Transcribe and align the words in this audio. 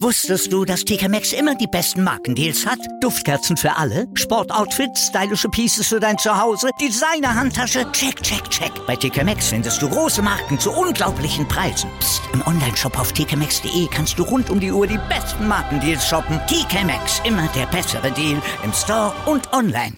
Wusstest 0.00 0.52
du, 0.52 0.64
dass 0.64 0.84
TK 0.84 1.08
Maxx 1.08 1.32
immer 1.32 1.54
die 1.54 1.66
besten 1.66 2.04
Markendeals 2.04 2.66
hat? 2.66 2.78
Duftkerzen 3.00 3.56
für 3.56 3.74
alle, 3.76 4.06
Sportoutfits, 4.14 5.06
stylische 5.08 5.48
Pieces 5.48 5.86
für 5.88 5.98
dein 5.98 6.18
Zuhause, 6.18 6.68
Designer-Handtasche, 6.80 7.90
check, 7.92 8.22
check, 8.22 8.48
check. 8.50 8.70
Bei 8.86 8.94
TK 8.94 9.24
Maxx 9.24 9.48
findest 9.48 9.80
du 9.82 9.88
große 9.88 10.22
Marken 10.22 10.58
zu 10.58 10.70
unglaublichen 10.70 11.48
Preisen. 11.48 11.90
Psst. 11.98 12.22
im 12.32 12.46
Onlineshop 12.46 12.98
auf 12.98 13.12
tkmaxx.de 13.12 13.88
kannst 13.90 14.18
du 14.18 14.22
rund 14.22 14.50
um 14.50 14.60
die 14.60 14.70
Uhr 14.70 14.86
die 14.86 15.00
besten 15.08 15.48
Markendeals 15.48 16.06
shoppen. 16.06 16.38
TK 16.46 16.84
Maxx, 16.84 17.22
immer 17.24 17.48
der 17.56 17.66
bessere 17.66 18.12
Deal 18.12 18.40
im 18.62 18.72
Store 18.72 19.12
und 19.26 19.52
online. 19.52 19.96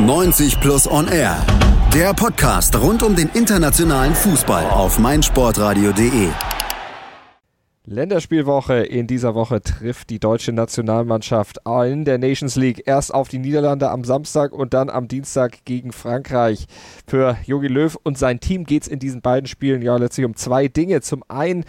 90 0.00 0.60
Plus 0.60 0.90
On 0.90 1.08
Air. 1.08 1.36
Der 1.94 2.12
Podcast 2.12 2.76
rund 2.76 3.02
um 3.02 3.14
den 3.14 3.28
internationalen 3.34 4.14
Fußball 4.14 4.68
auf 4.70 4.98
meinsportradio.de. 4.98 6.53
Länderspielwoche. 7.86 8.82
In 8.82 9.06
dieser 9.06 9.34
Woche 9.34 9.60
trifft 9.60 10.08
die 10.08 10.18
deutsche 10.18 10.52
Nationalmannschaft 10.52 11.58
in 11.86 12.06
der 12.06 12.16
Nations 12.16 12.56
League 12.56 12.84
erst 12.86 13.12
auf 13.12 13.28
die 13.28 13.38
Niederlande 13.38 13.90
am 13.90 14.04
Samstag 14.04 14.52
und 14.52 14.72
dann 14.72 14.88
am 14.88 15.06
Dienstag 15.06 15.66
gegen 15.66 15.92
Frankreich. 15.92 16.66
Für 17.06 17.36
Jogi 17.44 17.68
Löw 17.68 17.94
und 18.02 18.16
sein 18.16 18.40
Team 18.40 18.64
geht 18.64 18.84
es 18.84 18.88
in 18.88 19.00
diesen 19.00 19.20
beiden 19.20 19.46
Spielen 19.46 19.82
ja 19.82 19.96
letztlich 19.98 20.24
um 20.24 20.34
zwei 20.34 20.68
Dinge. 20.68 21.02
Zum 21.02 21.24
einen 21.28 21.66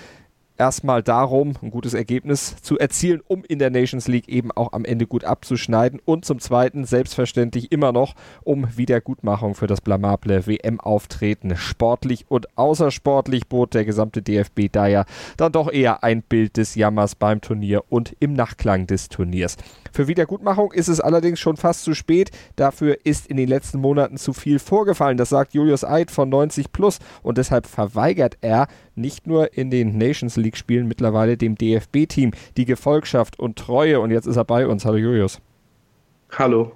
erstmal 0.57 1.03
darum, 1.03 1.53
ein 1.61 1.71
gutes 1.71 1.93
Ergebnis 1.93 2.55
zu 2.61 2.77
erzielen, 2.77 3.21
um 3.27 3.43
in 3.43 3.59
der 3.59 3.69
Nations 3.69 4.07
League 4.07 4.29
eben 4.29 4.51
auch 4.51 4.73
am 4.73 4.85
Ende 4.85 5.07
gut 5.07 5.23
abzuschneiden. 5.23 6.01
Und 6.03 6.25
zum 6.25 6.39
Zweiten 6.39 6.85
selbstverständlich 6.85 7.71
immer 7.71 7.91
noch 7.91 8.15
um 8.43 8.67
Wiedergutmachung 8.77 9.55
für 9.55 9.67
das 9.67 9.81
blamable 9.81 10.47
WM-Auftreten. 10.47 11.55
Sportlich 11.55 12.25
und 12.29 12.57
außersportlich 12.57 13.47
bot 13.47 13.73
der 13.73 13.85
gesamte 13.85 14.21
DFB 14.21 14.71
da 14.71 14.87
ja 14.87 15.05
dann 15.37 15.51
doch 15.51 15.71
eher 15.71 16.03
ein 16.03 16.21
Bild 16.21 16.57
des 16.57 16.75
Jammers 16.75 17.15
beim 17.15 17.41
Turnier 17.41 17.83
und 17.89 18.15
im 18.19 18.33
Nachklang 18.33 18.87
des 18.87 19.09
Turniers. 19.09 19.57
Für 19.95 20.09
Wiedergutmachung 20.09 20.73
ist 20.73 20.89
es 20.89 20.99
allerdings 20.99 21.39
schon 21.39 21.55
fast 21.55 21.85
zu 21.85 21.93
spät. 21.93 22.29
Dafür 22.57 22.97
ist 23.05 23.27
in 23.27 23.37
den 23.37 23.47
letzten 23.47 23.79
Monaten 23.79 24.17
zu 24.17 24.33
viel 24.33 24.59
vorgefallen. 24.59 25.15
Das 25.15 25.29
sagt 25.29 25.53
Julius 25.53 25.85
Eid 25.85 26.11
von 26.11 26.27
90 26.27 26.73
Plus 26.73 26.99
und 27.23 27.37
deshalb 27.37 27.65
verweigert 27.65 28.37
er 28.41 28.67
nicht 28.95 29.25
nur 29.25 29.57
in 29.57 29.71
den 29.71 29.97
Nations 29.97 30.35
League 30.35 30.57
Spielen 30.57 30.89
mittlerweile 30.89 31.37
dem 31.37 31.55
DFB-Team 31.55 32.31
die 32.57 32.65
Gefolgschaft 32.65 33.39
und 33.39 33.57
Treue. 33.57 34.01
Und 34.01 34.11
jetzt 34.11 34.25
ist 34.25 34.35
er 34.35 34.43
bei 34.43 34.67
uns. 34.67 34.83
Hallo 34.83 34.97
Julius. 34.97 35.39
Hallo 36.29 36.73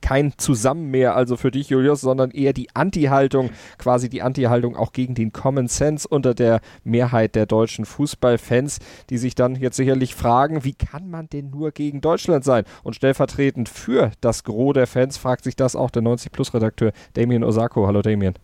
kein 0.00 0.32
Zusammen 0.38 0.90
mehr, 0.90 1.14
also 1.16 1.36
für 1.36 1.50
dich, 1.50 1.70
Julius, 1.70 2.00
sondern 2.00 2.30
eher 2.30 2.52
die 2.52 2.68
Anti-Haltung, 2.74 3.50
quasi 3.78 4.08
die 4.08 4.22
Anti-Haltung 4.22 4.76
auch 4.76 4.92
gegen 4.92 5.14
den 5.14 5.32
Common 5.32 5.68
Sense 5.68 6.06
unter 6.08 6.34
der 6.34 6.60
Mehrheit 6.84 7.34
der 7.34 7.46
deutschen 7.46 7.84
Fußballfans, 7.84 8.78
die 9.10 9.18
sich 9.18 9.34
dann 9.34 9.56
jetzt 9.56 9.76
sicherlich 9.76 10.14
fragen, 10.14 10.64
wie 10.64 10.74
kann 10.74 11.10
man 11.10 11.28
denn 11.28 11.50
nur 11.50 11.72
gegen 11.72 12.00
Deutschland 12.00 12.44
sein? 12.44 12.64
Und 12.82 12.96
stellvertretend 12.96 13.68
für 13.68 14.12
das 14.20 14.44
Gros 14.44 14.74
der 14.74 14.86
Fans 14.86 15.16
fragt 15.16 15.44
sich 15.44 15.56
das 15.56 15.76
auch 15.76 15.90
der 15.90 16.02
90-Plus-Redakteur 16.02 16.92
Damien 17.14 17.44
Osako. 17.44 17.86
Hallo 17.86 18.02
Damien. 18.02 18.34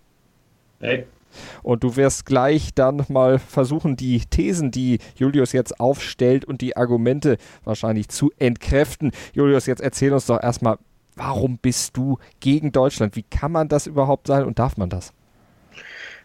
Hey. 0.81 1.07
Und 1.63 1.83
du 1.83 1.97
wirst 1.97 2.27
gleich 2.27 2.75
dann 2.75 3.05
mal 3.09 3.39
versuchen, 3.39 3.97
die 3.97 4.21
Thesen, 4.21 4.71
die 4.71 4.99
Julius 5.17 5.53
jetzt 5.53 5.81
aufstellt 5.81 6.45
und 6.45 6.61
die 6.61 6.77
Argumente 6.77 7.37
wahrscheinlich 7.65 8.09
zu 8.09 8.31
entkräften. 8.39 9.11
Julius, 9.33 9.67
jetzt 9.67 9.83
erzähl 9.83 10.13
uns 10.13 10.27
doch 10.27 10.43
erstmal, 10.43 10.79
warum 11.17 11.59
bist 11.59 11.97
du 11.97 12.19
gegen 12.41 12.73
Deutschland? 12.73 13.17
Wie 13.17 13.25
kann 13.25 13.53
man 13.53 13.69
das 13.69 13.87
überhaupt 13.87 14.27
sein 14.27 14.45
und 14.45 14.59
darf 14.59 14.77
man 14.77 14.91
das? 14.91 15.13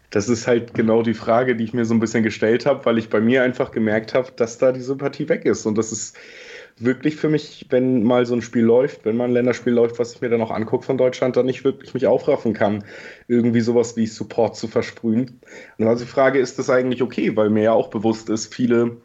Das 0.10 0.28
ist 0.28 0.48
halt 0.48 0.74
genau 0.74 1.04
die 1.04 1.14
Frage, 1.14 1.56
die 1.56 1.64
ich 1.64 1.74
mir 1.74 1.86
so 1.86 1.94
ein 1.94 2.00
bisschen 2.00 2.24
gestellt 2.24 2.66
habe, 2.66 2.84
weil 2.86 2.98
ich 2.98 3.10
bei 3.10 3.22
mir 3.22 3.44
einfach 3.44 3.72
gemerkt 3.72 4.16
habe, 4.16 4.32
dass 4.36 4.58
da 4.58 4.72
die 4.72 4.82
Sympathie 4.82 5.30
weg 5.30 5.46
ist. 5.46 5.68
Und 5.68 5.78
das 5.78 5.92
ist 5.92 6.18
wirklich 6.80 7.16
für 7.18 7.30
mich, 7.30 7.68
wenn 7.70 8.04
mal 8.04 8.26
so 8.26 8.34
ein 8.34 8.42
Spiel 8.42 8.64
läuft, 8.64 9.06
wenn 9.06 9.18
mal 9.18 9.26
ein 9.26 9.34
Länderspiel 9.34 9.74
läuft, 9.74 10.00
was 10.00 10.14
ich 10.14 10.22
mir 10.22 10.30
dann 10.30 10.42
auch 10.42 10.50
angucke 10.50 10.86
von 10.86 10.98
Deutschland, 10.98 11.36
dann 11.36 11.46
nicht 11.46 11.64
wirklich 11.64 11.94
mich 11.94 12.08
aufraffen 12.08 12.54
kann, 12.54 12.84
irgendwie 13.28 13.62
sowas 13.62 13.98
wie 13.98 14.08
Support 14.08 14.56
zu 14.56 14.68
versprühen. 14.68 15.42
Und 15.78 15.88
also 15.88 16.06
die 16.06 16.10
Frage, 16.10 16.40
ist 16.40 16.58
das 16.58 16.70
eigentlich 16.70 17.04
okay? 17.04 17.36
Weil 17.36 17.50
mir 17.50 17.64
ja 17.64 17.74
auch 17.74 17.90
bewusst 17.90 18.30
ist, 18.30 18.54
viele 18.54 18.98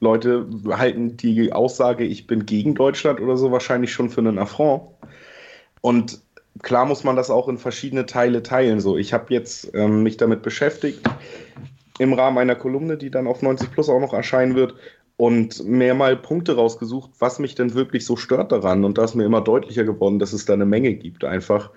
Leute 0.00 0.48
halten 0.70 1.16
die 1.16 1.52
Aussage, 1.52 2.04
ich 2.04 2.26
bin 2.26 2.46
gegen 2.46 2.74
Deutschland 2.74 3.20
oder 3.20 3.36
so, 3.36 3.50
wahrscheinlich 3.50 3.92
schon 3.92 4.10
für 4.10 4.20
einen 4.20 4.38
Affront. 4.38 4.82
Und 5.88 6.20
klar 6.60 6.84
muss 6.84 7.02
man 7.02 7.16
das 7.16 7.30
auch 7.30 7.48
in 7.48 7.56
verschiedene 7.56 8.04
Teile 8.04 8.42
teilen. 8.42 8.78
So, 8.78 8.98
ich 8.98 9.14
habe 9.14 9.32
jetzt 9.32 9.70
ähm, 9.72 10.02
mich 10.02 10.18
damit 10.18 10.42
beschäftigt 10.42 11.00
im 11.98 12.12
Rahmen 12.12 12.36
einer 12.36 12.56
Kolumne, 12.56 12.98
die 12.98 13.10
dann 13.10 13.26
auf 13.26 13.40
90 13.40 13.70
Plus 13.72 13.88
auch 13.88 13.98
noch 13.98 14.12
erscheinen 14.12 14.54
wird 14.54 14.74
und 15.16 15.64
mehr 15.64 15.94
mal 15.94 16.14
Punkte 16.14 16.56
rausgesucht, 16.56 17.12
was 17.20 17.38
mich 17.38 17.54
denn 17.54 17.72
wirklich 17.72 18.04
so 18.04 18.16
stört 18.16 18.52
daran. 18.52 18.84
Und 18.84 18.98
da 18.98 19.04
ist 19.04 19.14
mir 19.14 19.24
immer 19.24 19.40
deutlicher 19.40 19.84
geworden, 19.84 20.18
dass 20.18 20.34
es 20.34 20.44
da 20.44 20.52
eine 20.52 20.66
Menge 20.66 20.92
gibt 20.92 21.24
einfach. 21.24 21.70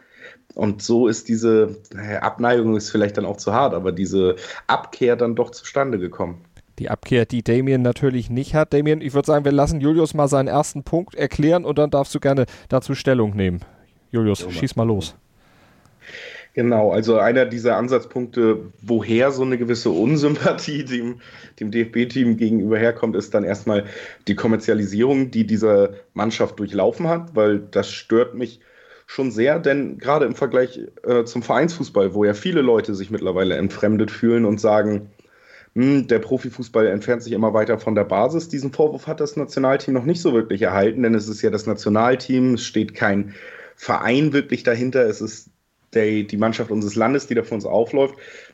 Und 0.55 0.81
so 0.81 1.07
ist 1.07 1.29
diese 1.29 1.77
Abneigung 2.19 2.75
ist 2.75 2.89
vielleicht 2.89 3.17
dann 3.17 3.25
auch 3.25 3.38
zu 3.38 3.53
hart, 3.53 3.73
aber 3.73 3.94
diese 3.94 4.35
Abkehr 4.67 5.16
dann 5.16 5.35
doch 5.35 5.51
zustande 5.51 6.00
gekommen. 6.00 6.44
Die 6.79 6.89
Abkehr, 6.89 7.25
die 7.25 7.44
Damien 7.44 7.81
natürlich 7.81 8.29
nicht 8.29 8.55
hat. 8.55 8.73
Damien, 8.73 9.00
ich 9.00 9.13
würde 9.13 9.27
sagen, 9.27 9.45
wir 9.45 9.53
lassen 9.53 9.79
Julius 9.79 10.13
mal 10.13 10.27
seinen 10.27 10.50
ersten 10.50 10.83
Punkt 10.83 11.16
erklären 11.16 11.63
und 11.63 11.77
dann 11.77 11.91
darfst 11.91 12.13
du 12.13 12.19
gerne 12.19 12.45
dazu 12.67 12.94
Stellung 12.94 13.38
nehmen. 13.38 13.61
Julius, 14.11 14.45
schieß 14.49 14.75
mal 14.75 14.88
los. 14.88 15.16
Genau, 16.53 16.91
also 16.91 17.17
einer 17.17 17.45
dieser 17.45 17.77
Ansatzpunkte, 17.77 18.72
woher 18.81 19.31
so 19.31 19.44
eine 19.44 19.57
gewisse 19.57 19.89
Unsympathie 19.89 20.83
dem, 20.85 21.22
dem 21.59 21.72
DFB-Team 21.72 22.35
gegenüber 22.35 22.77
herkommt, 22.77 23.16
ist 23.16 23.33
dann 23.33 23.45
erstmal 23.45 23.85
die 24.27 24.35
Kommerzialisierung, 24.35 25.31
die 25.31 25.47
diese 25.47 26.01
Mannschaft 26.13 26.59
durchlaufen 26.59 27.07
hat, 27.07 27.35
weil 27.35 27.59
das 27.59 27.89
stört 27.91 28.35
mich 28.35 28.59
schon 29.07 29.31
sehr, 29.31 29.59
denn 29.59 29.97
gerade 29.97 30.25
im 30.25 30.35
Vergleich 30.35 30.79
äh, 31.03 31.23
zum 31.23 31.41
Vereinsfußball, 31.41 32.13
wo 32.13 32.25
ja 32.25 32.33
viele 32.33 32.61
Leute 32.61 32.95
sich 32.95 33.11
mittlerweile 33.11 33.55
entfremdet 33.55 34.11
fühlen 34.11 34.45
und 34.45 34.59
sagen, 34.59 35.09
hm, 35.75 36.07
der 36.07 36.19
Profifußball 36.19 36.88
entfernt 36.88 37.23
sich 37.23 37.31
immer 37.31 37.53
weiter 37.53 37.77
von 37.77 37.95
der 37.95 38.03
Basis. 38.03 38.50
Diesen 38.50 38.73
Vorwurf 38.73 39.07
hat 39.07 39.21
das 39.21 39.38
Nationalteam 39.38 39.94
noch 39.94 40.05
nicht 40.05 40.21
so 40.21 40.33
wirklich 40.33 40.61
erhalten, 40.61 41.03
denn 41.03 41.16
es 41.16 41.29
ist 41.29 41.41
ja 41.41 41.50
das 41.50 41.66
Nationalteam, 41.66 42.55
es 42.55 42.66
steht 42.66 42.94
kein 42.94 43.33
Verein 43.81 44.31
wirklich 44.31 44.62
dahinter. 44.62 45.08
Es 45.08 45.22
ist 45.22 45.50
der, 45.96 46.22
die 46.22 46.38
Mannschaft 46.38 46.69
unseres 46.69 46.94
Landes, 46.94 47.25
die 47.25 47.34
da 47.34 47.42
für 47.42 47.56
uns 47.56 47.66
aufläuft. 47.66 48.14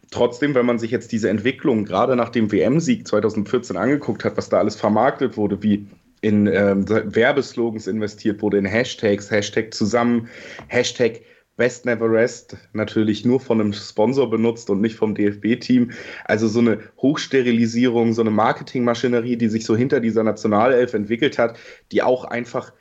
Trotzdem, 0.09 0.55
wenn 0.55 0.65
man 0.65 0.79
sich 0.79 0.89
jetzt 0.89 1.11
diese 1.11 1.29
Entwicklung 1.29 1.83
gerade 1.83 2.15
nach 2.15 2.29
dem 2.29 2.49
WM-Sieg 2.49 3.05
2014 3.05 3.75
angeguckt 3.75 4.23
hat, 4.23 4.37
was 4.37 4.47
da 4.47 4.59
alles 4.59 4.77
vermarktet 4.77 5.35
wurde, 5.35 5.61
wie 5.61 5.85
in 6.21 6.47
ähm, 6.47 6.87
Werbeslogans 6.87 7.87
investiert 7.87 8.41
wurde, 8.41 8.57
in 8.57 8.63
Hashtags, 8.63 9.29
Hashtag 9.29 9.73
zusammen, 9.73 10.29
Hashtag 10.69 11.19
Best 11.57 11.85
Never 11.85 12.09
Rest, 12.09 12.55
natürlich 12.71 13.25
nur 13.25 13.41
von 13.41 13.59
einem 13.59 13.73
Sponsor 13.73 14.29
benutzt 14.29 14.69
und 14.69 14.79
nicht 14.79 14.95
vom 14.95 15.13
DFB-Team. 15.13 15.91
Also 16.23 16.47
so 16.47 16.59
eine 16.59 16.79
Hochsterilisierung, 17.01 18.13
so 18.13 18.21
eine 18.21 18.31
Marketingmaschinerie, 18.31 19.35
die 19.35 19.49
sich 19.49 19.65
so 19.65 19.75
hinter 19.75 19.99
dieser 19.99 20.23
Nationalelf 20.23 20.93
entwickelt 20.93 21.37
hat, 21.37 21.57
die 21.91 22.01
auch 22.01 22.23
einfach 22.23 22.71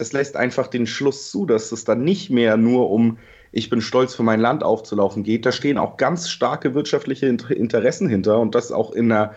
das 0.00 0.12
lässt 0.12 0.36
einfach 0.36 0.66
den 0.66 0.86
Schluss 0.86 1.30
zu, 1.30 1.46
dass 1.46 1.72
es 1.72 1.84
dann 1.84 2.02
nicht 2.02 2.30
mehr 2.30 2.56
nur 2.56 2.90
um 2.90 3.18
ich 3.50 3.70
bin 3.70 3.80
stolz 3.80 4.14
für 4.14 4.22
mein 4.22 4.40
Land 4.40 4.62
aufzulaufen 4.62 5.22
geht. 5.22 5.46
Da 5.46 5.52
stehen 5.52 5.78
auch 5.78 5.96
ganz 5.96 6.28
starke 6.28 6.74
wirtschaftliche 6.74 7.26
Interessen 7.26 8.08
hinter 8.08 8.38
und 8.40 8.54
das 8.54 8.72
auch 8.72 8.92
in 8.92 9.10
einer 9.10 9.34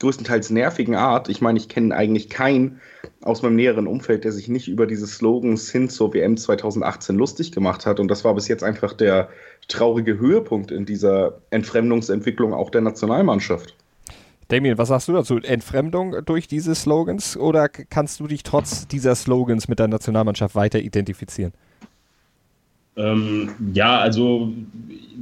größtenteils 0.00 0.50
nervigen 0.50 0.94
Art. 0.94 1.28
Ich 1.28 1.40
meine, 1.40 1.58
ich 1.58 1.68
kenne 1.68 1.94
eigentlich 1.94 2.28
keinen 2.28 2.80
aus 3.22 3.42
meinem 3.42 3.56
näheren 3.56 3.86
Umfeld, 3.86 4.24
der 4.24 4.32
sich 4.32 4.48
nicht 4.48 4.68
über 4.68 4.86
diese 4.86 5.06
Slogans 5.06 5.70
hin 5.70 5.88
zur 5.88 6.14
WM 6.14 6.36
2018 6.36 7.16
lustig 7.16 7.50
gemacht 7.50 7.84
hat. 7.84 7.98
Und 7.98 8.08
das 8.08 8.24
war 8.24 8.34
bis 8.34 8.48
jetzt 8.48 8.62
einfach 8.62 8.92
der 8.92 9.28
traurige 9.66 10.18
Höhepunkt 10.18 10.70
in 10.70 10.86
dieser 10.86 11.40
Entfremdungsentwicklung 11.50 12.54
auch 12.54 12.70
der 12.70 12.82
Nationalmannschaft. 12.82 13.74
Damien, 14.48 14.78
was 14.78 14.88
sagst 14.88 15.08
du 15.08 15.12
dazu? 15.12 15.36
Entfremdung 15.38 16.16
durch 16.24 16.48
diese 16.48 16.74
Slogans 16.74 17.36
oder 17.36 17.68
kannst 17.68 18.18
du 18.20 18.26
dich 18.26 18.42
trotz 18.42 18.88
dieser 18.88 19.14
Slogans 19.14 19.68
mit 19.68 19.78
der 19.78 19.88
Nationalmannschaft 19.88 20.54
weiter 20.54 20.80
identifizieren? 20.80 21.52
Ähm, 22.96 23.50
ja, 23.74 23.98
also 23.98 24.52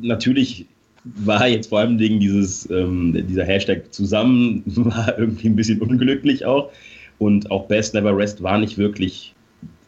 natürlich 0.01 0.67
war 1.05 1.47
jetzt 1.49 1.69
vor 1.69 1.81
allem 1.81 1.99
wegen 1.99 2.21
dieses, 2.21 2.71
ähm, 2.71 3.27
dieser 3.29 3.45
Hashtag 3.45 3.93
zusammen, 3.93 4.63
war 4.67 5.19
irgendwie 5.19 5.49
ein 5.49 5.57
bisschen 5.57 5.83
unglücklich 5.83 6.45
auch. 6.45 6.71
Und 7.19 7.51
auch 7.51 7.67
Best 7.67 7.95
Never 7.95 8.17
Rest 8.17 8.43
war 8.43 8.59
nicht 8.59 8.79
wirklich 8.79 9.35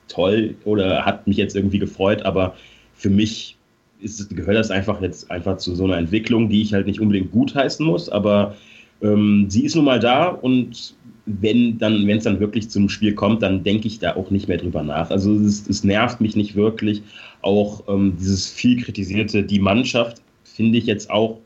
toll 0.08 0.56
oder 0.64 1.04
hat 1.04 1.26
mich 1.26 1.36
jetzt 1.36 1.54
irgendwie 1.54 1.78
gefreut, 1.78 2.22
aber 2.22 2.56
für 2.94 3.10
mich 3.10 3.56
ist, 4.00 4.34
gehört 4.34 4.56
das 4.56 4.70
einfach 4.70 5.00
jetzt 5.02 5.30
einfach 5.30 5.58
zu 5.58 5.74
so 5.74 5.84
einer 5.84 5.98
Entwicklung, 5.98 6.48
die 6.48 6.62
ich 6.62 6.72
halt 6.72 6.86
nicht 6.86 7.00
unbedingt 7.00 7.30
gutheißen 7.30 7.84
muss, 7.84 8.08
aber 8.08 8.56
ähm, 9.02 9.46
sie 9.48 9.64
ist 9.64 9.76
nun 9.76 9.84
mal 9.84 10.00
da 10.00 10.28
und 10.28 10.94
wenn 11.26 11.78
dann, 11.78 12.06
wenn 12.06 12.18
es 12.18 12.24
dann 12.24 12.40
wirklich 12.40 12.70
zum 12.70 12.88
Spiel 12.88 13.14
kommt, 13.14 13.42
dann 13.42 13.62
denke 13.62 13.86
ich 13.86 13.98
da 13.98 14.16
auch 14.16 14.30
nicht 14.30 14.48
mehr 14.48 14.56
drüber 14.56 14.82
nach. 14.82 15.10
Also 15.10 15.34
es, 15.34 15.68
es 15.68 15.84
nervt 15.84 16.20
mich 16.20 16.36
nicht 16.36 16.56
wirklich. 16.56 17.02
Auch 17.42 17.84
ähm, 17.86 18.16
dieses 18.18 18.50
viel 18.50 18.82
kritisierte, 18.82 19.42
die 19.42 19.58
Mannschaft 19.58 20.22
finde 20.44 20.78
ich 20.78 20.86
jetzt 20.86 21.10
auch 21.10 21.38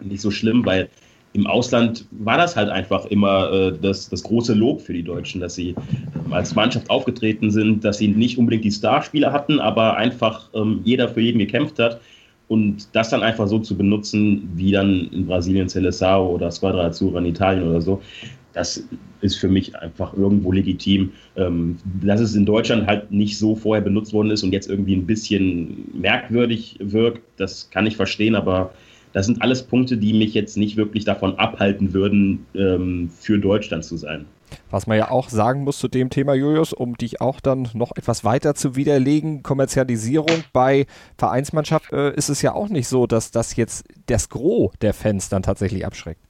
nicht 0.00 0.20
so 0.20 0.30
schlimm, 0.30 0.64
weil 0.64 0.88
im 1.32 1.46
Ausland 1.46 2.06
war 2.10 2.38
das 2.38 2.56
halt 2.56 2.70
einfach 2.70 3.06
immer 3.06 3.52
äh, 3.52 3.72
das, 3.80 4.08
das 4.08 4.22
große 4.22 4.54
Lob 4.54 4.80
für 4.80 4.92
die 4.92 5.02
Deutschen, 5.02 5.40
dass 5.40 5.56
sie 5.56 5.70
ähm, 5.70 6.32
als 6.32 6.54
Mannschaft 6.54 6.88
aufgetreten 6.88 7.50
sind, 7.50 7.84
dass 7.84 7.98
sie 7.98 8.08
nicht 8.08 8.38
unbedingt 8.38 8.64
die 8.64 8.72
Starspieler 8.72 9.32
hatten, 9.32 9.58
aber 9.58 9.96
einfach 9.96 10.48
ähm, 10.54 10.80
jeder 10.84 11.08
für 11.08 11.20
jeden 11.20 11.38
gekämpft 11.38 11.78
hat. 11.78 12.00
Und 12.48 12.88
das 12.94 13.10
dann 13.10 13.22
einfach 13.22 13.46
so 13.46 13.58
zu 13.58 13.76
benutzen, 13.76 14.48
wie 14.54 14.72
dann 14.72 15.08
in 15.12 15.26
Brasilien 15.26 15.68
Seleção 15.68 16.28
oder 16.28 16.50
Squadra 16.50 16.86
Azzurra 16.86 17.18
in 17.18 17.26
Italien 17.26 17.68
oder 17.68 17.80
so, 17.80 18.00
das 18.54 18.82
ist 19.20 19.36
für 19.36 19.48
mich 19.48 19.76
einfach 19.76 20.14
irgendwo 20.14 20.52
legitim. 20.52 21.12
Ähm, 21.36 21.76
dass 22.02 22.20
es 22.20 22.34
in 22.34 22.46
Deutschland 22.46 22.86
halt 22.86 23.10
nicht 23.10 23.38
so 23.38 23.54
vorher 23.54 23.84
benutzt 23.84 24.12
worden 24.12 24.30
ist 24.30 24.42
und 24.42 24.52
jetzt 24.52 24.68
irgendwie 24.68 24.96
ein 24.96 25.06
bisschen 25.06 25.88
merkwürdig 25.92 26.76
wirkt, 26.80 27.22
das 27.36 27.68
kann 27.70 27.86
ich 27.86 27.96
verstehen, 27.96 28.34
aber 28.34 28.72
das 29.12 29.26
sind 29.26 29.42
alles 29.42 29.62
Punkte, 29.62 29.96
die 29.96 30.12
mich 30.12 30.34
jetzt 30.34 30.56
nicht 30.56 30.76
wirklich 30.76 31.04
davon 31.04 31.38
abhalten 31.38 31.92
würden, 31.92 32.46
ähm, 32.54 33.10
für 33.10 33.38
Deutschland 33.38 33.84
zu 33.84 33.96
sein. 33.96 34.26
Was 34.70 34.86
man 34.86 34.98
ja 34.98 35.10
auch 35.10 35.28
sagen 35.28 35.64
muss 35.64 35.78
zu 35.78 35.88
dem 35.88 36.10
Thema, 36.10 36.34
Julius, 36.34 36.72
um 36.72 36.96
dich 36.96 37.20
auch 37.20 37.40
dann 37.40 37.68
noch 37.74 37.92
etwas 37.96 38.24
weiter 38.24 38.54
zu 38.54 38.76
widerlegen, 38.76 39.42
Kommerzialisierung 39.42 40.44
bei 40.52 40.86
Vereinsmannschaft 41.16 41.92
äh, 41.92 42.14
ist 42.14 42.28
es 42.28 42.42
ja 42.42 42.52
auch 42.54 42.68
nicht 42.68 42.88
so, 42.88 43.06
dass 43.06 43.30
das 43.30 43.56
jetzt 43.56 43.86
das 44.06 44.28
Gros 44.28 44.72
der 44.80 44.94
Fans 44.94 45.28
dann 45.28 45.42
tatsächlich 45.42 45.86
abschreckt. 45.86 46.20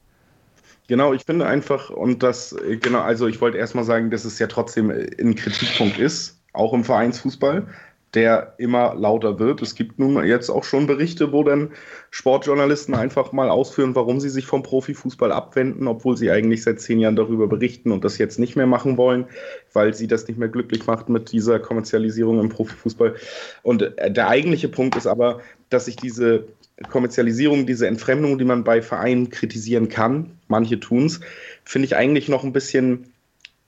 Genau, 0.88 1.12
ich 1.12 1.25
finde 1.25 1.47
einfach, 1.47 1.91
und 1.91 2.23
das, 2.23 2.53
äh, 2.53 2.79
genau, 2.79 3.00
also 3.00 3.26
ich 3.26 3.41
wollte 3.41 3.59
erstmal 3.59 3.85
sagen, 3.85 4.11
dass 4.11 4.25
es 4.25 4.38
ja 4.38 4.47
trotzdem 4.47 4.91
ein 4.91 5.35
Kritikpunkt 5.35 5.99
ist, 5.99 6.41
auch 6.55 6.73
im 6.73 6.82
Vereinsfußball 6.82 7.67
der 8.14 8.55
immer 8.56 8.94
lauter 8.94 9.38
wird. 9.38 9.60
Es 9.60 9.75
gibt 9.75 9.99
nun 9.99 10.25
jetzt 10.25 10.49
auch 10.49 10.64
schon 10.64 10.87
Berichte, 10.87 11.32
wo 11.32 11.44
dann 11.44 11.72
Sportjournalisten 12.10 12.94
einfach 12.94 13.32
mal 13.32 13.50
ausführen, 13.50 13.94
warum 13.94 14.19
sie 14.19 14.31
sich 14.31 14.46
vom 14.46 14.62
Profifußball 14.62 15.31
abwenden, 15.31 15.87
obwohl 15.87 16.16
sie 16.16 16.31
eigentlich 16.31 16.62
seit 16.62 16.81
zehn 16.81 17.00
Jahren 17.00 17.16
darüber 17.16 17.49
berichten 17.49 17.93
und 17.93 18.05
das 18.05 18.16
jetzt 18.16 18.38
nicht 18.38 18.56
mehr 18.56 18.66
machen 18.66 18.96
wollen, 18.96 19.26
weil 19.75 19.93
sie 19.93 20.06
das 20.06 20.26
nicht 20.26 20.38
mehr 20.38 20.49
glücklich 20.49 20.87
macht 20.87 21.10
mit 21.10 21.32
dieser 21.32 21.58
Kommerzialisierung 21.58 22.40
im 22.40 22.49
Profifußball. 22.49 23.14
Und 23.62 23.82
äh, 23.82 24.10
der 24.10 24.28
eigentliche 24.28 24.69
Punkt 24.69 24.96
ist 24.96 25.06
aber, 25.06 25.40
dass 25.69 25.84
sich 25.84 25.96
diese 25.96 26.46
Kommerzialisierung, 26.90 27.66
diese 27.66 27.88
Entfremdung, 27.88 28.38
die 28.38 28.44
man 28.44 28.64
bei 28.64 28.81
Vereinen 28.81 29.28
kritisieren 29.28 29.88
kann, 29.88 30.38
manche 30.46 30.81
tun 30.81 31.06
es, 31.06 31.20
finde 31.64 31.87
ich 31.87 31.96
eigentlich 31.96 32.28
noch 32.28 32.44
ein 32.44 32.52
bisschen 32.52 33.12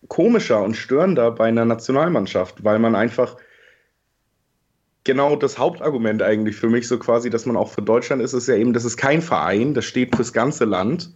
komischer 0.08 0.62
und 0.62 0.75
störender 0.75 1.31
bei 1.32 1.46
einer 1.46 1.66
Nationalmannschaft, 1.66 2.64
weil 2.64 2.78
man 2.78 2.94
einfach 2.94 3.37
genau 5.05 5.37
das 5.37 5.58
Hauptargument 5.58 6.23
eigentlich 6.23 6.56
für 6.56 6.69
mich, 6.69 6.88
so 6.88 6.99
quasi, 6.99 7.31
dass 7.31 7.47
man 7.47 7.56
auch 7.56 7.70
für 7.70 7.82
Deutschland 7.82 8.23
ist, 8.23 8.32
ist 8.32 8.49
ja 8.49 8.56
eben, 8.56 8.73
das 8.73 8.85
ist 8.85 8.97
kein 8.97 9.23
Verein, 9.23 9.75
das 9.75 9.85
steht 9.85 10.14
fürs 10.14 10.32
ganze 10.32 10.64
Land. 10.64 11.14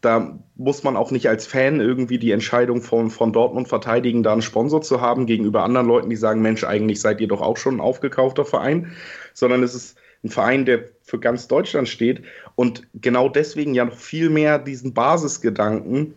Da 0.00 0.38
muss 0.56 0.82
man 0.82 0.96
auch 0.96 1.10
nicht 1.10 1.28
als 1.28 1.46
Fan 1.46 1.80
irgendwie 1.80 2.18
die 2.18 2.30
Entscheidung 2.30 2.80
von, 2.80 3.10
von 3.10 3.34
Dortmund 3.34 3.68
verteidigen, 3.68 4.22
da 4.22 4.32
einen 4.32 4.40
Sponsor 4.40 4.80
zu 4.80 5.00
haben 5.00 5.26
gegenüber 5.26 5.62
anderen 5.62 5.86
Leuten, 5.86 6.08
die 6.08 6.16
sagen, 6.16 6.40
Mensch, 6.40 6.64
eigentlich 6.64 7.00
seid 7.00 7.20
ihr 7.20 7.28
doch 7.28 7.42
auch 7.42 7.58
schon 7.58 7.76
ein 7.76 7.80
aufgekaufter 7.80 8.46
Verein, 8.46 8.92
sondern 9.34 9.62
es 9.62 9.74
ist 9.74 9.98
ein 10.24 10.30
Verein, 10.30 10.64
der 10.64 10.84
für 11.02 11.18
ganz 11.18 11.48
Deutschland 11.48 11.88
steht 11.88 12.22
und 12.54 12.86
genau 12.94 13.28
deswegen 13.28 13.74
ja 13.74 13.84
noch 13.84 13.96
viel 13.96 14.30
mehr 14.30 14.58
diesen 14.58 14.94
Basisgedanken 14.94 16.14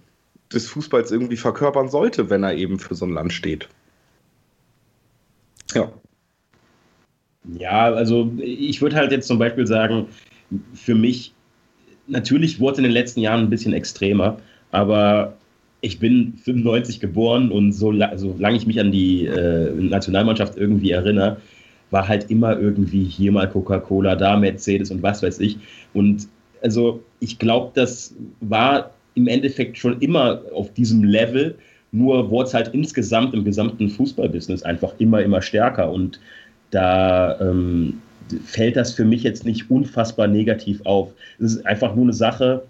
des 0.54 0.68
Fußballs 0.68 1.12
irgendwie 1.12 1.38
verkörpern 1.38 1.90
sollte, 1.90 2.30
wenn 2.30 2.44
er 2.44 2.56
eben 2.56 2.80
für 2.80 2.96
so 2.96 3.06
ein 3.06 3.14
Land 3.14 3.34
steht. 3.34 3.68
Ja. 5.74 5.92
Ja, 7.60 7.94
also 7.94 8.32
ich 8.40 8.82
würde 8.82 8.96
halt 8.96 9.12
jetzt 9.12 9.28
zum 9.28 9.38
Beispiel 9.38 9.68
sagen, 9.68 10.08
für 10.74 10.96
mich, 10.96 11.34
natürlich 12.08 12.60
wurde 12.60 12.74
es 12.74 12.78
in 12.80 12.84
den 12.84 12.94
letzten 12.94 13.20
Jahren 13.20 13.42
ein 13.42 13.50
bisschen 13.50 13.74
extremer, 13.74 14.38
aber 14.72 15.38
ich 15.82 16.00
bin 16.00 16.34
95 16.44 17.02
geboren 17.02 17.52
und 17.52 17.74
so, 17.74 17.94
solange 18.16 18.56
ich 18.56 18.66
mich 18.66 18.80
an 18.80 18.92
die 18.92 19.26
äh, 19.26 19.72
Nationalmannschaft 19.74 20.58
irgendwie 20.58 20.92
erinnere, 20.92 21.38
war 21.92 22.08
halt 22.08 22.32
immer 22.32 22.58
irgendwie 22.58 23.04
hier 23.04 23.32
mal 23.32 23.50
Coca-Cola, 23.50 24.16
da 24.16 24.38
Mercedes 24.38 24.90
und 24.92 25.04
was 25.04 25.22
weiß 25.22 25.40
ich. 25.42 25.58
Und 25.94 26.28
also 26.62 27.04
ich 27.20 27.38
glaube, 27.38 27.72
das 27.76 28.16
war 28.40 28.92
im 29.16 29.28
Endeffekt 29.28 29.78
schon 29.78 30.00
immer 30.00 30.42
auf 30.54 30.74
diesem 30.74 31.04
Level, 31.04 31.56
nur 31.92 32.32
wurde 32.32 32.48
es 32.48 32.54
halt 32.54 32.70
insgesamt 32.74 33.34
im 33.36 33.44
gesamten 33.44 33.90
Fußballbusiness 33.90 34.64
einfach 34.64 34.94
immer, 34.98 35.22
immer 35.22 35.42
stärker. 35.42 35.92
Und 35.92 36.20
da 36.74 37.40
ähm, 37.40 38.02
fällt 38.46 38.76
das 38.76 38.94
für 38.94 39.06
mich 39.06 39.24
jetzt 39.24 39.46
nicht 39.46 39.70
unfassbar 39.70 40.28
negativ 40.28 40.82
auf. 40.86 41.12
Es 41.40 41.56
ist 41.56 41.66
einfach 41.66 41.96
nur 41.96 42.06
eine 42.06 42.14
Sache, 42.14 42.64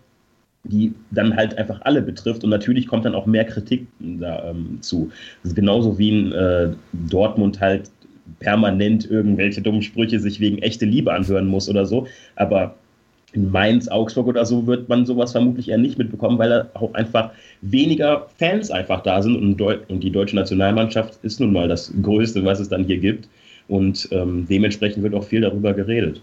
die 0.63 0.93
dann 1.11 1.35
halt 1.35 1.57
einfach 1.57 1.81
alle 1.81 2.01
betrifft 2.01 2.43
und 2.43 2.49
natürlich 2.49 2.87
kommt 2.87 3.05
dann 3.05 3.15
auch 3.15 3.25
mehr 3.25 3.45
Kritik 3.45 3.87
dazu. 3.99 4.47
Ähm, 4.47 4.77
zu. 4.81 5.11
genauso 5.43 5.97
wie 5.97 6.09
in 6.09 6.31
äh, 6.31 6.69
Dortmund 6.93 7.59
halt 7.59 7.91
permanent 8.39 9.09
irgendwelche 9.09 9.61
dummen 9.61 9.81
Sprüche 9.81 10.19
sich 10.19 10.39
wegen 10.39 10.59
echte 10.59 10.85
Liebe 10.85 11.11
anhören 11.11 11.47
muss 11.47 11.69
oder 11.69 11.85
so, 11.85 12.07
aber 12.35 12.75
in 13.33 13.51
Mainz, 13.51 13.87
Augsburg 13.87 14.27
oder 14.27 14.45
so 14.45 14.67
wird 14.67 14.87
man 14.87 15.05
sowas 15.05 15.31
vermutlich 15.31 15.69
eher 15.69 15.79
nicht 15.79 15.97
mitbekommen, 15.97 16.37
weil 16.37 16.49
da 16.49 16.69
auch 16.75 16.93
einfach 16.93 17.31
weniger 17.61 18.27
Fans 18.37 18.69
einfach 18.71 19.01
da 19.01 19.21
sind 19.21 19.35
und, 19.35 19.59
und 19.89 20.03
die 20.03 20.11
deutsche 20.11 20.35
Nationalmannschaft 20.35 21.19
ist 21.23 21.39
nun 21.39 21.51
mal 21.51 21.67
das 21.67 21.91
Größte, 22.01 22.45
was 22.45 22.59
es 22.59 22.69
dann 22.69 22.85
hier 22.85 22.99
gibt. 22.99 23.27
Und 23.67 24.09
ähm, 24.11 24.45
dementsprechend 24.49 25.03
wird 25.03 25.13
auch 25.13 25.25
viel 25.25 25.41
darüber 25.41 25.73
geredet. 25.73 26.21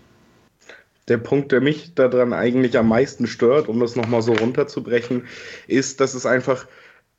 Der 1.09 1.19
Punkt, 1.19 1.51
der 1.53 1.61
mich 1.61 1.95
daran 1.95 2.33
eigentlich 2.33 2.79
am 2.79 2.89
meisten 2.89 3.27
stört, 3.27 3.69
um 3.69 3.81
das 3.81 3.97
nochmal 3.97 4.23
so 4.23 4.33
runterzubrechen, 4.33 5.25
ist, 5.67 6.01
dass 6.01 6.15
es 6.15 6.27
einfach 6.27 6.67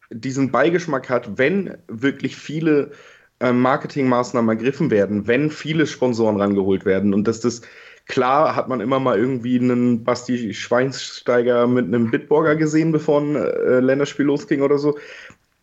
diesen 0.09 0.51
Beigeschmack 0.51 1.09
hat, 1.09 1.37
wenn 1.37 1.77
wirklich 1.87 2.35
viele 2.35 2.91
äh, 3.39 3.51
Marketingmaßnahmen 3.51 4.57
ergriffen 4.57 4.91
werden, 4.91 5.27
wenn 5.27 5.49
viele 5.49 5.87
Sponsoren 5.87 6.39
rangeholt 6.39 6.85
werden 6.85 7.13
und 7.13 7.27
dass 7.27 7.39
das 7.39 7.61
klar 8.07 8.55
hat 8.55 8.67
man 8.67 8.81
immer 8.81 8.99
mal 8.99 9.17
irgendwie 9.17 9.59
einen 9.59 10.03
Basti 10.03 10.53
Schweinsteiger 10.53 11.67
mit 11.67 11.85
einem 11.85 12.11
Bitburger 12.11 12.55
gesehen, 12.55 12.91
bevor 12.91 13.21
ein 13.21 13.35
äh, 13.35 13.79
Länderspiel 13.79 14.25
losging 14.25 14.61
oder 14.61 14.77
so. 14.77 14.97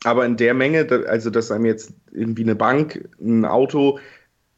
Aber 0.05 0.25
in 0.25 0.37
der 0.37 0.55
Menge, 0.55 0.87
also 1.09 1.31
dass 1.31 1.51
einem 1.51 1.67
jetzt 1.67 1.93
irgendwie 2.13 2.45
eine 2.45 2.55
Bank, 2.55 3.09
ein 3.21 3.45
Auto, 3.45 3.99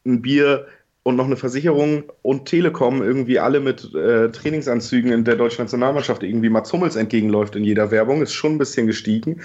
ein 0.04 0.22
Bier 0.22 0.66
und 1.02 1.16
noch 1.16 1.26
eine 1.26 1.36
Versicherung 1.36 2.04
und 2.22 2.46
Telekom 2.46 3.02
irgendwie 3.02 3.38
alle 3.38 3.60
mit 3.60 3.94
äh, 3.94 4.30
Trainingsanzügen 4.30 5.12
in 5.12 5.24
der 5.24 5.36
deutschen 5.36 5.62
Nationalmannschaft 5.64 6.22
irgendwie 6.22 6.50
Mats 6.50 6.72
Hummels 6.72 6.96
entgegenläuft 6.96 7.56
in 7.56 7.64
jeder 7.64 7.90
Werbung, 7.90 8.22
ist 8.22 8.34
schon 8.34 8.52
ein 8.52 8.58
bisschen 8.58 8.86
gestiegen. 8.86 9.40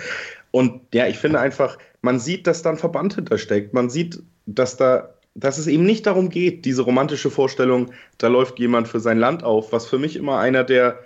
Und 0.52 0.82
ja, 0.94 1.08
ich 1.08 1.18
finde 1.18 1.40
einfach, 1.40 1.78
man 2.02 2.20
sieht, 2.20 2.46
dass 2.48 2.62
da 2.62 2.72
ein 2.72 2.78
Verband 2.78 3.16
hintersteckt. 3.16 3.74
Man 3.74 3.90
sieht, 3.90 4.22
dass 4.46 4.76
da, 4.76 5.16
dass 5.34 5.58
es 5.58 5.68
eben 5.68 5.86
nicht 5.86 6.06
darum 6.06 6.30
geht, 6.30 6.66
diese 6.66 6.82
romantische 6.82 7.30
Vorstellung, 7.30 7.92
da 8.18 8.28
läuft 8.28 8.60
jemand 8.60 8.88
für 8.88 9.00
sein 9.00 9.18
Land 9.18 9.44
auf, 9.44 9.72
was 9.72 9.88
für 9.88 9.98
mich 9.98 10.18
immer 10.18 10.40
einer 10.40 10.64
der 10.64 11.00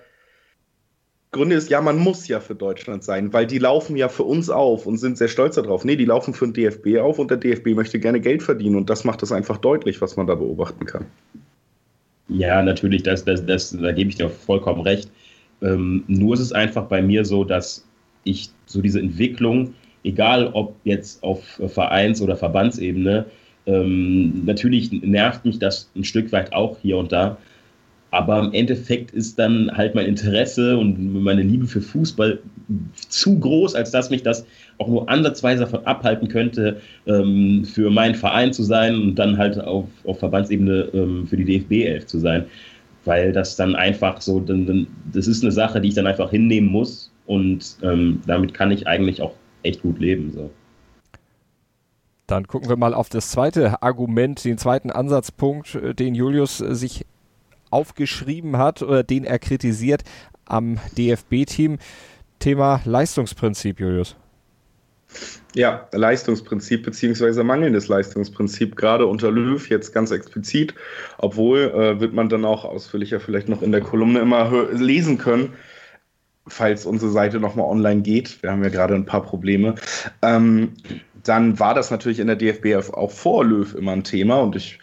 Gründe 1.31 1.55
ist, 1.55 1.69
ja, 1.69 1.79
man 1.79 1.97
muss 1.97 2.27
ja 2.27 2.39
für 2.39 2.55
Deutschland 2.55 3.03
sein, 3.03 3.31
weil 3.33 3.45
die 3.45 3.59
laufen 3.59 3.95
ja 3.95 4.09
für 4.09 4.23
uns 4.23 4.49
auf 4.49 4.87
und 4.87 4.97
sind 4.97 5.17
sehr 5.17 5.27
stolz 5.27 5.55
darauf. 5.55 5.85
Nee, 5.85 5.95
die 5.95 6.05
laufen 6.05 6.33
für 6.33 6.47
den 6.47 6.53
DFB 6.53 6.97
auf 6.99 7.19
und 7.19 7.29
der 7.29 7.37
DFB 7.37 7.67
möchte 7.75 7.99
gerne 7.99 8.19
Geld 8.19 8.41
verdienen 8.41 8.75
und 8.75 8.89
das 8.89 9.03
macht 9.03 9.21
es 9.21 9.31
einfach 9.31 9.57
deutlich, 9.57 10.01
was 10.01 10.17
man 10.17 10.25
da 10.25 10.33
beobachten 10.33 10.85
kann. 10.85 11.05
Ja, 12.29 12.63
natürlich, 12.63 13.03
das, 13.03 13.25
das, 13.25 13.45
das, 13.45 13.77
da 13.79 13.91
gebe 13.91 14.09
ich 14.09 14.15
dir 14.15 14.29
vollkommen 14.29 14.81
recht. 14.81 15.11
Ähm, 15.61 16.03
nur 16.07 16.33
ist 16.33 16.39
es 16.39 16.51
einfach 16.51 16.85
bei 16.85 17.01
mir 17.01 17.23
so, 17.25 17.43
dass 17.43 17.85
ich 18.23 18.49
so 18.65 18.81
diese 18.81 18.99
Entwicklung, 18.99 19.75
egal 20.03 20.49
ob 20.53 20.75
jetzt 20.83 21.21
auf 21.21 21.43
Vereins- 21.67 22.21
oder 22.21 22.37
Verbandsebene, 22.37 23.25
ähm, 23.67 24.45
natürlich 24.45 24.91
nervt 24.91 25.45
mich 25.45 25.59
das 25.59 25.91
ein 25.95 26.03
Stück 26.03 26.31
weit 26.31 26.53
auch 26.53 26.77
hier 26.81 26.97
und 26.97 27.11
da. 27.11 27.37
Aber 28.11 28.39
im 28.39 28.53
Endeffekt 28.53 29.11
ist 29.11 29.37
dann 29.37 29.69
halt 29.75 29.93
mein 29.93 30.07
Interesse 30.07 30.77
und 30.77 31.23
meine 31.23 31.43
Liebe 31.43 31.67
für 31.67 31.81
Fußball 31.81 32.39
zu 33.07 33.39
groß, 33.39 33.75
als 33.75 33.91
dass 33.91 34.09
mich 34.09 34.23
das 34.23 34.45
auch 34.79 34.87
nur 34.87 35.09
ansatzweise 35.09 35.61
davon 35.61 35.85
abhalten 35.85 36.27
könnte, 36.27 36.81
ähm, 37.05 37.65
für 37.65 37.91
meinen 37.91 38.15
Verein 38.15 38.51
zu 38.51 38.63
sein 38.63 38.95
und 38.95 39.15
dann 39.15 39.37
halt 39.37 39.59
auf, 39.59 39.85
auf 40.05 40.19
Verbandsebene 40.19 40.89
ähm, 40.93 41.27
für 41.27 41.37
die 41.37 41.45
DFB 41.45 41.85
11 41.85 42.07
zu 42.07 42.19
sein. 42.19 42.45
Weil 43.05 43.31
das 43.31 43.55
dann 43.55 43.75
einfach 43.75 44.21
so, 44.21 44.39
das 45.13 45.27
ist 45.27 45.43
eine 45.43 45.51
Sache, 45.51 45.79
die 45.79 45.89
ich 45.89 45.95
dann 45.95 46.07
einfach 46.07 46.31
hinnehmen 46.31 46.69
muss 46.69 47.11
und 47.27 47.77
ähm, 47.83 48.21
damit 48.25 48.53
kann 48.53 48.71
ich 48.71 48.87
eigentlich 48.87 49.21
auch 49.21 49.33
echt 49.63 49.81
gut 49.83 49.99
leben. 49.99 50.31
So. 50.33 50.49
Dann 52.27 52.47
gucken 52.47 52.69
wir 52.69 52.75
mal 52.75 52.93
auf 52.93 53.09
das 53.09 53.29
zweite 53.29 53.81
Argument, 53.81 54.43
den 54.43 54.57
zweiten 54.57 54.91
Ansatzpunkt, 54.91 55.75
äh, 55.75 55.93
den 55.93 56.15
Julius 56.15 56.57
sich 56.57 57.05
aufgeschrieben 57.69 58.57
hat 58.57 58.81
oder 58.81 59.03
den 59.03 59.23
er 59.23 59.39
kritisiert 59.39 60.03
am 60.45 60.79
DFB-Team. 60.97 61.77
Thema 62.39 62.81
Leistungsprinzip, 62.85 63.79
Julius. 63.79 64.15
Ja, 65.55 65.87
Leistungsprinzip 65.91 66.83
beziehungsweise 66.83 67.43
mangelndes 67.43 67.87
Leistungsprinzip, 67.87 68.75
gerade 68.75 69.07
unter 69.07 69.31
Löw 69.31 69.67
jetzt 69.69 69.91
ganz 69.93 70.11
explizit, 70.11 70.75
obwohl 71.17 71.59
äh, 71.59 71.99
wird 71.99 72.13
man 72.13 72.29
dann 72.29 72.45
auch 72.45 72.63
ausführlicher 72.63 73.19
vielleicht 73.19 73.49
noch 73.49 73.63
in 73.63 73.71
der 73.71 73.81
Kolumne 73.81 74.19
immer 74.19 74.69
lesen 74.71 75.17
können, 75.17 75.53
falls 76.47 76.85
unsere 76.85 77.11
Seite 77.11 77.39
nochmal 77.39 77.65
online 77.65 78.01
geht. 78.01 78.41
Wir 78.43 78.51
haben 78.51 78.63
ja 78.63 78.69
gerade 78.69 78.93
ein 78.93 79.05
paar 79.05 79.23
Probleme. 79.23 79.75
Ähm, 80.21 80.73
dann 81.23 81.59
war 81.59 81.73
das 81.73 81.89
natürlich 81.89 82.19
in 82.19 82.27
der 82.27 82.35
DFB 82.35 82.93
auch 82.93 83.11
vor 83.11 83.43
Löw 83.43 83.73
immer 83.73 83.93
ein 83.93 84.03
Thema 84.03 84.39
und 84.41 84.55
ich 84.55 84.79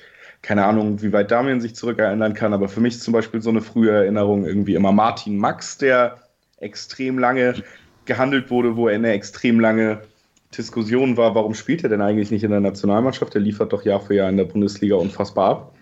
keine 0.47 0.65
Ahnung, 0.65 1.03
wie 1.03 1.12
weit 1.12 1.33
Damien 1.33 1.61
sich 1.61 1.75
zurückerinnern 1.75 2.33
kann, 2.33 2.55
aber 2.55 2.69
für 2.69 2.81
mich 2.81 3.00
zum 3.00 3.12
Beispiel 3.12 3.43
so 3.43 3.50
eine 3.50 3.61
frühe 3.61 3.91
Erinnerung 3.91 4.47
irgendwie 4.47 4.76
immer 4.76 4.93
Martin 4.93 5.37
Max, 5.38 5.76
der 5.76 6.19
extrem 6.59 7.19
lange 7.19 7.65
gehandelt 8.05 8.49
wurde, 8.49 8.76
wo 8.76 8.87
er 8.87 8.95
eine 8.95 9.11
extrem 9.11 9.59
lange 9.59 10.03
Diskussion 10.57 11.17
war, 11.17 11.35
warum 11.35 11.55
spielt 11.55 11.83
er 11.83 11.88
denn 11.88 12.00
eigentlich 12.00 12.31
nicht 12.31 12.45
in 12.45 12.53
der 12.53 12.61
Nationalmannschaft? 12.61 13.35
Er 13.35 13.41
liefert 13.41 13.73
doch 13.73 13.85
Jahr 13.85 13.99
für 13.99 14.15
Jahr 14.15 14.29
in 14.29 14.37
der 14.37 14.45
Bundesliga 14.45 14.95
unfassbar 14.95 15.50
ab. 15.50 15.75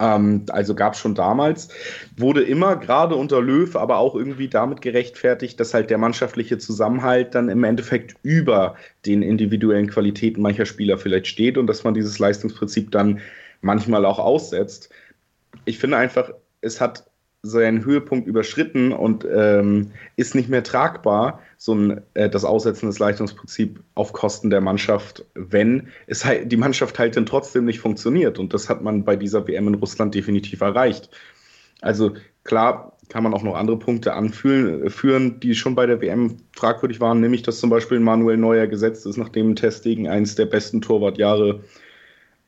Ähm, 0.00 0.42
also 0.48 0.74
gab 0.74 0.94
es 0.94 0.98
schon 0.98 1.14
damals, 1.14 1.68
wurde 2.16 2.42
immer 2.42 2.74
gerade 2.74 3.14
unter 3.14 3.40
Löw, 3.40 3.76
aber 3.76 3.98
auch 3.98 4.16
irgendwie 4.16 4.48
damit 4.48 4.82
gerechtfertigt, 4.82 5.60
dass 5.60 5.72
halt 5.72 5.88
der 5.88 5.98
mannschaftliche 5.98 6.58
Zusammenhalt 6.58 7.36
dann 7.36 7.48
im 7.48 7.62
Endeffekt 7.62 8.16
über 8.24 8.74
den 9.06 9.22
individuellen 9.22 9.86
Qualitäten 9.86 10.42
mancher 10.42 10.66
Spieler 10.66 10.98
vielleicht 10.98 11.28
steht 11.28 11.56
und 11.56 11.68
dass 11.68 11.84
man 11.84 11.94
dieses 11.94 12.18
Leistungsprinzip 12.18 12.90
dann 12.90 13.20
manchmal 13.64 14.04
auch 14.04 14.18
aussetzt. 14.18 14.90
Ich 15.64 15.78
finde 15.78 15.96
einfach, 15.96 16.30
es 16.60 16.80
hat 16.80 17.04
seinen 17.42 17.84
Höhepunkt 17.84 18.26
überschritten 18.26 18.92
und 18.92 19.26
ähm, 19.30 19.90
ist 20.16 20.34
nicht 20.34 20.48
mehr 20.48 20.62
tragbar, 20.62 21.40
so 21.58 21.74
ein, 21.74 22.00
äh, 22.14 22.30
das 22.30 22.44
Aussetzen 22.44 22.86
des 22.86 22.98
Leistungsprinzips 22.98 23.80
auf 23.94 24.14
Kosten 24.14 24.48
der 24.48 24.62
Mannschaft, 24.62 25.26
wenn 25.34 25.88
es 26.06 26.24
halt, 26.24 26.50
die 26.50 26.56
Mannschaft 26.56 26.98
halt 26.98 27.16
dann 27.16 27.26
trotzdem 27.26 27.66
nicht 27.66 27.80
funktioniert. 27.80 28.38
Und 28.38 28.54
das 28.54 28.70
hat 28.70 28.82
man 28.82 29.04
bei 29.04 29.16
dieser 29.16 29.46
WM 29.46 29.68
in 29.68 29.74
Russland 29.74 30.14
definitiv 30.14 30.62
erreicht. 30.62 31.10
Also 31.82 32.14
klar 32.44 32.96
kann 33.10 33.22
man 33.22 33.34
auch 33.34 33.42
noch 33.42 33.56
andere 33.56 33.78
Punkte 33.78 34.14
anführen, 34.14 35.38
die 35.40 35.54
schon 35.54 35.74
bei 35.74 35.84
der 35.84 36.00
WM 36.00 36.38
fragwürdig 36.56 37.00
waren, 37.00 37.20
nämlich 37.20 37.42
dass 37.42 37.60
zum 37.60 37.68
Beispiel 37.68 38.00
Manuel 38.00 38.38
Neuer 38.38 38.66
gesetzt 38.66 39.04
ist, 39.04 39.18
nachdem 39.18 39.54
Testing 39.54 40.08
eines 40.08 40.34
der 40.34 40.46
besten 40.46 40.80
Torwartjahre 40.80 41.60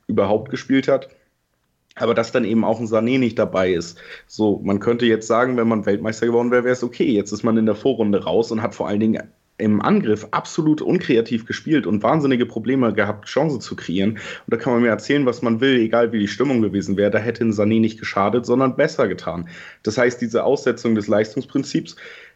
überhaupt 0.07 0.49
gespielt 0.49 0.87
hat. 0.87 1.09
Aber 1.95 2.13
dass 2.13 2.31
dann 2.31 2.45
eben 2.45 2.63
auch 2.63 2.79
ein 2.79 2.87
Sané 2.87 3.17
nicht 3.17 3.39
dabei 3.39 3.73
ist. 3.73 3.97
So, 4.27 4.61
man 4.63 4.79
könnte 4.79 5.05
jetzt 5.05 5.27
sagen, 5.27 5.57
wenn 5.57 5.67
man 5.67 5.85
Weltmeister 5.85 6.27
geworden 6.27 6.51
wäre, 6.51 6.63
wäre 6.63 6.73
es 6.73 6.83
okay. 6.83 7.11
Jetzt 7.11 7.31
ist 7.31 7.43
man 7.43 7.57
in 7.57 7.65
der 7.65 7.75
Vorrunde 7.75 8.23
raus 8.23 8.51
und 8.51 8.61
hat 8.61 8.75
vor 8.75 8.87
allen 8.87 8.99
Dingen 8.99 9.23
im 9.57 9.81
Angriff 9.81 10.27
absolut 10.31 10.81
unkreativ 10.81 11.45
gespielt 11.45 11.87
und 11.87 12.03
wahnsinnige 12.03 12.45
Probleme 12.45 12.93
gehabt, 12.93 13.27
Chancen 13.27 13.59
zu 13.59 13.75
kreieren. 13.75 14.11
Und 14.11 14.19
da 14.45 14.57
kann 14.57 14.73
man 14.73 14.83
mir 14.83 14.89
erzählen, 14.89 15.25
was 15.25 15.41
man 15.41 15.61
will, 15.61 15.79
egal 15.79 16.11
wie 16.11 16.19
die 16.19 16.27
Stimmung 16.27 16.61
gewesen 16.61 16.95
wäre. 16.95 17.09
Da 17.09 17.17
hätte 17.17 17.43
ein 17.43 17.53
Sané 17.53 17.79
nicht 17.79 17.99
geschadet, 17.99 18.45
sondern 18.45 18.75
besser 18.75 19.07
getan. 19.07 19.49
Das 19.81 19.97
heißt, 19.97 20.21
diese 20.21 20.43
Aussetzung 20.43 20.93
des 20.93 21.07
Leistungsprinzips 21.07 21.95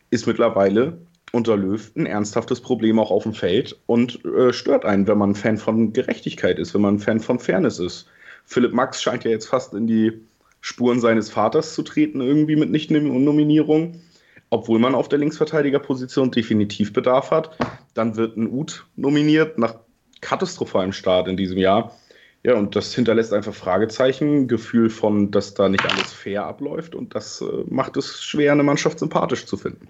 ist 0.10 0.26
mittlerweile 0.26 0.98
unter 1.32 1.56
Löw 1.56 1.92
ein 1.96 2.06
ernsthaftes 2.06 2.62
Problem 2.62 3.00
auch 3.00 3.12
auf 3.12 3.24
dem 3.24 3.34
Feld 3.34 3.80
und 3.86 4.24
äh, 4.26 4.54
stört 4.54 4.86
einen, 4.86 5.08
wenn 5.08 5.18
man 5.18 5.32
ein 5.32 5.36
Fan 5.36 5.58
von 5.58 5.94
Gerechtigkeit 5.94 6.60
ist, 6.60 6.74
wenn 6.74 6.82
man 6.82 6.96
ein 6.96 7.00
Fan 7.00 7.20
von 7.20 7.40
Fairness 7.40 7.80
ist. 7.80 8.08
Philipp 8.46 8.74
Max 8.74 9.02
scheint 9.02 9.24
ja 9.24 9.32
jetzt 9.32 9.48
fast 9.48 9.74
in 9.74 9.88
die 9.88 10.14
Spuren 10.60 11.00
seines 11.00 11.30
Vaters 11.30 11.74
zu 11.74 11.84
treten, 11.84 12.22
irgendwie 12.22 12.56
mit 12.56 12.70
Nicht-Nominierung. 12.70 14.02
Obwohl 14.50 14.80
man 14.80 14.96
auf 14.96 15.08
der 15.08 15.20
Linksverteidigerposition 15.20 16.30
definitiv 16.30 16.92
Bedarf 16.92 17.32
hat. 17.32 17.58
Dann 17.94 18.18
wird 18.18 18.36
ein 18.36 18.52
Uth 18.52 18.86
nominiert 18.98 19.58
nach 19.58 19.76
katastrophalem 20.20 20.92
Start 20.92 21.30
in 21.30 21.38
diesem 21.38 21.58
Jahr. 21.58 21.96
Ja, 22.44 22.56
und 22.56 22.76
das 22.76 22.94
hinterlässt 22.94 23.34
einfach 23.34 23.54
Fragezeichen, 23.54 24.48
Gefühl 24.48 24.90
von, 24.90 25.32
dass 25.32 25.54
da 25.54 25.70
nicht 25.70 25.86
alles 25.86 26.12
fair 26.12 26.46
abläuft 26.46 26.96
und 26.96 27.14
das 27.14 27.42
äh, 27.42 27.46
macht 27.68 27.98
es 27.98 28.24
schwer, 28.24 28.52
eine 28.52 28.64
Mannschaft 28.64 28.98
sympathisch 28.98 29.46
zu 29.46 29.58
finden. 29.58 29.86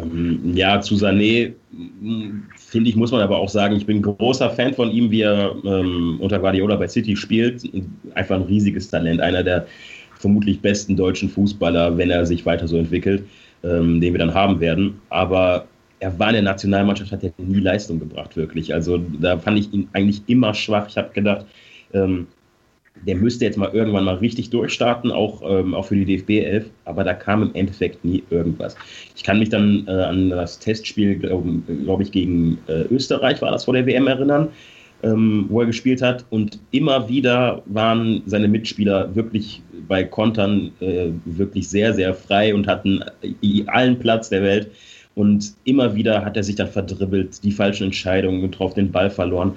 Ähm, 0.00 0.52
ja, 0.54 0.80
zu 0.80 0.94
Sané 0.94 1.52
finde 2.56 2.90
ich, 2.90 2.96
muss 2.96 3.10
man 3.10 3.20
aber 3.20 3.38
auch 3.38 3.48
sagen, 3.48 3.76
ich 3.76 3.86
bin 3.86 4.02
großer 4.02 4.50
Fan 4.50 4.74
von 4.74 4.90
ihm, 4.90 5.10
wie 5.10 5.22
er 5.22 5.54
ähm, 5.64 6.18
unter 6.20 6.38
Guardiola 6.38 6.76
bei 6.76 6.88
City 6.88 7.16
spielt. 7.16 7.62
Einfach 8.14 8.36
ein 8.36 8.42
riesiges 8.42 8.88
Talent, 8.90 9.20
einer 9.20 9.42
der 9.42 9.66
vermutlich 10.18 10.60
besten 10.60 10.96
deutschen 10.96 11.28
Fußballer, 11.28 11.96
wenn 11.96 12.10
er 12.10 12.26
sich 12.26 12.44
weiter 12.44 12.66
so 12.66 12.76
entwickelt, 12.76 13.24
ähm, 13.62 14.00
den 14.00 14.14
wir 14.14 14.18
dann 14.18 14.34
haben 14.34 14.60
werden. 14.60 15.00
Aber 15.10 15.66
er 16.00 16.16
war 16.18 16.28
in 16.28 16.34
der 16.34 16.42
Nationalmannschaft, 16.42 17.12
hat 17.12 17.24
er 17.24 17.32
nie 17.38 17.60
Leistung 17.60 17.98
gebracht, 17.98 18.36
wirklich. 18.36 18.72
Also 18.72 18.98
da 19.20 19.38
fand 19.38 19.58
ich 19.58 19.72
ihn 19.72 19.88
eigentlich 19.92 20.22
immer 20.26 20.54
schwach. 20.54 20.88
Ich 20.88 20.96
habe 20.96 21.10
gedacht, 21.12 21.46
ähm, 21.92 22.26
der 23.06 23.16
müsste 23.16 23.44
jetzt 23.44 23.58
mal 23.58 23.70
irgendwann 23.72 24.04
mal 24.04 24.16
richtig 24.16 24.50
durchstarten, 24.50 25.10
auch, 25.10 25.42
ähm, 25.42 25.74
auch 25.74 25.86
für 25.86 25.96
die 25.96 26.04
DFB 26.04 26.44
11, 26.44 26.66
aber 26.84 27.04
da 27.04 27.14
kam 27.14 27.42
im 27.42 27.54
Endeffekt 27.54 28.04
nie 28.04 28.22
irgendwas. 28.30 28.76
Ich 29.16 29.24
kann 29.24 29.38
mich 29.38 29.48
dann 29.48 29.84
äh, 29.86 29.90
an 29.90 30.30
das 30.30 30.58
Testspiel, 30.58 31.16
glaube 31.16 31.62
glaub 31.84 32.00
ich, 32.00 32.12
gegen 32.12 32.58
äh, 32.68 32.82
Österreich 32.90 33.40
war 33.42 33.50
das 33.50 33.64
vor 33.64 33.74
der 33.74 33.86
WM 33.86 34.06
erinnern, 34.06 34.48
ähm, 35.02 35.46
wo 35.48 35.60
er 35.60 35.66
gespielt 35.66 36.02
hat 36.02 36.24
und 36.30 36.58
immer 36.70 37.08
wieder 37.08 37.62
waren 37.66 38.22
seine 38.26 38.48
Mitspieler 38.48 39.14
wirklich 39.14 39.62
bei 39.86 40.04
Kontern 40.04 40.72
äh, 40.80 41.08
wirklich 41.24 41.68
sehr, 41.68 41.94
sehr 41.94 42.14
frei 42.14 42.54
und 42.54 42.66
hatten 42.66 43.04
allen 43.66 43.98
Platz 43.98 44.28
der 44.28 44.42
Welt. 44.42 44.70
Und 45.14 45.54
immer 45.64 45.96
wieder 45.96 46.24
hat 46.24 46.36
er 46.36 46.44
sich 46.44 46.54
dann 46.54 46.68
verdribbelt, 46.68 47.42
die 47.42 47.50
falschen 47.50 47.84
Entscheidungen 47.84 48.40
getroffen, 48.40 48.76
den 48.76 48.92
Ball 48.92 49.10
verloren. 49.10 49.56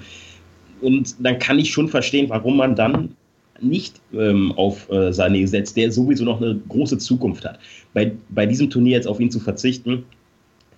Und 0.80 1.14
dann 1.24 1.38
kann 1.38 1.60
ich 1.60 1.70
schon 1.70 1.88
verstehen, 1.88 2.28
warum 2.28 2.56
man 2.56 2.74
dann 2.74 3.14
nicht 3.62 4.00
ähm, 4.12 4.52
auf 4.52 4.88
äh, 4.90 5.10
Sané 5.10 5.46
setzt, 5.46 5.76
der 5.76 5.90
sowieso 5.90 6.24
noch 6.24 6.40
eine 6.40 6.58
große 6.68 6.98
Zukunft 6.98 7.44
hat. 7.44 7.58
Bei, 7.94 8.12
bei 8.30 8.46
diesem 8.46 8.70
Turnier 8.70 8.96
jetzt 8.96 9.06
auf 9.06 9.20
ihn 9.20 9.30
zu 9.30 9.40
verzichten, 9.40 10.04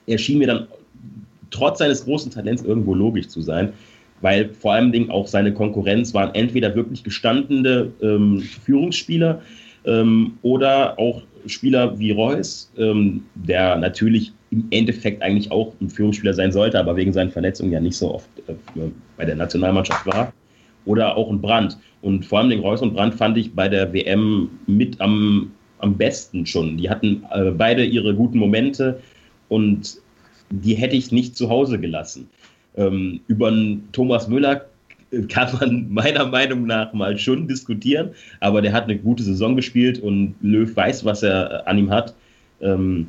erschien 0.07 0.39
mir 0.39 0.47
dann 0.47 0.67
trotz 1.51 1.79
seines 1.79 2.05
großen 2.05 2.31
Talents 2.31 2.63
irgendwo 2.63 2.95
logisch 2.95 3.29
zu 3.29 3.41
sein, 3.41 3.73
weil 4.21 4.51
vor 4.51 4.73
allem 4.73 5.11
auch 5.11 5.27
seine 5.27 5.53
Konkurrenz 5.53 6.15
waren 6.15 6.35
entweder 6.35 6.75
wirklich 6.75 7.05
gestandene 7.05 7.91
ähm, 8.03 8.41
Führungsspieler 8.41 9.41
ähm, 9.87 10.39
oder 10.43 10.99
auch 10.99 11.23
Spieler 11.47 11.99
wie 11.99 12.11
Reus, 12.11 12.73
ähm, 12.79 13.25
der 13.35 13.77
natürlich 13.77 14.33
im 14.51 14.67
Endeffekt 14.71 15.23
eigentlich 15.23 15.51
auch 15.51 15.75
ein 15.81 15.91
Führungsspieler 15.91 16.33
sein 16.33 16.53
sollte, 16.53 16.79
aber 16.79 16.97
wegen 16.97 17.13
seinen 17.13 17.31
Verletzungen 17.31 17.73
ja 17.73 17.81
nicht 17.81 17.97
so 17.97 18.15
oft 18.15 18.29
äh, 18.49 18.55
bei 19.17 19.25
der 19.25 19.37
Nationalmannschaft 19.37 20.07
war 20.07 20.33
oder 20.85 21.17
auch 21.17 21.31
ein 21.31 21.41
Brand. 21.41 21.79
Und 22.03 22.27
vor 22.27 22.39
allem 22.39 22.51
den 22.51 22.61
Reus 22.61 22.83
und 22.83 22.95
Brand 22.95 23.15
fand 23.15 23.37
ich 23.39 23.55
bei 23.55 23.69
der 23.69 23.93
WM 23.93 24.51
mit 24.67 25.01
am, 25.01 25.51
am 25.79 25.97
besten 25.97 26.47
schon. 26.47 26.77
Die 26.77 26.91
hatten 26.91 27.25
äh, 27.33 27.51
beide 27.51 27.85
ihre 27.85 28.15
guten 28.15 28.39
Momente 28.39 29.01
und 29.49 29.99
die 30.51 30.75
hätte 30.75 30.97
ich 30.97 31.13
nicht 31.13 31.37
zu 31.37 31.49
Hause 31.49 31.79
gelassen. 31.79 32.29
Ähm, 32.77 33.21
über 33.27 33.53
Thomas 33.93 34.29
Müller 34.29 34.67
kann 35.29 35.57
man 35.59 35.87
meiner 35.91 36.27
Meinung 36.27 36.67
nach 36.67 36.93
mal 36.93 37.17
schon 37.19 37.49
diskutieren, 37.49 38.11
aber 38.41 38.63
der 38.63 38.73
hat 38.73 38.85
eine 38.85 38.99
gute 38.99 39.23
Saison 39.23 39.57
gespielt 39.57 39.99
und 39.99 40.35
Löw 40.43 40.75
weiß, 40.75 41.05
was 41.05 41.23
er 41.23 41.67
an 41.67 41.79
ihm 41.79 41.91
hat. 41.91 42.15
Ähm, 42.61 43.09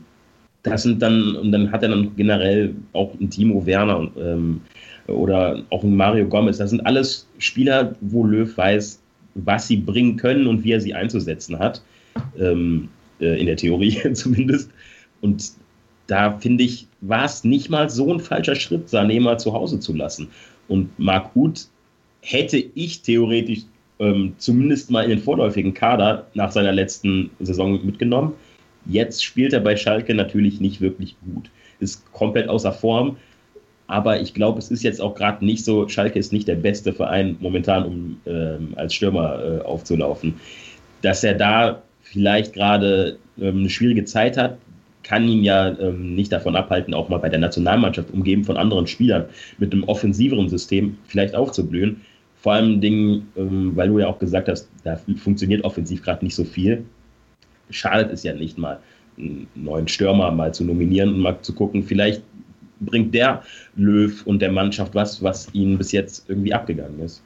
das 0.65 0.83
sind 0.83 1.01
dann, 1.01 1.35
und 1.35 1.51
dann 1.51 1.71
hat 1.71 1.83
er 1.83 1.89
dann 1.89 2.15
generell 2.15 2.73
auch 2.93 3.13
ein 3.19 3.29
Timo 3.29 3.65
Werner 3.65 4.09
ähm, 4.17 4.61
oder 5.07 5.63
auch 5.69 5.83
ein 5.83 5.95
Mario 5.95 6.27
Gomez. 6.27 6.57
Das 6.57 6.71
sind 6.71 6.85
alles 6.85 7.27
Spieler, 7.37 7.95
wo 8.01 8.25
Löw 8.25 8.57
weiß, 8.57 8.99
was 9.35 9.67
sie 9.67 9.77
bringen 9.77 10.17
können 10.17 10.47
und 10.47 10.63
wie 10.63 10.71
er 10.71 10.81
sie 10.81 10.93
einzusetzen 10.93 11.59
hat. 11.59 11.81
Ähm, 12.39 12.89
äh, 13.19 13.39
in 13.39 13.45
der 13.45 13.57
Theorie 13.57 13.97
zumindest. 14.13 14.71
Und 15.21 15.51
da 16.07 16.37
finde 16.37 16.63
ich, 16.63 16.87
war 17.01 17.25
es 17.25 17.43
nicht 17.43 17.69
mal 17.69 17.89
so 17.89 18.13
ein 18.13 18.19
falscher 18.19 18.55
Schritt, 18.55 18.87
Sané 18.87 19.19
mal 19.21 19.39
zu 19.39 19.53
Hause 19.53 19.79
zu 19.79 19.93
lassen. 19.93 20.27
Und 20.67 20.97
Marc 20.99 21.35
Uth 21.35 21.67
hätte 22.21 22.57
ich 22.57 23.01
theoretisch 23.01 23.61
ähm, 23.99 24.33
zumindest 24.37 24.91
mal 24.91 25.03
in 25.03 25.11
den 25.11 25.19
vorläufigen 25.19 25.73
Kader 25.73 26.27
nach 26.33 26.51
seiner 26.51 26.71
letzten 26.71 27.29
Saison 27.39 27.85
mitgenommen. 27.85 28.33
Jetzt 28.85 29.23
spielt 29.23 29.53
er 29.53 29.61
bei 29.61 29.75
Schalke 29.75 30.13
natürlich 30.13 30.59
nicht 30.59 30.81
wirklich 30.81 31.15
gut. 31.25 31.49
Ist 31.79 32.11
komplett 32.13 32.49
außer 32.49 32.71
Form. 32.71 33.17
Aber 33.87 34.19
ich 34.19 34.33
glaube, 34.33 34.59
es 34.59 34.71
ist 34.71 34.83
jetzt 34.83 34.99
auch 34.99 35.13
gerade 35.13 35.45
nicht 35.45 35.63
so, 35.63 35.87
Schalke 35.87 36.17
ist 36.17 36.33
nicht 36.33 36.47
der 36.47 36.55
beste 36.55 36.91
Verein 36.91 37.37
momentan, 37.39 37.85
um 37.85 38.17
ähm, 38.25 38.73
als 38.75 38.95
Stürmer 38.95 39.39
äh, 39.43 39.61
aufzulaufen. 39.61 40.35
Dass 41.01 41.23
er 41.23 41.35
da 41.35 41.83
vielleicht 42.01 42.53
gerade 42.53 43.17
ähm, 43.39 43.59
eine 43.59 43.69
schwierige 43.69 44.05
Zeit 44.05 44.37
hat, 44.37 44.57
kann 45.03 45.27
ihn 45.27 45.43
ja 45.43 45.77
ähm, 45.79 46.15
nicht 46.15 46.31
davon 46.31 46.55
abhalten, 46.55 46.95
auch 46.95 47.09
mal 47.09 47.19
bei 47.19 47.29
der 47.29 47.39
Nationalmannschaft, 47.39 48.11
umgeben 48.11 48.43
von 48.43 48.57
anderen 48.57 48.87
Spielern, 48.87 49.25
mit 49.59 49.71
einem 49.71 49.83
offensiveren 49.83 50.49
System 50.49 50.97
vielleicht 51.05 51.35
aufzublühen. 51.35 52.01
Vor 52.41 52.53
allem 52.53 52.81
Dingen, 52.81 53.27
ähm, 53.37 53.75
weil 53.75 53.89
du 53.89 53.99
ja 53.99 54.07
auch 54.07 54.17
gesagt 54.17 54.49
hast, 54.49 54.67
da 54.83 54.99
funktioniert 55.17 55.63
offensiv 55.63 56.01
gerade 56.03 56.25
nicht 56.25 56.35
so 56.35 56.43
viel. 56.43 56.85
Schadet 57.69 58.11
es 58.11 58.23
ja 58.23 58.33
nicht 58.33 58.57
mal, 58.57 58.79
einen 59.17 59.47
neuen 59.55 59.87
Stürmer 59.87 60.31
mal 60.31 60.53
zu 60.53 60.63
nominieren 60.63 61.13
und 61.13 61.19
mal 61.19 61.39
zu 61.41 61.53
gucken, 61.53 61.83
vielleicht 61.83 62.21
bringt 62.81 63.13
der 63.13 63.43
Löw 63.75 64.25
und 64.25 64.39
der 64.41 64.51
Mannschaft 64.51 64.93
was, 64.95 65.23
was 65.23 65.53
ihnen 65.53 65.77
bis 65.77 65.91
jetzt 65.91 66.29
irgendwie 66.29 66.53
abgegangen 66.53 66.99
ist. 66.99 67.23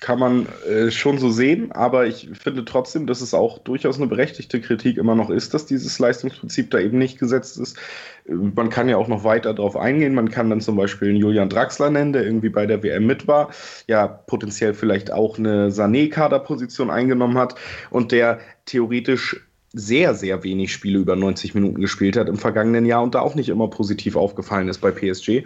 Kann 0.00 0.18
man 0.18 0.46
äh, 0.68 0.90
schon 0.90 1.18
so 1.18 1.30
sehen, 1.30 1.72
aber 1.72 2.06
ich 2.06 2.28
finde 2.32 2.64
trotzdem, 2.64 3.06
dass 3.06 3.20
es 3.20 3.32
auch 3.32 3.58
durchaus 3.58 3.96
eine 3.96 4.06
berechtigte 4.06 4.60
Kritik 4.60 4.98
immer 4.98 5.14
noch 5.14 5.30
ist, 5.30 5.54
dass 5.54 5.66
dieses 5.66 5.98
Leistungsprinzip 5.98 6.70
da 6.70 6.78
eben 6.80 6.98
nicht 6.98 7.18
gesetzt 7.18 7.58
ist. 7.58 7.78
Man 8.26 8.70
kann 8.70 8.88
ja 8.88 8.96
auch 8.96 9.08
noch 9.08 9.24
weiter 9.24 9.54
darauf 9.54 9.76
eingehen. 9.76 10.14
Man 10.14 10.30
kann 10.30 10.50
dann 10.50 10.60
zum 10.60 10.76
Beispiel 10.76 11.10
einen 11.10 11.18
Julian 11.18 11.48
Draxler 11.48 11.90
nennen, 11.90 12.12
der 12.12 12.24
irgendwie 12.24 12.48
bei 12.48 12.66
der 12.66 12.82
WM 12.82 13.06
mit 13.06 13.28
war, 13.28 13.50
ja 13.86 14.06
potenziell 14.06 14.74
vielleicht 14.74 15.12
auch 15.12 15.38
eine 15.38 15.70
Sané-Kaderposition 15.70 16.90
eingenommen 16.90 17.38
hat 17.38 17.54
und 17.90 18.12
der 18.12 18.40
theoretisch 18.66 19.40
sehr, 19.74 20.14
sehr 20.14 20.44
wenig 20.44 20.72
Spiele 20.72 21.00
über 21.00 21.16
90 21.16 21.54
Minuten 21.54 21.80
gespielt 21.80 22.16
hat 22.16 22.28
im 22.28 22.36
vergangenen 22.36 22.86
Jahr 22.86 23.02
und 23.02 23.14
da 23.14 23.20
auch 23.20 23.34
nicht 23.34 23.48
immer 23.48 23.68
positiv 23.68 24.16
aufgefallen 24.16 24.68
ist 24.68 24.78
bei 24.78 24.92
PSG. 24.92 25.44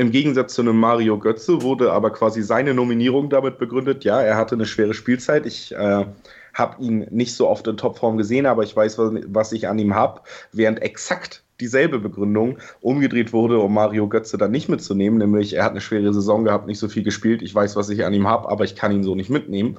Im 0.00 0.12
Gegensatz 0.12 0.54
zu 0.54 0.62
einem 0.62 0.80
Mario 0.80 1.18
Götze 1.18 1.60
wurde 1.60 1.92
aber 1.92 2.10
quasi 2.10 2.42
seine 2.42 2.72
Nominierung 2.72 3.28
damit 3.28 3.58
begründet, 3.58 4.02
ja, 4.02 4.18
er 4.22 4.38
hatte 4.38 4.54
eine 4.54 4.64
schwere 4.64 4.94
Spielzeit. 4.94 5.44
Ich 5.44 5.72
äh, 5.72 6.06
habe 6.54 6.82
ihn 6.82 7.06
nicht 7.10 7.34
so 7.34 7.46
oft 7.46 7.66
in 7.66 7.76
Topform 7.76 8.16
gesehen, 8.16 8.46
aber 8.46 8.62
ich 8.62 8.74
weiß, 8.74 8.96
was, 8.96 9.12
was 9.26 9.52
ich 9.52 9.68
an 9.68 9.78
ihm 9.78 9.94
habe. 9.94 10.22
Während 10.52 10.80
exakt 10.80 11.42
dieselbe 11.60 11.98
Begründung 11.98 12.56
umgedreht 12.80 13.34
wurde, 13.34 13.58
um 13.58 13.74
Mario 13.74 14.08
Götze 14.08 14.38
dann 14.38 14.52
nicht 14.52 14.70
mitzunehmen, 14.70 15.18
nämlich 15.18 15.52
er 15.52 15.64
hat 15.64 15.72
eine 15.72 15.82
schwere 15.82 16.14
Saison 16.14 16.44
gehabt, 16.44 16.66
nicht 16.66 16.78
so 16.78 16.88
viel 16.88 17.02
gespielt, 17.02 17.42
ich 17.42 17.54
weiß, 17.54 17.76
was 17.76 17.90
ich 17.90 18.02
an 18.02 18.14
ihm 18.14 18.26
habe, 18.26 18.48
aber 18.48 18.64
ich 18.64 18.76
kann 18.76 18.92
ihn 18.92 19.02
so 19.02 19.14
nicht 19.14 19.28
mitnehmen. 19.28 19.76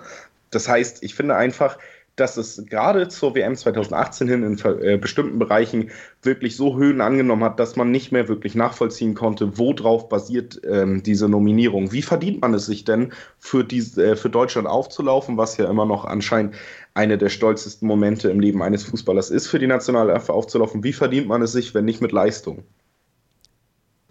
Das 0.52 0.70
heißt, 0.70 1.02
ich 1.02 1.16
finde 1.16 1.36
einfach, 1.36 1.80
dass 2.16 2.38
es 2.38 2.66
gerade 2.66 3.08
zur 3.08 3.36
WM 3.36 3.56
2018 3.56 4.28
hin 4.28 4.44
in 4.44 4.60
äh, 4.82 4.98
bestimmten 4.98 5.40
Bereichen 5.40 5.92
wirklich 6.22 6.56
so 6.56 6.78
Höhen 6.78 7.02
angenommen 7.02 7.44
hat, 7.44 7.60
dass 7.60 7.76
man 7.76 7.90
nicht 7.92 8.12
mehr 8.12 8.28
wirklich 8.28 8.54
nachvollziehen 8.54 9.16
konnte, 9.16 9.58
worauf 9.58 10.10
basiert 10.10 10.62
ähm, 10.70 11.04
diese 11.04 11.30
Nominierung. 11.30 11.92
Wie 11.92 12.02
verdient 12.02 12.42
man 12.42 12.54
es 12.54 12.66
sich 12.66 12.84
denn, 12.84 13.14
für, 13.40 13.64
diese, 13.64 14.12
äh, 14.12 14.16
für 14.16 14.30
Deutschland 14.30 14.68
aufzulaufen, 14.68 15.38
was 15.38 15.58
ja 15.58 15.70
immer 15.70 15.86
noch 15.86 16.06
anscheinend 16.06 16.56
eine 16.94 17.18
der 17.18 17.30
stolzesten 17.30 17.88
Momente 17.88 18.30
im 18.30 18.40
Leben 18.40 18.62
eines 18.62 18.84
Fußballers 18.84 19.30
ist, 19.30 19.48
für 19.48 19.60
die 19.60 19.68
Nationalelf 19.68 20.30
aufzulaufen? 20.30 20.84
Wie 20.84 20.94
verdient 20.94 21.28
man 21.28 21.42
es 21.42 21.54
sich, 21.54 21.74
wenn 21.74 21.86
nicht 21.86 22.02
mit 22.02 22.12
Leistung? 22.12 22.64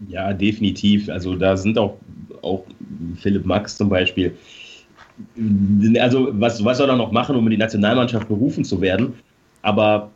Ja, 0.09 0.33
definitiv. 0.33 1.11
Also 1.11 1.37
da 1.37 1.57
sind 1.57 1.77
auch, 1.79 1.99
auch 2.41 2.65
Philipp 3.17 3.45
Max 3.45 3.77
zum 3.77 3.91
Beispiel 3.91 4.35
also 5.99 6.29
was, 6.33 6.65
was 6.65 6.79
soll 6.79 6.89
er 6.89 6.97
noch 6.97 7.13
machen, 7.13 7.37
um 7.37 7.47
in 7.47 7.53
die 7.53 7.57
Nationalmannschaft 7.57 8.29
berufen 8.29 8.65
zu 8.65 8.81
werden? 8.81 9.15
Aber 9.63 10.11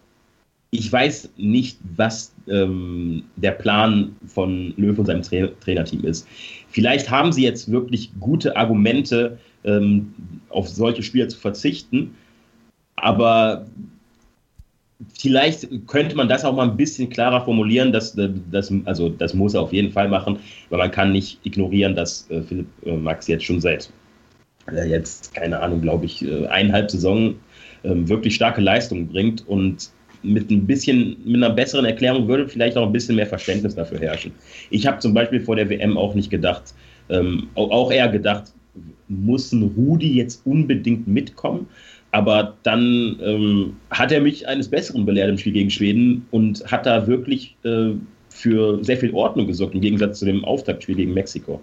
ich 0.70 0.92
weiß 0.92 1.30
nicht, 1.37 1.78
was 1.96 2.34
ähm, 2.49 3.23
der 3.37 3.52
Plan 3.52 4.16
von 4.26 4.75
Löw 4.76 4.99
und 4.99 5.06
seinem 5.06 5.23
Tra 5.23 5.46
Trainerteam 5.61 6.04
ist. 6.04 6.26
Vielleicht 6.68 7.08
haben 7.11 7.32
sie 7.32 7.44
jetzt 7.44 7.70
wirklich 7.70 8.11
gute 8.18 8.56
Argumente, 8.56 9.38
ähm, 9.64 10.12
auf 10.49 10.68
solche 10.68 11.02
Spieler 11.02 11.28
zu 11.28 11.38
verzichten, 11.38 12.14
aber 12.96 13.66
vielleicht 15.18 15.68
könnte 15.87 16.16
man 16.16 16.28
das 16.28 16.44
auch 16.44 16.54
mal 16.54 16.68
ein 16.68 16.76
bisschen 16.76 17.08
klarer 17.08 17.44
formulieren, 17.44 17.92
dass, 17.92 18.16
dass 18.50 18.73
also 18.84 19.08
das 19.11 19.34
muss 19.34 19.54
er 19.54 19.62
auf 19.62 19.73
jeden 19.73 19.92
Fall 19.92 20.08
machen, 20.08 20.38
weil 20.70 20.78
man 20.78 20.90
kann 20.90 21.12
nicht 21.12 21.38
ignorieren, 21.44 21.94
dass 21.94 22.28
äh, 22.30 22.42
Philipp 22.42 22.66
äh, 22.84 22.96
Max 22.96 23.28
jetzt 23.28 23.44
schon 23.44 23.61
seit 23.61 23.90
jetzt, 24.73 25.35
keine 25.35 25.61
Ahnung, 25.61 25.80
glaube 25.80 26.06
ich, 26.06 26.25
äh, 26.25 26.47
eineinhalb 26.47 26.90
Saison 26.90 27.35
ähm, 27.85 28.09
wirklich 28.09 28.35
starke 28.35 28.61
Leistungen 28.61 29.09
bringt 29.09 29.47
und 29.47 29.90
mit 30.23 30.50
ein 30.50 30.66
bisschen, 30.66 31.16
mit 31.25 31.37
einer 31.37 31.50
besseren 31.50 31.85
Erklärung 31.85 32.26
würde 32.28 32.49
vielleicht 32.49 32.76
auch 32.76 32.87
ein 32.87 32.92
bisschen 32.92 33.16
mehr 33.16 33.26
Verständnis 33.26 33.75
dafür 33.75 33.99
herrschen. 33.99 34.33
Ich 34.71 34.87
habe 34.87 34.99
zum 34.99 35.12
Beispiel 35.12 35.40
vor 35.40 35.56
der 35.56 35.68
WM 35.68 35.99
auch 35.99 36.14
nicht 36.14 36.30
gedacht, 36.30 36.75
ähm, 37.11 37.49
auch 37.54 37.92
eher 37.92 38.09
gedacht, 38.09 38.52
muss 39.09 39.52
ein 39.52 39.62
Rudi 39.76 40.14
jetzt 40.14 40.44
unbedingt 40.47 41.06
mitkommen? 41.06 41.68
Aber 42.11 42.54
dann 42.62 43.18
ähm, 43.23 43.76
hat 43.90 44.12
er 44.12 44.21
mich 44.21 44.47
eines 44.47 44.68
Besseren 44.68 45.04
belehrt 45.04 45.28
im 45.28 45.38
Spiel 45.38 45.52
gegen 45.52 45.71
Schweden 45.71 46.25
und 46.30 46.64
hat 46.71 46.87
da 46.87 47.06
wirklich 47.06 47.56
äh, 47.64 47.90
für 48.28 48.83
sehr 48.85 48.97
viel 48.97 49.12
Ordnung 49.12 49.47
gesorgt, 49.47 49.75
im 49.75 49.80
Gegensatz 49.80 50.21
zu 50.21 50.25
dem 50.25 50.44
Auftaktspiel 50.44 50.94
gegen 50.94 51.12
Mexiko. 51.12 51.61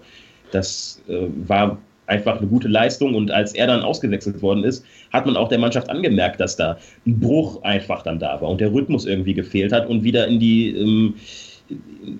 Das 0.50 1.02
äh, 1.08 1.26
war 1.48 1.78
einfach 2.06 2.38
eine 2.38 2.46
gute 2.46 2.68
Leistung. 2.68 3.14
Und 3.14 3.30
als 3.30 3.54
er 3.54 3.66
dann 3.66 3.82
ausgewechselt 3.82 4.42
worden 4.42 4.64
ist, 4.64 4.84
hat 5.12 5.26
man 5.26 5.36
auch 5.36 5.48
der 5.48 5.58
Mannschaft 5.58 5.90
angemerkt, 5.90 6.40
dass 6.40 6.56
da 6.56 6.78
ein 7.06 7.18
Bruch 7.20 7.62
einfach 7.62 8.02
dann 8.02 8.18
da 8.18 8.40
war 8.40 8.48
und 8.48 8.60
der 8.60 8.72
Rhythmus 8.72 9.06
irgendwie 9.06 9.34
gefehlt 9.34 9.72
hat 9.72 9.88
und 9.88 10.04
wieder 10.04 10.26
in 10.26 10.40
die 10.40 10.76
ähm, 10.76 11.14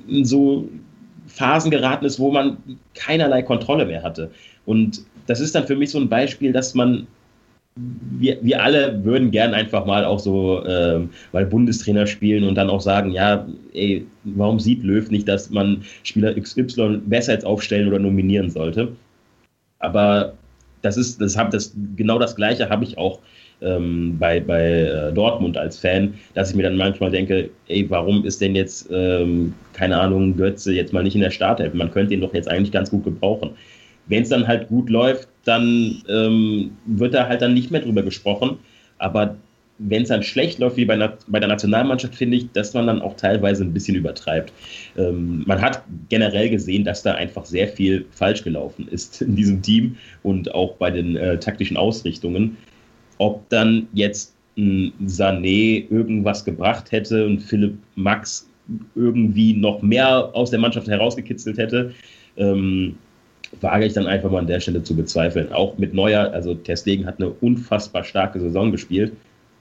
in 0.08 0.24
so 0.24 0.68
Phasen 1.26 1.70
geraten 1.70 2.04
ist, 2.04 2.18
wo 2.18 2.30
man 2.30 2.56
keinerlei 2.94 3.42
Kontrolle 3.42 3.86
mehr 3.86 4.02
hatte. 4.02 4.30
Und 4.64 5.02
das 5.26 5.40
ist 5.40 5.54
dann 5.54 5.66
für 5.66 5.76
mich 5.76 5.90
so 5.90 5.98
ein 5.98 6.08
Beispiel, 6.08 6.52
dass 6.52 6.74
man 6.74 7.06
wir, 7.74 8.38
wir 8.42 8.62
alle 8.62 9.02
würden 9.02 9.30
gern 9.30 9.54
einfach 9.54 9.86
mal 9.86 10.04
auch 10.04 10.18
so 10.18 10.62
ähm, 10.66 11.08
mal 11.32 11.46
Bundestrainer 11.46 12.06
spielen 12.06 12.44
und 12.44 12.54
dann 12.54 12.68
auch 12.68 12.82
sagen, 12.82 13.12
ja, 13.12 13.46
ey, 13.72 14.06
warum 14.24 14.60
sieht 14.60 14.82
Löw 14.82 15.10
nicht, 15.10 15.26
dass 15.26 15.48
man 15.50 15.82
Spieler 16.02 16.38
XY 16.38 17.00
besser 17.06 17.32
jetzt 17.32 17.46
aufstellen 17.46 17.88
oder 17.88 17.98
nominieren 17.98 18.50
sollte? 18.50 18.92
Aber 19.82 20.34
das 20.80 20.96
ist, 20.96 21.20
das 21.20 21.36
hab, 21.36 21.50
das, 21.50 21.74
genau 21.96 22.18
das 22.18 22.34
Gleiche 22.34 22.68
habe 22.68 22.84
ich 22.84 22.96
auch 22.96 23.18
ähm, 23.60 24.16
bei, 24.18 24.40
bei 24.40 24.62
äh, 24.62 25.12
Dortmund 25.12 25.56
als 25.56 25.78
Fan, 25.78 26.14
dass 26.34 26.50
ich 26.50 26.56
mir 26.56 26.62
dann 26.64 26.76
manchmal 26.76 27.10
denke, 27.10 27.50
ey, 27.68 27.88
warum 27.90 28.24
ist 28.24 28.40
denn 28.40 28.54
jetzt, 28.56 28.88
ähm, 28.90 29.54
keine 29.72 30.00
Ahnung, 30.00 30.36
Götze 30.36 30.72
jetzt 30.72 30.92
mal 30.92 31.02
nicht 31.02 31.14
in 31.14 31.20
der 31.20 31.30
Startelf? 31.30 31.74
Man 31.74 31.90
könnte 31.90 32.14
ihn 32.14 32.20
doch 32.20 32.34
jetzt 32.34 32.48
eigentlich 32.48 32.72
ganz 32.72 32.90
gut 32.90 33.04
gebrauchen. 33.04 33.50
Wenn 34.06 34.22
es 34.22 34.30
dann 34.30 34.48
halt 34.48 34.68
gut 34.68 34.90
läuft, 34.90 35.28
dann 35.44 36.02
ähm, 36.08 36.72
wird 36.86 37.14
da 37.14 37.28
halt 37.28 37.42
dann 37.42 37.54
nicht 37.54 37.70
mehr 37.70 37.80
drüber 37.80 38.02
gesprochen. 38.02 38.58
Aber 38.98 39.36
wenn 39.88 40.02
es 40.02 40.08
dann 40.08 40.22
schlecht 40.22 40.58
läuft, 40.58 40.76
wie 40.76 40.84
bei, 40.84 40.96
bei 41.26 41.40
der 41.40 41.48
Nationalmannschaft, 41.48 42.14
finde 42.14 42.36
ich, 42.36 42.50
dass 42.52 42.74
man 42.74 42.86
dann 42.86 43.02
auch 43.02 43.16
teilweise 43.16 43.64
ein 43.64 43.72
bisschen 43.72 43.96
übertreibt. 43.96 44.52
Ähm, 44.96 45.44
man 45.46 45.60
hat 45.60 45.82
generell 46.08 46.50
gesehen, 46.50 46.84
dass 46.84 47.02
da 47.02 47.14
einfach 47.14 47.44
sehr 47.44 47.68
viel 47.68 48.04
falsch 48.10 48.44
gelaufen 48.44 48.88
ist 48.88 49.22
in 49.22 49.36
diesem 49.36 49.62
Team 49.62 49.96
und 50.22 50.54
auch 50.54 50.74
bei 50.74 50.90
den 50.90 51.16
äh, 51.16 51.38
taktischen 51.38 51.76
Ausrichtungen. 51.76 52.56
Ob 53.18 53.48
dann 53.48 53.88
jetzt 53.92 54.34
ein 54.56 54.92
Sané 55.06 55.88
irgendwas 55.90 56.44
gebracht 56.44 56.92
hätte 56.92 57.26
und 57.26 57.40
Philipp 57.40 57.74
Max 57.94 58.48
irgendwie 58.94 59.54
noch 59.54 59.82
mehr 59.82 60.30
aus 60.34 60.50
der 60.50 60.60
Mannschaft 60.60 60.88
herausgekitzelt 60.88 61.58
hätte, 61.58 61.92
ähm, 62.36 62.96
wage 63.60 63.86
ich 63.86 63.92
dann 63.92 64.06
einfach 64.06 64.30
mal 64.30 64.38
an 64.38 64.46
der 64.46 64.60
Stelle 64.60 64.82
zu 64.82 64.94
bezweifeln. 64.94 65.52
Auch 65.52 65.76
mit 65.78 65.94
Neuer, 65.94 66.32
also 66.32 66.54
Testegen 66.54 67.06
hat 67.06 67.18
eine 67.18 67.30
unfassbar 67.30 68.04
starke 68.04 68.40
Saison 68.40 68.70
gespielt. 68.70 69.12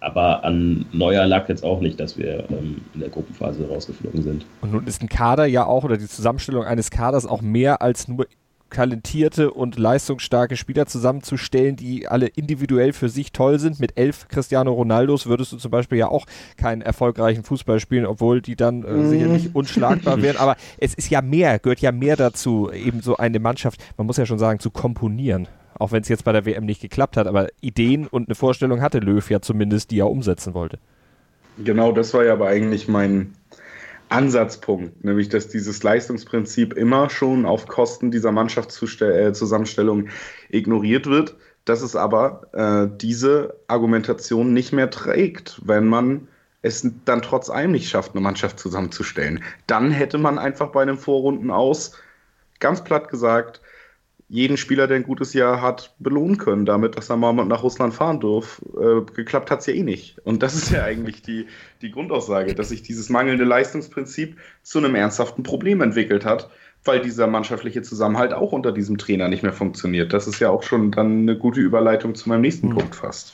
Aber 0.01 0.43
an 0.43 0.85
Neuer 0.91 1.27
lag 1.27 1.47
jetzt 1.47 1.63
auch 1.63 1.79
nicht, 1.79 1.99
dass 1.99 2.17
wir 2.17 2.49
ähm, 2.49 2.81
in 2.95 3.01
der 3.01 3.09
Gruppenphase 3.09 3.67
rausgeflogen 3.67 4.23
sind. 4.23 4.45
Und 4.61 4.73
nun 4.73 4.87
ist 4.87 5.01
ein 5.01 5.09
Kader 5.09 5.45
ja 5.45 5.65
auch, 5.65 5.83
oder 5.83 5.97
die 5.97 6.07
Zusammenstellung 6.07 6.63
eines 6.63 6.89
Kaders 6.89 7.27
auch 7.27 7.41
mehr 7.41 7.83
als 7.83 8.07
nur 8.07 8.25
talentierte 8.71 9.51
und 9.51 9.77
leistungsstarke 9.77 10.57
Spieler 10.57 10.85
zusammenzustellen, 10.85 11.75
die 11.75 12.07
alle 12.07 12.27
individuell 12.27 12.93
für 12.93 13.09
sich 13.09 13.31
toll 13.31 13.59
sind. 13.59 13.79
Mit 13.79 13.97
elf 13.97 14.27
Cristiano 14.27 14.71
Ronaldos 14.73 15.27
würdest 15.27 15.51
du 15.51 15.57
zum 15.57 15.71
Beispiel 15.71 15.97
ja 15.97 16.07
auch 16.07 16.25
keinen 16.57 16.81
erfolgreichen 16.81 17.43
Fußball 17.43 17.79
spielen, 17.79 18.05
obwohl 18.05 18.41
die 18.41 18.55
dann 18.55 18.83
äh, 18.83 19.07
sicherlich 19.07 19.49
mhm. 19.49 19.51
unschlagbar 19.53 20.21
wären. 20.21 20.37
Aber 20.37 20.55
es 20.77 20.93
ist 20.93 21.09
ja 21.09 21.21
mehr, 21.21 21.59
gehört 21.59 21.81
ja 21.81 21.91
mehr 21.91 22.15
dazu, 22.15 22.71
eben 22.71 23.01
so 23.01 23.17
eine 23.17 23.39
Mannschaft, 23.39 23.81
man 23.97 24.07
muss 24.07 24.17
ja 24.17 24.25
schon 24.25 24.39
sagen, 24.39 24.59
zu 24.59 24.71
komponieren 24.71 25.47
auch 25.79 25.91
wenn 25.91 26.03
es 26.03 26.09
jetzt 26.09 26.25
bei 26.25 26.31
der 26.31 26.45
WM 26.45 26.65
nicht 26.65 26.79
geklappt 26.79 27.17
hat, 27.17 27.25
aber 27.25 27.47
Ideen 27.59 28.05
und 28.05 28.27
eine 28.27 28.35
Vorstellung 28.35 28.81
hatte 28.81 28.99
Löw 28.99 29.27
ja 29.31 29.41
zumindest, 29.41 29.89
die 29.89 29.99
er 29.99 30.11
umsetzen 30.11 30.53
wollte. 30.53 30.77
Genau, 31.57 31.91
das 31.91 32.13
war 32.13 32.23
ja 32.23 32.33
aber 32.33 32.47
eigentlich 32.47 32.87
mein 32.87 33.33
Ansatzpunkt, 34.11 35.03
nämlich 35.03 35.29
dass 35.29 35.47
dieses 35.47 35.83
Leistungsprinzip 35.83 36.73
immer 36.73 37.09
schon 37.09 37.45
auf 37.45 37.67
Kosten 37.67 38.11
dieser 38.11 38.31
Mannschaftszusammenstellung 38.31 40.07
äh, 40.07 40.09
ignoriert 40.49 41.07
wird, 41.07 41.35
dass 41.65 41.81
es 41.81 41.95
aber 41.95 42.47
äh, 42.53 42.97
diese 42.97 43.55
Argumentation 43.67 44.53
nicht 44.53 44.73
mehr 44.73 44.89
trägt, 44.89 45.61
wenn 45.65 45.87
man 45.87 46.27
es 46.61 46.85
dann 47.05 47.21
trotz 47.21 47.49
allem 47.49 47.71
nicht 47.71 47.89
schafft, 47.89 48.11
eine 48.11 48.21
Mannschaft 48.21 48.59
zusammenzustellen. 48.59 49.43
Dann 49.65 49.91
hätte 49.91 50.17
man 50.17 50.37
einfach 50.37 50.71
bei 50.71 50.81
einem 50.81 50.97
Vorrunden 50.97 51.49
aus, 51.49 51.93
ganz 52.59 52.83
platt 52.83 53.09
gesagt, 53.09 53.61
jeden 54.31 54.55
Spieler, 54.55 54.87
der 54.87 54.95
ein 54.95 55.03
gutes 55.03 55.33
Jahr 55.33 55.61
hat, 55.61 55.93
belohnen 55.99 56.37
können, 56.37 56.65
damit, 56.65 56.95
dass 56.95 57.09
er 57.09 57.17
mal 57.17 57.33
nach 57.33 57.63
Russland 57.63 57.93
fahren 57.93 58.21
darf. 58.21 58.61
Äh, 58.79 59.01
geklappt 59.13 59.51
hat 59.51 59.59
es 59.59 59.65
ja 59.65 59.73
eh 59.73 59.83
nicht. 59.83 60.19
Und 60.19 60.41
das 60.41 60.55
ist 60.55 60.71
ja 60.71 60.85
eigentlich 60.85 61.21
die, 61.21 61.47
die 61.81 61.91
Grundaussage, 61.91 62.55
dass 62.55 62.69
sich 62.69 62.81
dieses 62.81 63.09
mangelnde 63.09 63.43
Leistungsprinzip 63.43 64.37
zu 64.63 64.77
einem 64.77 64.95
ernsthaften 64.95 65.43
Problem 65.43 65.81
entwickelt 65.81 66.23
hat, 66.23 66.49
weil 66.85 67.01
dieser 67.01 67.27
mannschaftliche 67.27 67.81
Zusammenhalt 67.81 68.33
auch 68.33 68.53
unter 68.53 68.71
diesem 68.71 68.97
Trainer 68.97 69.27
nicht 69.27 69.43
mehr 69.43 69.51
funktioniert. 69.51 70.13
Das 70.13 70.27
ist 70.27 70.39
ja 70.39 70.49
auch 70.49 70.63
schon 70.63 70.91
dann 70.91 71.23
eine 71.23 71.37
gute 71.37 71.59
Überleitung 71.59 72.15
zu 72.15 72.29
meinem 72.29 72.41
nächsten 72.41 72.69
mhm. 72.69 72.75
Punkt 72.75 72.95
fast. 72.95 73.33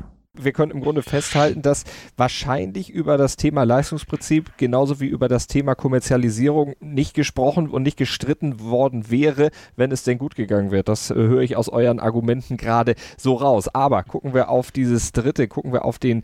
wir 0.43 0.51
können 0.51 0.71
im 0.71 0.81
Grunde 0.81 1.01
festhalten, 1.01 1.61
dass 1.61 1.83
wahrscheinlich 2.17 2.89
über 2.89 3.17
das 3.17 3.37
Thema 3.37 3.63
Leistungsprinzip 3.63 4.57
genauso 4.57 4.99
wie 4.99 5.07
über 5.07 5.27
das 5.27 5.47
Thema 5.47 5.75
Kommerzialisierung 5.75 6.75
nicht 6.79 7.13
gesprochen 7.13 7.69
und 7.69 7.83
nicht 7.83 7.97
gestritten 7.97 8.59
worden 8.59 9.09
wäre, 9.09 9.51
wenn 9.75 9.91
es 9.91 10.03
denn 10.03 10.17
gut 10.17 10.35
gegangen 10.35 10.71
wäre. 10.71 10.83
Das 10.83 11.11
äh, 11.11 11.15
höre 11.15 11.41
ich 11.41 11.55
aus 11.55 11.69
euren 11.69 11.99
Argumenten 11.99 12.57
gerade 12.57 12.95
so 13.17 13.35
raus. 13.35 13.67
Aber 13.67 14.03
gucken 14.03 14.33
wir 14.33 14.49
auf 14.49 14.71
dieses 14.71 15.11
dritte, 15.11 15.47
gucken 15.47 15.73
wir 15.73 15.85
auf 15.85 15.99
den 15.99 16.23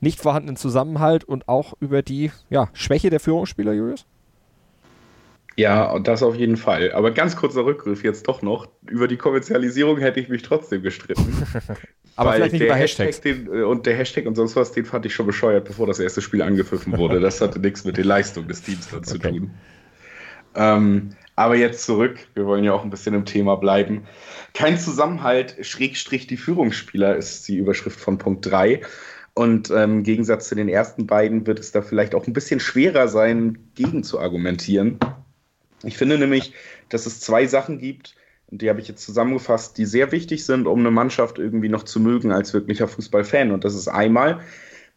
nicht 0.00 0.20
vorhandenen 0.20 0.56
Zusammenhalt 0.56 1.24
und 1.24 1.48
auch 1.48 1.74
über 1.80 2.02
die 2.02 2.30
ja, 2.50 2.68
Schwäche 2.74 3.10
der 3.10 3.20
Führungsspieler, 3.20 3.72
Julius? 3.72 4.06
Ja, 5.56 5.98
das 6.00 6.22
auf 6.22 6.34
jeden 6.34 6.56
Fall. 6.56 6.92
Aber 6.92 7.12
ganz 7.12 7.36
kurzer 7.36 7.64
Rückgriff 7.64 8.02
jetzt 8.02 8.26
doch 8.28 8.42
noch. 8.42 8.66
Über 8.88 9.06
die 9.06 9.16
Kommerzialisierung 9.16 9.98
hätte 9.98 10.18
ich 10.20 10.28
mich 10.28 10.42
trotzdem 10.42 10.82
gestritten. 10.82 11.24
Aber 12.16 12.32
vielleicht 12.32 12.52
nicht 12.52 12.62
über 12.62 12.74
Hashtags. 12.74 13.16
Hashtag 13.16 13.46
den, 13.46 13.60
äh, 13.60 13.62
und 13.62 13.86
der 13.86 13.96
Hashtag 13.96 14.26
und 14.26 14.34
sonst 14.34 14.56
was, 14.56 14.72
den 14.72 14.84
fand 14.84 15.06
ich 15.06 15.14
schon 15.14 15.26
bescheuert, 15.26 15.64
bevor 15.64 15.86
das 15.86 15.98
erste 15.98 16.20
Spiel 16.20 16.42
angepfiffen 16.42 16.96
wurde. 16.96 17.20
Das 17.20 17.40
hatte 17.40 17.58
nichts 17.58 17.84
mit 17.84 17.96
der 17.96 18.04
Leistung 18.04 18.46
des 18.46 18.62
Teams 18.62 18.88
dann 18.90 19.04
zu 19.04 19.16
okay. 19.16 19.30
tun. 19.30 19.50
Ähm, 20.54 21.10
aber 21.36 21.56
jetzt 21.56 21.84
zurück. 21.84 22.18
Wir 22.34 22.46
wollen 22.46 22.62
ja 22.64 22.72
auch 22.72 22.84
ein 22.84 22.90
bisschen 22.90 23.14
im 23.14 23.24
Thema 23.24 23.56
bleiben. 23.56 24.04
Kein 24.52 24.78
Zusammenhalt, 24.78 25.56
Schrägstrich 25.62 26.28
die 26.28 26.36
Führungsspieler 26.36 27.16
ist 27.16 27.48
die 27.48 27.56
Überschrift 27.56 27.98
von 27.98 28.18
Punkt 28.18 28.46
3. 28.46 28.80
Und 29.34 29.70
ähm, 29.70 29.98
im 29.98 30.02
Gegensatz 30.04 30.48
zu 30.48 30.54
den 30.54 30.68
ersten 30.68 31.08
beiden 31.08 31.44
wird 31.46 31.58
es 31.58 31.72
da 31.72 31.82
vielleicht 31.82 32.14
auch 32.14 32.26
ein 32.28 32.32
bisschen 32.32 32.60
schwerer 32.60 33.08
sein, 33.08 33.58
gegen 33.74 34.04
zu 34.04 34.20
argumentieren. 34.20 35.00
Ich 35.82 35.96
finde 35.96 36.18
nämlich, 36.18 36.52
dass 36.88 37.06
es 37.06 37.18
zwei 37.18 37.46
Sachen 37.46 37.78
gibt, 37.78 38.14
die 38.58 38.68
habe 38.68 38.80
ich 38.80 38.88
jetzt 38.88 39.04
zusammengefasst, 39.04 39.76
die 39.78 39.86
sehr 39.86 40.12
wichtig 40.12 40.44
sind, 40.44 40.66
um 40.66 40.80
eine 40.80 40.90
Mannschaft 40.90 41.38
irgendwie 41.38 41.68
noch 41.68 41.82
zu 41.82 42.00
mögen 42.00 42.32
als 42.32 42.54
wirklicher 42.54 42.88
Fußballfan. 42.88 43.50
Und 43.50 43.64
das 43.64 43.74
ist 43.74 43.88
einmal, 43.88 44.40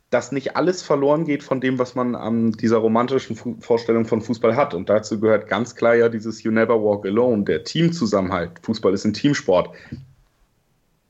dass 0.10 0.32
nicht 0.32 0.56
alles 0.56 0.84
verloren 0.84 1.26
geht 1.26 1.44
von 1.44 1.60
dem, 1.60 1.80
was 1.80 1.96
man 1.96 2.16
an 2.16 2.52
dieser 2.54 2.78
romantischen 2.78 3.36
Vorstellung 3.60 4.06
von 4.06 4.22
Fußball 4.22 4.56
hat. 4.56 4.74
Und 4.74 4.90
dazu 4.90 5.20
gehört 5.20 5.48
ganz 5.48 5.76
klar 5.76 5.96
ja 5.96 6.08
dieses 6.08 6.44
You 6.44 6.52
Never 6.52 6.82
Walk 6.82 7.06
Alone, 7.06 7.44
der 7.44 7.64
Teamzusammenhalt. 7.64 8.52
Fußball 8.62 8.94
ist 8.94 9.06
ein 9.06 9.14
Teamsport. 9.14 9.76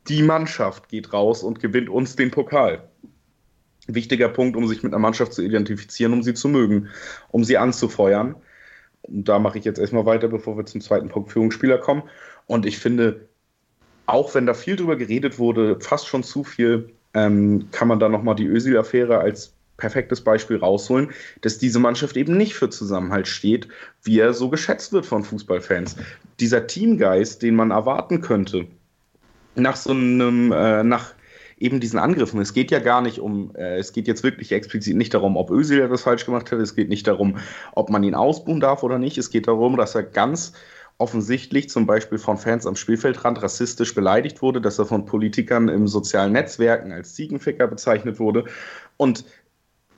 Die 0.08 0.24
Mannschaft 0.24 0.90
geht 0.90 1.14
raus 1.14 1.44
und 1.44 1.60
gewinnt 1.60 1.90
uns 1.90 2.16
den 2.16 2.32
Pokal. 2.32 2.90
Wichtiger 3.88 4.30
Punkt, 4.30 4.58
um 4.58 4.68
sich 4.68 4.84
mit 4.84 4.94
einer 4.94 5.00
Mannschaft 5.00 5.34
zu 5.34 5.42
identifizieren, 5.44 6.14
um 6.14 6.24
sie 6.24 6.34
zu 6.34 6.50
mögen, 6.50 6.90
um 7.30 7.44
sie 7.44 7.58
anzufeuern. 7.58 8.36
Da 9.08 9.40
mache 9.40 9.58
ich 9.58 9.66
jetzt 9.66 9.80
erstmal 9.80 10.06
weiter, 10.06 10.28
bevor 10.28 10.58
wir 10.58 10.66
zum 10.66 10.82
zweiten 10.82 11.10
Punkt 11.10 11.32
Führungsspieler 11.32 11.78
kommen. 11.78 12.04
Und 12.46 12.66
ich 12.66 12.78
finde, 12.78 13.28
auch 14.06 14.34
wenn 14.36 14.46
da 14.46 14.54
viel 14.54 14.76
drüber 14.76 14.96
geredet 14.96 15.40
wurde, 15.40 15.80
fast 15.80 16.08
schon 16.08 16.24
zu 16.24 16.44
viel, 16.44 16.92
ähm, 17.14 17.68
kann 17.72 17.88
man 17.88 18.00
da 18.00 18.10
nochmal 18.10 18.36
die 18.36 18.48
Özil-Affäre 18.48 19.20
als 19.20 19.54
perfektes 19.78 20.22
Beispiel 20.22 20.58
rausholen, 20.58 21.12
dass 21.42 21.60
diese 21.60 21.80
Mannschaft 21.80 22.18
eben 22.18 22.36
nicht 22.36 22.56
für 22.56 22.70
Zusammenhalt 22.70 23.28
steht, 23.28 23.68
wie 24.04 24.20
er 24.20 24.34
so 24.34 24.50
geschätzt 24.50 24.92
wird 24.92 25.06
von 25.06 25.24
Fußballfans. 25.24 25.98
Dieser 26.40 26.68
Teamgeist, 26.68 27.44
den 27.44 27.56
man 27.56 27.72
erwarten 27.72 28.22
könnte, 28.22 28.68
nach 29.56 29.76
so 29.76 29.92
einem, 29.92 30.52
äh, 30.52 30.84
nach 30.84 31.14
eben 31.58 31.80
diesen 31.80 32.00
Angriffen. 32.00 32.40
Es 32.40 32.54
geht 32.54 32.72
ja 32.72 32.80
gar 32.80 33.02
nicht 33.02 33.20
um, 33.20 33.56
äh, 33.56 33.78
es 33.78 33.94
geht 33.94 34.08
jetzt 34.08 34.24
wirklich 34.24 34.52
explizit 34.52 34.96
nicht 34.96 35.14
darum, 35.14 35.38
ob 35.38 35.52
Özil 35.52 35.82
etwas 35.82 36.04
falsch 36.04 36.26
gemacht 36.26 36.52
hat, 36.52 36.60
es 36.60 36.76
geht 36.76 36.90
nicht 36.90 37.08
darum, 37.08 37.38
ob 37.74 37.90
man 37.90 38.04
ihn 38.04 38.16
ausbuhen 38.16 38.60
darf 38.60 38.84
oder 38.84 39.00
nicht, 39.00 39.18
es 39.18 39.30
geht 39.30 39.48
darum, 39.48 39.78
dass 39.78 39.96
er 39.96 40.04
ganz 40.04 40.54
offensichtlich 41.00 41.70
zum 41.70 41.86
Beispiel 41.86 42.18
von 42.18 42.38
Fans 42.38 42.66
am 42.66 42.76
Spielfeldrand 42.76 43.42
rassistisch 43.42 43.94
beleidigt 43.94 44.42
wurde, 44.42 44.62
dass 44.62 44.80
er 44.80 44.86
von 44.86 45.06
Politikern 45.06 45.68
im 45.68 45.88
sozialen 45.88 46.34
Netzwerken 46.34 46.92
als 46.92 47.14
Ziegenficker 47.14 47.68
bezeichnet 47.68 48.20
wurde. 48.20 48.46
Und 48.98 49.24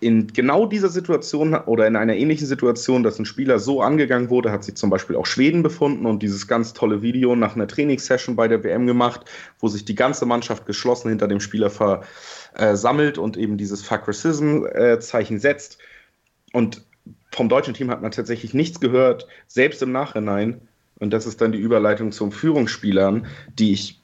in 0.01 0.27
genau 0.27 0.65
dieser 0.65 0.89
Situation 0.89 1.53
oder 1.53 1.85
in 1.85 1.95
einer 1.95 2.15
ähnlichen 2.15 2.47
Situation, 2.47 3.03
dass 3.03 3.19
ein 3.19 3.25
Spieler 3.25 3.59
so 3.59 3.81
angegangen 3.81 4.29
wurde, 4.29 4.51
hat 4.51 4.63
sich 4.63 4.75
zum 4.75 4.89
Beispiel 4.89 5.15
auch 5.15 5.25
Schweden 5.25 5.61
befunden 5.61 6.05
und 6.05 6.23
dieses 6.23 6.47
ganz 6.47 6.73
tolle 6.73 7.01
Video 7.01 7.35
nach 7.35 7.55
einer 7.55 7.67
Trainingssession 7.67 8.35
bei 8.35 8.47
der 8.47 8.63
WM 8.63 8.87
gemacht, 8.87 9.29
wo 9.59 9.67
sich 9.67 9.83
die 9.83 9.95
ganze 9.95 10.25
Mannschaft 10.25 10.65
geschlossen 10.65 11.09
hinter 11.09 11.27
dem 11.27 11.41
Spieler 11.41 11.69
versammelt 11.69 13.17
und 13.17 13.35
eben 13.35 13.57
dieses 13.57 13.81
Fuck 13.81 14.07
Racism-Zeichen 14.07 15.37
äh, 15.37 15.39
setzt. 15.39 15.79
Und 16.53 16.85
vom 17.31 17.49
deutschen 17.49 17.73
Team 17.73 17.89
hat 17.91 18.01
man 18.01 18.11
tatsächlich 18.11 18.53
nichts 18.53 18.79
gehört, 18.79 19.27
selbst 19.47 19.81
im 19.81 19.91
Nachhinein. 19.91 20.61
Und 20.99 21.11
das 21.11 21.25
ist 21.25 21.41
dann 21.41 21.51
die 21.51 21.59
Überleitung 21.59 22.11
zum 22.11 22.31
Führungsspielern, 22.31 23.27
die 23.57 23.73
ich 23.73 24.01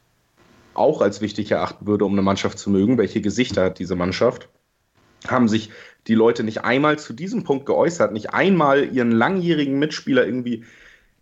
auch 0.73 1.01
als 1.01 1.21
wichtig 1.21 1.51
erachten 1.51 1.87
würde, 1.87 2.03
um 2.03 2.11
eine 2.11 2.21
Mannschaft 2.21 2.59
zu 2.59 2.69
mögen. 2.69 2.97
Welche 2.97 3.21
Gesichter 3.21 3.63
hat 3.63 3.79
diese 3.79 3.95
Mannschaft? 3.95 4.49
Haben 5.31 5.47
sich 5.47 5.71
die 6.07 6.15
Leute 6.15 6.43
nicht 6.43 6.63
einmal 6.63 6.99
zu 6.99 7.13
diesem 7.13 7.43
Punkt 7.43 7.65
geäußert, 7.65 8.13
nicht 8.13 8.33
einmal 8.33 8.93
ihren 8.93 9.11
langjährigen 9.11 9.79
Mitspieler 9.79 10.25
irgendwie. 10.25 10.63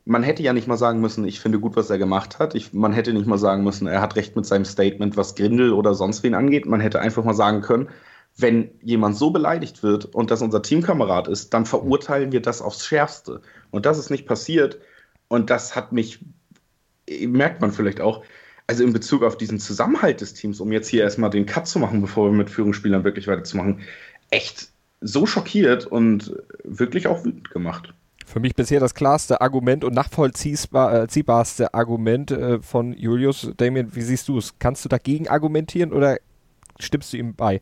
Man 0.05 0.23
hätte 0.23 0.43
ja 0.43 0.51
nicht 0.51 0.67
mal 0.67 0.77
sagen 0.77 0.99
müssen, 0.99 1.25
ich 1.25 1.39
finde 1.39 1.59
gut, 1.59 1.77
was 1.77 1.89
er 1.89 1.97
gemacht 1.97 2.39
hat. 2.39 2.55
Ich, 2.55 2.73
man 2.73 2.91
hätte 2.91 3.13
nicht 3.13 3.25
mal 3.25 3.37
sagen 3.37 3.63
müssen, 3.63 3.87
er 3.87 4.01
hat 4.01 4.15
recht 4.17 4.35
mit 4.35 4.45
seinem 4.45 4.65
Statement, 4.65 5.15
was 5.15 5.35
Grindel 5.35 5.71
oder 5.71 5.93
sonst 5.93 6.23
wen 6.23 6.35
angeht. 6.35 6.65
Man 6.65 6.81
hätte 6.81 6.99
einfach 6.99 7.23
mal 7.23 7.33
sagen 7.33 7.61
können, 7.61 7.89
wenn 8.35 8.71
jemand 8.81 9.15
so 9.15 9.31
beleidigt 9.31 9.83
wird 9.83 10.05
und 10.05 10.31
das 10.31 10.41
unser 10.41 10.61
Teamkamerad 10.61 11.27
ist, 11.27 11.53
dann 11.53 11.65
verurteilen 11.65 12.31
wir 12.31 12.41
das 12.41 12.61
aufs 12.61 12.85
Schärfste. 12.85 13.41
Und 13.71 13.85
das 13.85 13.97
ist 13.97 14.09
nicht 14.09 14.25
passiert. 14.25 14.79
Und 15.29 15.49
das 15.49 15.75
hat 15.75 15.93
mich, 15.93 16.19
merkt 17.07 17.61
man 17.61 17.71
vielleicht 17.71 18.01
auch, 18.01 18.23
also 18.67 18.83
in 18.83 18.93
Bezug 18.93 19.23
auf 19.23 19.37
diesen 19.37 19.59
Zusammenhalt 19.59 20.21
des 20.21 20.33
Teams, 20.33 20.59
um 20.59 20.71
jetzt 20.71 20.87
hier 20.87 21.03
erstmal 21.03 21.29
den 21.29 21.45
Cut 21.45 21.67
zu 21.67 21.79
machen, 21.79 22.01
bevor 22.01 22.29
wir 22.29 22.37
mit 22.37 22.49
Führungsspielern 22.49 23.03
wirklich 23.03 23.27
weiterzumachen, 23.27 23.81
echt 24.29 24.69
so 25.01 25.25
schockiert 25.25 25.85
und 25.85 26.33
wirklich 26.63 27.07
auch 27.07 27.25
wütend 27.25 27.49
gemacht. 27.51 27.93
Für 28.25 28.39
mich 28.39 28.55
bisher 28.55 28.79
das 28.79 28.95
klarste 28.95 29.41
Argument 29.41 29.83
und 29.83 29.93
nachvollziehbarste 29.93 31.63
äh, 31.63 31.69
Argument 31.73 32.31
äh, 32.31 32.59
von 32.61 32.93
Julius. 32.93 33.51
Damien, 33.57 33.93
wie 33.93 34.01
siehst 34.01 34.27
du 34.29 34.37
es? 34.37 34.57
Kannst 34.59 34.85
du 34.85 34.89
dagegen 34.89 35.27
argumentieren 35.27 35.91
oder 35.91 36.17
stimmst 36.79 37.11
du 37.11 37.17
ihm 37.17 37.35
bei? 37.35 37.61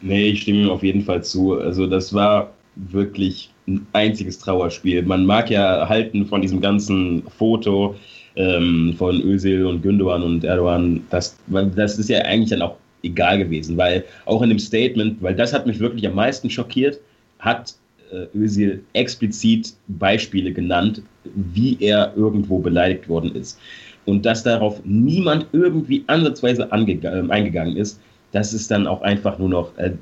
Nee, 0.00 0.28
ich 0.28 0.42
stimme 0.42 0.62
ihm 0.62 0.70
auf 0.70 0.82
jeden 0.84 1.02
Fall 1.02 1.24
zu. 1.24 1.58
Also 1.58 1.88
das 1.88 2.14
war 2.14 2.52
wirklich 2.76 3.52
ein 3.66 3.86
einziges 3.92 4.38
Trauerspiel. 4.38 5.02
Man 5.02 5.26
mag 5.26 5.50
ja 5.50 5.88
halten 5.88 6.26
von 6.26 6.42
diesem 6.42 6.60
ganzen 6.60 7.24
Foto, 7.36 7.96
ähm, 8.36 8.94
von 8.96 9.20
Özil 9.22 9.64
und 9.66 9.82
Gündogan 9.82 10.22
und 10.22 10.44
Erdogan, 10.44 11.02
das, 11.10 11.36
das 11.74 11.98
ist 11.98 12.08
ja 12.08 12.20
eigentlich 12.20 12.50
dann 12.50 12.62
auch 12.62 12.76
egal 13.02 13.38
gewesen, 13.38 13.76
weil 13.76 14.04
auch 14.26 14.42
in 14.42 14.50
dem 14.50 14.58
Statement, 14.58 15.22
weil 15.22 15.34
das 15.34 15.52
hat 15.52 15.66
mich 15.66 15.80
wirklich 15.80 16.06
am 16.06 16.14
meisten 16.14 16.50
schockiert, 16.50 17.00
hat 17.38 17.74
äh, 18.12 18.26
Özil 18.36 18.82
explizit 18.92 19.74
Beispiele 19.88 20.52
genannt, 20.52 21.02
wie 21.34 21.76
er 21.80 22.12
irgendwo 22.16 22.58
beleidigt 22.58 23.08
worden 23.08 23.34
ist. 23.34 23.58
Und 24.04 24.24
dass 24.24 24.42
darauf 24.42 24.80
niemand 24.84 25.46
irgendwie 25.52 26.04
ansatzweise 26.06 26.68
äh, 26.70 27.30
eingegangen 27.30 27.76
ist, 27.76 28.00
das 28.32 28.52
ist 28.52 28.70
dann 28.70 28.86
auch 28.86 29.02
einfach 29.02 29.38
nur 29.38 29.48
noch, 29.48 29.76
äh, 29.78 29.92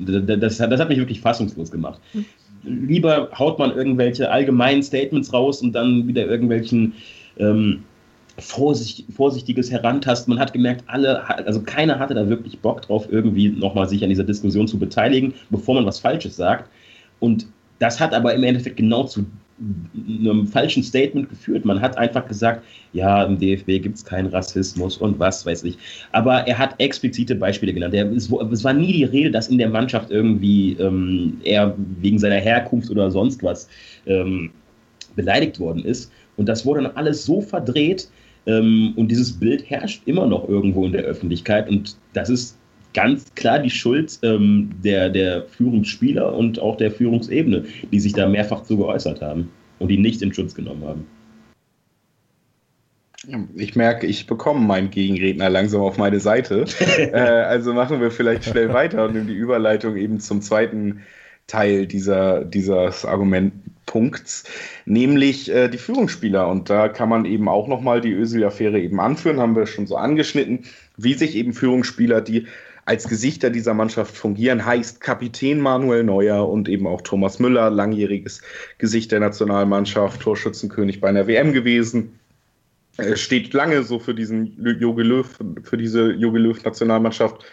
das, 0.00 0.58
das, 0.58 0.80
hat 0.80 0.88
mich 0.88 0.98
wirklich 0.98 1.20
fassungslos 1.20 1.70
gemacht. 1.70 2.00
Hm. 2.12 2.24
Lieber 2.64 3.30
haut 3.38 3.58
man 3.58 3.74
irgendwelche 3.76 4.30
allgemeinen 4.30 4.82
Statements 4.82 5.32
raus 5.32 5.62
und 5.62 5.72
dann 5.72 6.08
wieder 6.08 6.26
irgendwelchen 6.26 6.94
ähm, 7.38 7.84
vorsichtig, 8.38 9.06
vorsichtiges 9.14 9.70
Herantasten. 9.70 10.34
Man 10.34 10.40
hat 10.40 10.52
gemerkt, 10.52 10.84
alle, 10.86 11.28
also 11.46 11.62
keiner 11.62 11.98
hatte 11.98 12.14
da 12.14 12.28
wirklich 12.28 12.58
Bock 12.58 12.82
drauf, 12.82 13.06
irgendwie 13.10 13.48
nochmal 13.48 13.88
sich 13.88 14.02
an 14.02 14.10
dieser 14.10 14.24
Diskussion 14.24 14.68
zu 14.68 14.78
beteiligen, 14.78 15.34
bevor 15.50 15.74
man 15.74 15.86
was 15.86 16.00
Falsches 16.00 16.36
sagt. 16.36 16.70
Und 17.20 17.46
das 17.78 18.00
hat 18.00 18.14
aber 18.14 18.34
im 18.34 18.44
Endeffekt 18.44 18.76
genau 18.76 19.04
zu 19.04 19.24
einem 19.96 20.46
falschen 20.46 20.82
Statement 20.82 21.30
geführt. 21.30 21.64
Man 21.64 21.80
hat 21.80 21.96
einfach 21.96 22.28
gesagt, 22.28 22.62
ja, 22.92 23.24
im 23.24 23.38
DFB 23.38 23.82
gibt 23.82 23.96
es 23.96 24.04
keinen 24.04 24.26
Rassismus 24.26 24.98
und 24.98 25.18
was 25.18 25.46
weiß 25.46 25.64
ich. 25.64 25.78
Aber 26.12 26.46
er 26.46 26.58
hat 26.58 26.74
explizite 26.78 27.34
Beispiele 27.34 27.72
genannt. 27.72 27.94
Er, 27.94 28.10
es, 28.12 28.30
es, 28.30 28.64
war 28.64 28.74
nie 28.74 28.92
die 28.92 29.04
Rede, 29.04 29.30
dass 29.30 29.48
in 29.48 29.56
der 29.56 29.70
Mannschaft 29.70 30.10
irgendwie 30.10 30.72
ähm, 30.74 31.40
er 31.44 31.74
wegen 32.00 32.18
seiner 32.18 32.36
Herkunft 32.36 32.90
oder 32.90 33.10
sonst 33.10 33.42
was 33.42 33.68
ähm, 34.06 34.50
beleidigt 35.14 35.58
worden 35.58 35.84
ist. 35.84 36.12
Und 36.36 36.46
das 36.48 36.66
wurde 36.66 36.82
dann 36.82 36.96
alles 36.96 37.24
so 37.24 37.40
verdreht. 37.40 38.08
Ähm, 38.46 38.92
und 38.96 39.08
dieses 39.08 39.32
Bild 39.32 39.68
herrscht 39.68 40.02
immer 40.06 40.26
noch 40.26 40.48
irgendwo 40.48 40.84
in 40.84 40.92
der 40.92 41.02
Öffentlichkeit. 41.02 41.68
Und 41.68 41.96
das 42.12 42.30
ist 42.30 42.58
ganz 42.94 43.34
klar 43.34 43.58
die 43.58 43.70
Schuld 43.70 44.18
ähm, 44.22 44.70
der, 44.82 45.10
der 45.10 45.42
Führungsspieler 45.44 46.34
und 46.34 46.58
auch 46.58 46.76
der 46.76 46.90
Führungsebene, 46.90 47.64
die 47.92 48.00
sich 48.00 48.14
da 48.14 48.28
mehrfach 48.28 48.62
zu 48.62 48.76
geäußert 48.78 49.20
haben 49.20 49.50
und 49.78 49.88
die 49.88 49.98
nicht 49.98 50.22
in 50.22 50.32
Schutz 50.32 50.54
genommen 50.54 50.84
haben. 50.84 51.06
Ich 53.56 53.74
merke, 53.74 54.06
ich 54.06 54.26
bekomme 54.26 54.60
meinen 54.60 54.90
Gegenredner 54.90 55.50
langsam 55.50 55.82
auf 55.82 55.98
meine 55.98 56.20
Seite. 56.20 56.64
äh, 56.98 57.18
also 57.18 57.74
machen 57.74 58.00
wir 58.00 58.10
vielleicht 58.10 58.44
schnell 58.44 58.72
weiter 58.72 59.04
und 59.04 59.14
nehmen 59.14 59.26
die 59.26 59.34
Überleitung 59.34 59.96
eben 59.96 60.20
zum 60.20 60.40
zweiten 60.40 61.02
Teil 61.46 61.86
dieser, 61.86 62.44
dieses 62.44 63.04
Argumentpunkts, 63.86 64.44
nämlich 64.84 65.50
äh, 65.50 65.68
die 65.68 65.78
Führungsspieler. 65.78 66.48
Und 66.48 66.68
da 66.70 66.88
kann 66.88 67.08
man 67.08 67.24
eben 67.24 67.48
auch 67.48 67.68
nochmal 67.68 68.00
die 68.00 68.12
Ösel-Affäre 68.12 68.78
eben 68.80 69.00
anführen, 69.00 69.40
haben 69.40 69.56
wir 69.56 69.66
schon 69.66 69.86
so 69.86 69.96
angeschnitten, 69.96 70.64
wie 70.96 71.14
sich 71.14 71.34
eben 71.36 71.52
Führungsspieler, 71.52 72.20
die 72.20 72.46
als 72.84 73.08
Gesichter 73.08 73.50
dieser 73.50 73.74
Mannschaft 73.74 74.16
fungieren, 74.16 74.64
heißt 74.64 75.00
Kapitän 75.00 75.60
Manuel 75.60 76.04
Neuer 76.04 76.48
und 76.48 76.68
eben 76.68 76.86
auch 76.86 77.00
Thomas 77.00 77.40
Müller, 77.40 77.68
langjähriges 77.68 78.42
Gesicht 78.78 79.10
der 79.10 79.18
Nationalmannschaft, 79.18 80.20
Torschützenkönig 80.20 81.00
bei 81.00 81.08
einer 81.08 81.26
WM 81.26 81.52
gewesen, 81.52 82.20
steht 83.14 83.52
lange 83.52 83.82
so 83.82 83.98
für 83.98 84.14
diesen 84.14 84.56
Jogi 84.78 85.02
Löw, 85.02 85.26
für 85.64 85.76
diese 85.76 86.12
Jogi 86.12 86.38
Löw 86.38 86.62
Nationalmannschaft, 86.64 87.44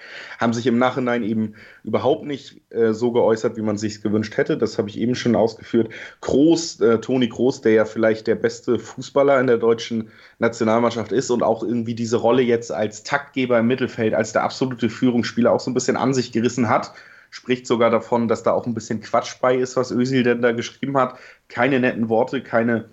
haben 0.43 0.53
sich 0.53 0.67
im 0.67 0.77
Nachhinein 0.77 1.23
eben 1.23 1.55
überhaupt 1.83 2.25
nicht 2.25 2.61
äh, 2.69 2.93
so 2.93 3.11
geäußert, 3.11 3.57
wie 3.57 3.61
man 3.61 3.77
sich 3.77 4.01
gewünscht 4.01 4.37
hätte. 4.37 4.57
Das 4.57 4.77
habe 4.77 4.89
ich 4.89 4.99
eben 4.99 5.15
schon 5.15 5.35
ausgeführt. 5.35 5.91
Groß, 6.21 6.81
äh, 6.81 6.99
Toni 6.99 7.27
Groß, 7.27 7.61
der 7.61 7.71
ja 7.71 7.85
vielleicht 7.85 8.27
der 8.27 8.35
beste 8.35 8.77
Fußballer 8.77 9.39
in 9.39 9.47
der 9.47 9.57
deutschen 9.57 10.09
Nationalmannschaft 10.39 11.11
ist 11.11 11.31
und 11.31 11.41
auch 11.41 11.63
irgendwie 11.63 11.95
diese 11.95 12.17
Rolle 12.17 12.43
jetzt 12.43 12.71
als 12.71 13.03
Taktgeber 13.03 13.57
im 13.59 13.67
Mittelfeld, 13.67 14.13
als 14.13 14.33
der 14.33 14.43
absolute 14.43 14.89
Führungsspieler 14.89 15.51
auch 15.51 15.59
so 15.59 15.71
ein 15.71 15.73
bisschen 15.73 15.97
an 15.97 16.13
sich 16.13 16.31
gerissen 16.31 16.69
hat. 16.69 16.93
Spricht 17.31 17.65
sogar 17.65 17.89
davon, 17.89 18.27
dass 18.27 18.43
da 18.43 18.51
auch 18.51 18.67
ein 18.67 18.75
bisschen 18.75 19.01
Quatsch 19.01 19.39
bei 19.41 19.55
ist, 19.55 19.75
was 19.75 19.89
Özil 19.89 20.21
denn 20.21 20.43
da 20.43 20.51
geschrieben 20.51 20.95
hat. 20.97 21.17
Keine 21.47 21.79
netten 21.79 22.09
Worte, 22.09 22.43
keine 22.43 22.85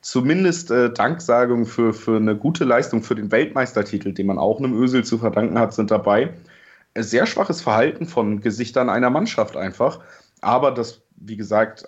zumindest 0.00 0.70
äh, 0.70 0.92
Danksagung 0.92 1.66
für, 1.66 1.92
für 1.92 2.16
eine 2.16 2.36
gute 2.36 2.64
Leistung 2.64 3.02
für 3.02 3.14
den 3.14 3.30
Weltmeistertitel, 3.30 4.12
den 4.12 4.26
man 4.26 4.38
auch 4.38 4.58
einem 4.58 4.74
Ösel 4.74 5.04
zu 5.04 5.18
verdanken 5.18 5.58
hat, 5.58 5.74
sind 5.74 5.90
dabei. 5.90 6.34
Sehr 6.96 7.26
schwaches 7.26 7.60
Verhalten 7.60 8.06
von 8.06 8.40
Gesichtern 8.40 8.88
einer 8.88 9.10
Mannschaft 9.10 9.56
einfach. 9.56 10.00
Aber 10.40 10.72
das, 10.72 11.02
wie 11.16 11.36
gesagt, 11.36 11.84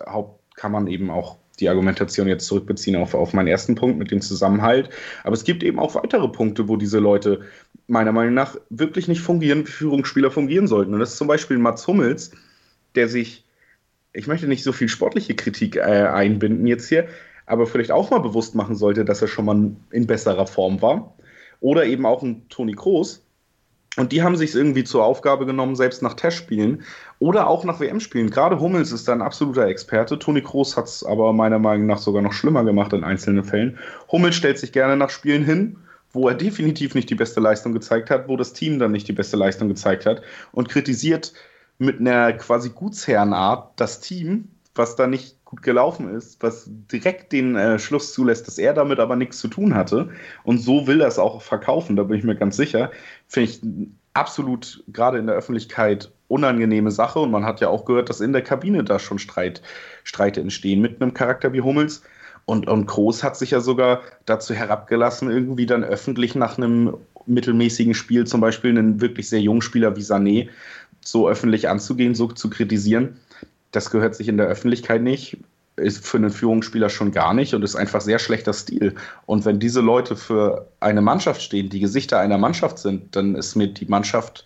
kann 0.55 0.71
man 0.71 0.87
eben 0.87 1.09
auch 1.09 1.37
die 1.59 1.69
Argumentation 1.69 2.27
jetzt 2.27 2.47
zurückbeziehen 2.47 2.95
auf, 2.95 3.13
auf 3.13 3.33
meinen 3.33 3.47
ersten 3.47 3.75
Punkt 3.75 3.97
mit 3.97 4.11
dem 4.11 4.21
Zusammenhalt. 4.21 4.89
Aber 5.23 5.33
es 5.33 5.43
gibt 5.43 5.63
eben 5.63 5.79
auch 5.79 5.95
weitere 5.95 6.27
Punkte, 6.27 6.67
wo 6.67 6.77
diese 6.77 6.99
Leute 6.99 7.41
meiner 7.87 8.11
Meinung 8.11 8.33
nach 8.33 8.57
wirklich 8.69 9.07
nicht 9.07 9.21
fungieren, 9.21 9.67
wie 9.67 9.71
Führungsspieler 9.71 10.31
fungieren 10.31 10.67
sollten. 10.67 10.93
Und 10.93 10.99
das 10.99 11.11
ist 11.11 11.17
zum 11.17 11.27
Beispiel 11.27 11.57
Mats 11.57 11.85
Hummels, 11.85 12.31
der 12.95 13.07
sich, 13.07 13.45
ich 14.13 14.27
möchte 14.27 14.47
nicht 14.47 14.63
so 14.63 14.71
viel 14.71 14.89
sportliche 14.89 15.35
Kritik 15.35 15.75
äh, 15.75 15.81
einbinden 15.81 16.65
jetzt 16.65 16.89
hier, 16.89 17.07
aber 17.45 17.67
vielleicht 17.67 17.91
auch 17.91 18.09
mal 18.09 18.19
bewusst 18.19 18.55
machen 18.55 18.75
sollte, 18.75 19.05
dass 19.05 19.21
er 19.21 19.27
schon 19.27 19.45
mal 19.45 19.71
in 19.91 20.07
besserer 20.07 20.47
Form 20.47 20.81
war. 20.81 21.13
Oder 21.59 21.85
eben 21.85 22.05
auch 22.05 22.23
ein 22.23 22.47
Toni 22.49 22.73
Kroos. 22.73 23.22
Und 23.95 24.11
die 24.11 24.23
haben 24.23 24.35
sich 24.35 24.49
es 24.51 24.55
irgendwie 24.55 24.83
zur 24.83 25.03
Aufgabe 25.03 25.45
genommen, 25.45 25.75
selbst 25.75 26.01
nach 26.01 26.15
Testspielen 26.15 26.83
oder 27.19 27.47
auch 27.47 27.63
nach 27.63 27.79
WM-Spielen. 27.79 28.31
Gerade 28.31 28.59
Hummels 28.59 28.91
ist 28.91 29.07
da 29.07 29.13
ein 29.13 29.21
absoluter 29.21 29.67
Experte. 29.67 30.17
Toni 30.17 30.41
Kroos 30.41 30.75
hat 30.75 30.85
es 30.85 31.03
aber 31.03 31.31
meiner 31.31 31.59
Meinung 31.59 31.85
nach 31.85 31.99
sogar 31.99 32.23
noch 32.23 32.33
schlimmer 32.33 32.63
gemacht 32.63 32.93
in 32.93 33.03
einzelnen 33.03 33.43
Fällen. 33.43 33.77
Hummels 34.11 34.35
stellt 34.35 34.57
sich 34.57 34.71
gerne 34.71 34.97
nach 34.97 35.11
Spielen 35.11 35.45
hin, 35.45 35.77
wo 36.11 36.27
er 36.27 36.33
definitiv 36.33 36.95
nicht 36.95 37.09
die 37.09 37.15
beste 37.15 37.39
Leistung 37.39 37.73
gezeigt 37.73 38.09
hat, 38.09 38.27
wo 38.27 38.35
das 38.35 38.53
Team 38.53 38.79
dann 38.79 38.91
nicht 38.91 39.07
die 39.07 39.13
beste 39.13 39.37
Leistung 39.37 39.67
gezeigt 39.67 40.07
hat 40.07 40.23
und 40.51 40.69
kritisiert 40.69 41.33
mit 41.77 41.99
einer 41.99 42.33
quasi 42.33 42.69
Gutsherrenart 42.69 43.73
das 43.75 43.99
Team, 43.99 44.49
was 44.73 44.95
da 44.95 45.05
nicht 45.05 45.42
gut 45.53 45.61
gelaufen 45.61 46.09
ist, 46.15 46.41
was 46.41 46.65
direkt 46.67 47.31
den 47.31 47.55
äh, 47.55 47.77
Schluss 47.77 48.11
zulässt, 48.11 48.47
dass 48.47 48.57
er 48.57 48.73
damit 48.73 48.99
aber 48.99 49.15
nichts 49.15 49.37
zu 49.37 49.47
tun 49.47 49.75
hatte. 49.75 50.09
Und 50.43 50.57
so 50.57 50.87
will 50.87 50.99
er 50.99 51.07
es 51.07 51.19
auch 51.19 51.43
verkaufen, 51.43 51.95
da 51.95 52.03
bin 52.03 52.17
ich 52.17 52.23
mir 52.23 52.35
ganz 52.35 52.57
sicher. 52.57 52.91
Finde 53.27 53.51
ich 53.51 53.61
absolut 54.15 54.83
gerade 54.87 55.19
in 55.19 55.27
der 55.27 55.35
Öffentlichkeit 55.35 56.11
unangenehme 56.27 56.89
Sache. 56.89 57.19
Und 57.19 57.29
man 57.29 57.45
hat 57.45 57.61
ja 57.61 57.67
auch 57.67 57.85
gehört, 57.85 58.09
dass 58.09 58.19
in 58.19 58.33
der 58.33 58.41
Kabine 58.41 58.83
da 58.83 58.97
schon 58.97 59.19
Streit, 59.19 59.61
Streite 60.03 60.41
entstehen 60.41 60.81
mit 60.81 60.99
einem 60.99 61.13
Charakter 61.13 61.53
wie 61.53 61.61
Hummels. 61.61 62.01
Und, 62.45 62.67
und 62.67 62.87
Groß 62.87 63.23
hat 63.23 63.37
sich 63.37 63.51
ja 63.51 63.59
sogar 63.59 64.01
dazu 64.25 64.55
herabgelassen, 64.55 65.29
irgendwie 65.29 65.67
dann 65.67 65.83
öffentlich 65.83 66.33
nach 66.33 66.57
einem 66.57 66.97
mittelmäßigen 67.27 67.93
Spiel 67.93 68.25
zum 68.25 68.41
Beispiel 68.41 68.71
einen 68.71 69.01
wirklich 69.01 69.29
sehr 69.29 69.39
jungen 69.39 69.61
Spieler 69.61 69.95
wie 69.95 70.01
Sané 70.01 70.49
so 71.05 71.29
öffentlich 71.29 71.69
anzugehen, 71.69 72.15
so 72.15 72.27
zu 72.27 72.49
kritisieren 72.49 73.19
das 73.73 73.89
gehört 73.89 74.15
sich 74.15 74.29
in 74.29 74.37
der 74.37 74.47
Öffentlichkeit 74.47 75.01
nicht, 75.01 75.37
ist 75.75 76.05
für 76.05 76.17
einen 76.17 76.29
Führungsspieler 76.29 76.89
schon 76.89 77.11
gar 77.11 77.33
nicht 77.33 77.53
und 77.53 77.63
ist 77.63 77.75
einfach 77.75 78.01
sehr 78.01 78.19
schlechter 78.19 78.53
Stil. 78.53 78.95
Und 79.25 79.43
wenn 79.45 79.59
diese 79.59 79.81
Leute 79.81 80.15
für 80.15 80.69
eine 80.79 81.01
Mannschaft 81.01 81.41
stehen, 81.41 81.69
die 81.69 81.79
Gesichter 81.79 82.19
einer 82.19 82.37
Mannschaft 82.37 82.77
sind, 82.77 83.15
dann 83.15 83.35
ist 83.35 83.55
mir 83.55 83.67
die 83.67 83.85
Mannschaft 83.85 84.45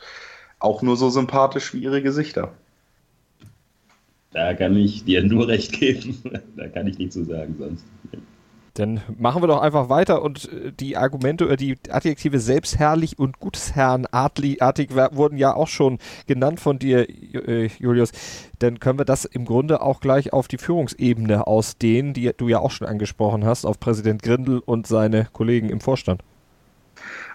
auch 0.60 0.82
nur 0.82 0.96
so 0.96 1.10
sympathisch 1.10 1.74
wie 1.74 1.80
ihre 1.80 2.02
Gesichter. 2.02 2.54
Da 4.32 4.54
kann 4.54 4.78
ich 4.78 5.04
dir 5.04 5.24
nur 5.24 5.48
recht 5.48 5.74
geben. 5.74 6.22
da 6.56 6.68
kann 6.70 6.88
ich 6.88 6.98
nichts 6.98 7.16
zu 7.16 7.26
sagen 7.26 7.56
sonst. 7.58 7.86
Dann 8.78 9.02
machen 9.18 9.42
wir 9.42 9.48
doch 9.48 9.62
einfach 9.62 9.90
weiter 9.90 10.22
und 10.22 10.52
äh, 10.52 10.72
die 10.72 10.98
Argumente 10.98 11.46
oder 11.46 11.58
die 11.58 11.78
Adjektive 11.90 12.40
selbstherrlich 12.40 13.18
und 13.18 13.40
gutsherrenartig 13.40 14.60
wurden 14.94 15.38
ja 15.38 15.56
auch 15.56 15.68
schon 15.68 15.98
genannt 16.28 16.60
von 16.60 16.78
dir, 16.78 17.10
äh, 17.10 17.70
Julius. 17.80 18.12
Dann 18.60 18.80
können 18.80 19.00
wir 19.00 19.06
das 19.06 19.26
im 19.26 19.46
Grunde 19.46 19.82
auch 19.82 20.00
gleich 20.00 20.32
auf 20.32 20.48
die 20.48 20.60
Führungsebene 20.60 21.48
ausdehnen, 21.48 22.14
die 22.14 22.32
du 22.38 22.48
ja 22.48 22.60
auch 22.60 22.72
schon 22.72 22.88
angesprochen 22.88 23.46
hast, 23.46 23.66
auf 23.66 23.80
Präsident 23.80 24.22
Grindel 24.22 24.60
und 24.60 24.86
seine 24.86 25.28
Kollegen 25.34 25.70
im 25.70 25.80
Vorstand. 25.80 26.22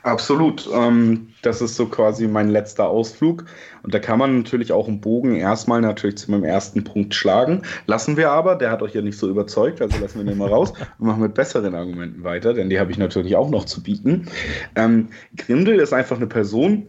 Absolut. 0.03 0.69
Ähm, 0.73 1.29
das 1.43 1.61
ist 1.61 1.77
so 1.77 1.87
quasi 1.87 2.27
mein 2.27 2.49
letzter 2.49 2.89
Ausflug. 2.89 3.45
Und 3.83 3.95
da 3.95 3.99
kann 3.99 4.19
man 4.19 4.39
natürlich 4.39 4.73
auch 4.73 4.89
einen 4.89 5.01
Bogen 5.01 5.37
erstmal 5.37 5.81
natürlich 5.81 6.19
zu 6.19 6.31
meinem 6.31 6.45
ersten 6.45 6.83
Punkt 6.83 7.15
schlagen. 7.15 7.63
Lassen 7.87 8.17
wir 8.17 8.31
aber, 8.31 8.57
der 8.57 8.71
hat 8.71 8.83
euch 8.83 8.95
ja 8.95 9.03
nicht 9.03 9.19
so 9.19 9.29
überzeugt, 9.29 9.81
also 9.81 9.99
lassen 9.99 10.19
wir 10.19 10.25
den 10.25 10.39
mal 10.39 10.49
raus 10.49 10.73
und 10.99 11.07
machen 11.07 11.23
mit 11.23 11.35
besseren 11.35 11.75
Argumenten 11.75 12.25
weiter, 12.25 12.53
denn 12.55 12.69
die 12.69 12.81
habe 12.81 12.91
ich 12.91 12.99
natürlich 12.99 13.37
auch 13.37 13.51
noch 13.51 13.65
zu 13.65 13.83
bieten. 13.83 14.27
Ähm, 14.75 15.09
Grindel 15.37 15.79
ist 15.79 15.93
einfach 15.93 16.17
eine 16.17 16.27
Person, 16.27 16.89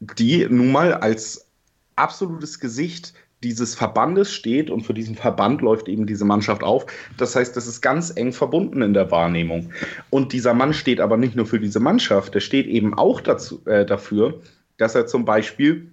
die 0.00 0.46
nun 0.48 0.72
mal 0.72 0.94
als 0.94 1.48
absolutes 1.96 2.60
Gesicht 2.60 3.14
dieses 3.42 3.74
Verbandes 3.74 4.32
steht 4.32 4.70
und 4.70 4.82
für 4.82 4.94
diesen 4.94 5.14
Verband 5.14 5.60
läuft 5.60 5.88
eben 5.88 6.06
diese 6.06 6.24
Mannschaft 6.24 6.62
auf. 6.62 6.86
Das 7.16 7.36
heißt, 7.36 7.56
das 7.56 7.66
ist 7.66 7.80
ganz 7.80 8.12
eng 8.14 8.32
verbunden 8.32 8.82
in 8.82 8.94
der 8.94 9.10
Wahrnehmung. 9.10 9.72
Und 10.10 10.32
dieser 10.32 10.54
Mann 10.54 10.74
steht 10.74 11.00
aber 11.00 11.16
nicht 11.16 11.36
nur 11.36 11.46
für 11.46 11.60
diese 11.60 11.80
Mannschaft, 11.80 12.34
der 12.34 12.40
steht 12.40 12.66
eben 12.66 12.94
auch 12.94 13.20
dazu, 13.20 13.64
äh, 13.66 13.86
dafür, 13.86 14.40
dass 14.76 14.94
er 14.94 15.06
zum 15.06 15.24
Beispiel 15.24 15.92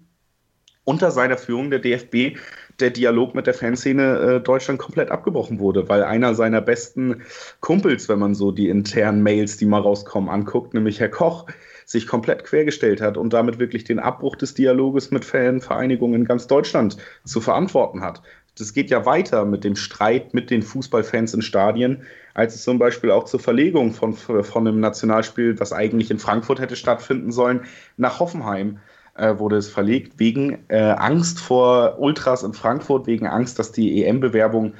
unter 0.83 1.11
seiner 1.11 1.37
Führung 1.37 1.69
der 1.69 1.79
DFB 1.79 2.37
der 2.79 2.89
Dialog 2.89 3.35
mit 3.35 3.47
der 3.47 3.53
Fanszene 3.53 4.17
äh, 4.17 4.41
Deutschland 4.41 4.79
komplett 4.79 5.09
abgebrochen 5.09 5.59
wurde, 5.59 5.87
weil 5.87 6.03
einer 6.03 6.35
seiner 6.35 6.61
besten 6.61 7.23
Kumpels, 7.61 8.09
wenn 8.09 8.19
man 8.19 8.35
so 8.35 8.51
die 8.51 8.69
internen 8.69 9.23
Mails, 9.23 9.57
die 9.57 9.65
mal 9.65 9.81
rauskommen, 9.81 10.29
anguckt, 10.29 10.73
nämlich 10.73 10.99
Herr 10.99 11.09
Koch, 11.09 11.45
sich 11.85 12.07
komplett 12.07 12.43
quergestellt 12.43 13.01
hat 13.01 13.17
und 13.17 13.31
damit 13.31 13.59
wirklich 13.59 13.83
den 13.83 13.99
Abbruch 13.99 14.35
des 14.35 14.53
Dialoges 14.53 15.11
mit 15.11 15.23
Fanvereinigungen 15.23 16.21
in 16.21 16.25
ganz 16.25 16.47
Deutschland 16.47 16.97
zu 17.23 17.41
verantworten 17.41 18.01
hat. 18.01 18.21
Das 18.57 18.73
geht 18.73 18.89
ja 18.89 19.05
weiter 19.05 19.45
mit 19.45 19.63
dem 19.63 19.75
Streit 19.75 20.33
mit 20.33 20.49
den 20.49 20.63
Fußballfans 20.63 21.33
in 21.33 21.41
Stadien, 21.41 22.03
als 22.33 22.55
es 22.55 22.63
zum 22.63 22.79
Beispiel 22.79 23.11
auch 23.11 23.25
zur 23.25 23.39
Verlegung 23.39 23.93
von, 23.93 24.13
von 24.13 24.67
einem 24.67 24.79
Nationalspiel, 24.79 25.55
das 25.55 25.73
eigentlich 25.73 26.09
in 26.09 26.19
Frankfurt 26.19 26.59
hätte 26.59 26.75
stattfinden 26.75 27.31
sollen, 27.31 27.65
nach 27.97 28.19
Hoffenheim 28.19 28.79
äh, 29.15 29.37
wurde 29.37 29.57
es 29.57 29.69
verlegt, 29.69 30.19
wegen 30.19 30.59
äh, 30.69 30.77
Angst 30.77 31.39
vor 31.39 31.99
Ultras 31.99 32.43
in 32.43 32.53
Frankfurt, 32.53 33.07
wegen 33.07 33.27
Angst, 33.27 33.59
dass 33.59 33.71
die 33.71 34.03
EM-Bewerbung 34.03 34.73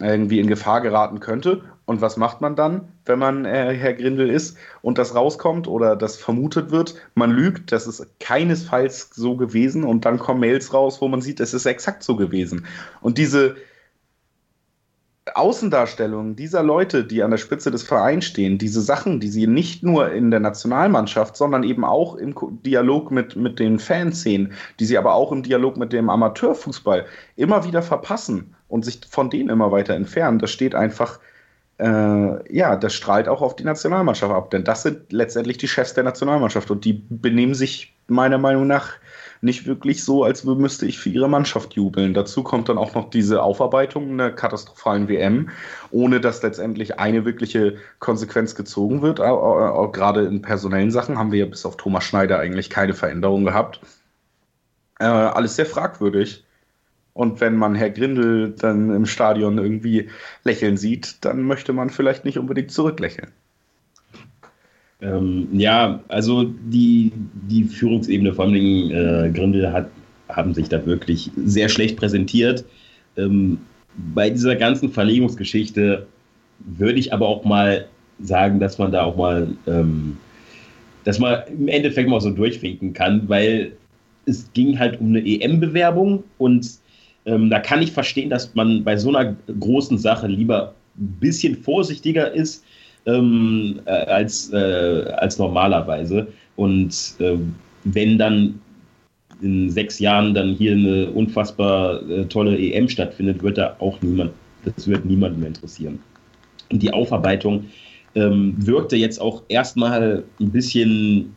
irgendwie 0.00 0.40
in 0.40 0.46
Gefahr 0.46 0.80
geraten 0.80 1.20
könnte. 1.20 1.62
Und 1.86 2.00
was 2.00 2.16
macht 2.16 2.40
man 2.40 2.56
dann, 2.56 2.88
wenn 3.04 3.18
man 3.18 3.44
äh, 3.44 3.74
Herr 3.74 3.94
Grindel 3.94 4.28
ist 4.28 4.56
und 4.82 4.98
das 4.98 5.14
rauskommt 5.14 5.68
oder 5.68 5.96
das 5.96 6.16
vermutet 6.16 6.70
wird? 6.70 6.96
Man 7.14 7.30
lügt, 7.30 7.72
das 7.72 7.86
ist 7.86 8.04
keinesfalls 8.20 9.10
so 9.14 9.36
gewesen 9.36 9.84
und 9.84 10.04
dann 10.04 10.18
kommen 10.18 10.40
Mails 10.40 10.74
raus, 10.74 11.00
wo 11.00 11.08
man 11.08 11.22
sieht, 11.22 11.40
es 11.40 11.54
ist 11.54 11.64
exakt 11.64 12.02
so 12.02 12.16
gewesen. 12.16 12.66
Und 13.00 13.18
diese, 13.18 13.56
Außendarstellung 15.34 16.36
dieser 16.36 16.62
Leute, 16.62 17.04
die 17.04 17.22
an 17.22 17.32
der 17.32 17.38
Spitze 17.38 17.70
des 17.70 17.82
Vereins 17.82 18.24
stehen, 18.26 18.58
diese 18.58 18.80
Sachen, 18.80 19.18
die 19.18 19.28
sie 19.28 19.46
nicht 19.46 19.82
nur 19.82 20.12
in 20.12 20.30
der 20.30 20.40
Nationalmannschaft, 20.40 21.36
sondern 21.36 21.64
eben 21.64 21.84
auch 21.84 22.14
im 22.14 22.34
Dialog 22.64 23.10
mit, 23.10 23.34
mit 23.34 23.58
den 23.58 23.80
Fans 23.80 24.22
sehen, 24.22 24.52
die 24.78 24.84
sie 24.84 24.96
aber 24.96 25.14
auch 25.14 25.32
im 25.32 25.42
Dialog 25.42 25.76
mit 25.76 25.92
dem 25.92 26.10
Amateurfußball 26.10 27.06
immer 27.34 27.64
wieder 27.64 27.82
verpassen 27.82 28.54
und 28.68 28.84
sich 28.84 29.00
von 29.10 29.28
denen 29.28 29.50
immer 29.50 29.72
weiter 29.72 29.94
entfernen, 29.94 30.38
das 30.38 30.52
steht 30.52 30.74
einfach, 30.76 31.18
äh, 31.78 32.56
ja, 32.56 32.76
das 32.76 32.94
strahlt 32.94 33.28
auch 33.28 33.42
auf 33.42 33.56
die 33.56 33.64
Nationalmannschaft 33.64 34.32
ab, 34.32 34.50
denn 34.50 34.64
das 34.64 34.82
sind 34.82 35.12
letztendlich 35.12 35.58
die 35.58 35.68
Chefs 35.68 35.94
der 35.94 36.04
Nationalmannschaft 36.04 36.70
und 36.70 36.84
die 36.84 37.04
benehmen 37.08 37.54
sich 37.54 37.94
meiner 38.06 38.38
Meinung 38.38 38.66
nach 38.66 38.94
nicht 39.42 39.66
wirklich 39.66 40.02
so, 40.02 40.24
als 40.24 40.44
müsste 40.44 40.86
ich 40.86 40.98
für 40.98 41.10
ihre 41.10 41.28
Mannschaft 41.28 41.74
jubeln. 41.74 42.14
Dazu 42.14 42.42
kommt 42.42 42.70
dann 42.70 42.78
auch 42.78 42.94
noch 42.94 43.10
diese 43.10 43.42
Aufarbeitung 43.42 44.12
einer 44.12 44.30
katastrophalen 44.30 45.08
WM, 45.08 45.50
ohne 45.90 46.20
dass 46.20 46.42
letztendlich 46.42 46.98
eine 46.98 47.26
wirkliche 47.26 47.76
Konsequenz 47.98 48.54
gezogen 48.54 49.02
wird. 49.02 49.20
Auch 49.20 49.92
gerade 49.92 50.24
in 50.24 50.40
personellen 50.40 50.90
Sachen 50.90 51.18
haben 51.18 51.32
wir 51.32 51.40
ja 51.40 51.46
bis 51.46 51.66
auf 51.66 51.76
Thomas 51.76 52.04
Schneider 52.04 52.38
eigentlich 52.38 52.70
keine 52.70 52.94
Veränderung 52.94 53.44
gehabt. 53.44 53.80
Äh, 54.98 55.04
alles 55.04 55.56
sehr 55.56 55.66
fragwürdig. 55.66 56.45
Und 57.16 57.40
wenn 57.40 57.56
man 57.56 57.74
Herr 57.74 57.88
Grindel 57.88 58.50
dann 58.50 58.94
im 58.94 59.06
Stadion 59.06 59.56
irgendwie 59.56 60.08
lächeln 60.44 60.76
sieht, 60.76 61.24
dann 61.24 61.42
möchte 61.44 61.72
man 61.72 61.88
vielleicht 61.88 62.26
nicht 62.26 62.38
unbedingt 62.38 62.70
zurücklächeln. 62.70 63.30
Ähm, 65.00 65.48
ja, 65.52 66.00
also 66.08 66.44
die, 66.44 67.12
die 67.48 67.64
Führungsebene, 67.64 68.34
vor 68.34 68.44
allem 68.44 68.54
äh, 68.54 69.30
Grindel, 69.30 69.72
hat, 69.72 69.88
haben 70.28 70.52
sich 70.52 70.68
da 70.68 70.84
wirklich 70.84 71.30
sehr 71.36 71.70
schlecht 71.70 71.96
präsentiert. 71.96 72.66
Ähm, 73.16 73.60
bei 74.14 74.28
dieser 74.28 74.56
ganzen 74.56 74.90
Verlegungsgeschichte 74.90 76.06
würde 76.58 76.98
ich 76.98 77.14
aber 77.14 77.28
auch 77.28 77.44
mal 77.44 77.86
sagen, 78.20 78.60
dass 78.60 78.76
man 78.76 78.92
da 78.92 79.04
auch 79.04 79.16
mal, 79.16 79.48
ähm, 79.66 80.18
dass 81.04 81.18
man 81.18 81.44
im 81.48 81.68
Endeffekt 81.68 82.10
mal 82.10 82.20
so 82.20 82.30
durchwinken 82.30 82.92
kann, 82.92 83.26
weil 83.26 83.72
es 84.26 84.52
ging 84.52 84.78
halt 84.78 85.00
um 85.00 85.08
eine 85.08 85.26
EM-Bewerbung 85.26 86.24
und 86.36 86.84
ähm, 87.26 87.50
da 87.50 87.58
kann 87.58 87.82
ich 87.82 87.92
verstehen, 87.92 88.30
dass 88.30 88.54
man 88.54 88.84
bei 88.84 88.96
so 88.96 89.14
einer 89.14 89.36
großen 89.60 89.98
Sache 89.98 90.28
lieber 90.28 90.74
ein 90.96 91.16
bisschen 91.20 91.56
vorsichtiger 91.56 92.32
ist, 92.32 92.64
ähm, 93.06 93.80
äh, 93.84 93.90
als, 93.90 94.52
äh, 94.52 95.04
als 95.16 95.38
normalerweise. 95.38 96.26
Und 96.56 97.14
äh, 97.18 97.36
wenn 97.84 98.18
dann 98.18 98.60
in 99.42 99.70
sechs 99.70 99.98
Jahren 99.98 100.34
dann 100.34 100.54
hier 100.54 100.72
eine 100.72 101.10
unfassbar 101.10 102.08
äh, 102.08 102.24
tolle 102.26 102.56
EM 102.58 102.88
stattfindet, 102.88 103.42
wird 103.42 103.58
da 103.58 103.76
auch 103.80 104.00
niemand, 104.00 104.32
das 104.64 104.88
wird 104.88 105.04
niemanden 105.04 105.40
mehr 105.40 105.48
interessieren. 105.48 105.98
Und 106.70 106.82
die 106.82 106.92
Aufarbeitung 106.92 107.66
ähm, 108.14 108.54
wirkte 108.56 108.96
jetzt 108.96 109.20
auch 109.20 109.42
erstmal 109.48 110.24
ein 110.40 110.50
bisschen 110.50 111.36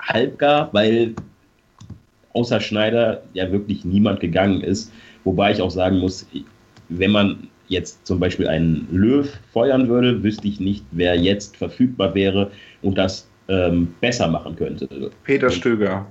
halbgar, 0.00 0.68
weil 0.72 1.14
außer 2.34 2.60
Schneider 2.60 3.22
ja 3.34 3.50
wirklich 3.50 3.84
niemand 3.84 4.20
gegangen 4.20 4.62
ist. 4.62 4.92
Wobei 5.24 5.52
ich 5.52 5.60
auch 5.60 5.70
sagen 5.70 5.98
muss, 5.98 6.26
wenn 6.88 7.10
man 7.10 7.48
jetzt 7.68 8.06
zum 8.06 8.20
Beispiel 8.20 8.48
einen 8.48 8.86
Löw 8.90 9.28
feuern 9.52 9.88
würde, 9.88 10.22
wüsste 10.22 10.48
ich 10.48 10.60
nicht, 10.60 10.84
wer 10.90 11.16
jetzt 11.16 11.56
verfügbar 11.56 12.14
wäre 12.14 12.50
und 12.82 12.98
das 12.98 13.28
ähm, 13.48 13.94
besser 14.00 14.28
machen 14.28 14.56
könnte. 14.56 15.10
Peter 15.24 15.50
Stöger. 15.50 16.06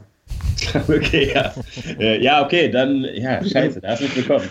okay, 0.88 1.32
ja. 1.34 1.54
Äh, 2.00 2.24
ja, 2.24 2.44
okay, 2.44 2.70
dann, 2.70 3.06
ja, 3.16 3.44
scheiße, 3.44 3.82
da 3.82 3.90
hast 3.90 4.02
du 4.02 4.06
mich 4.06 4.16
bekommen. 4.16 4.50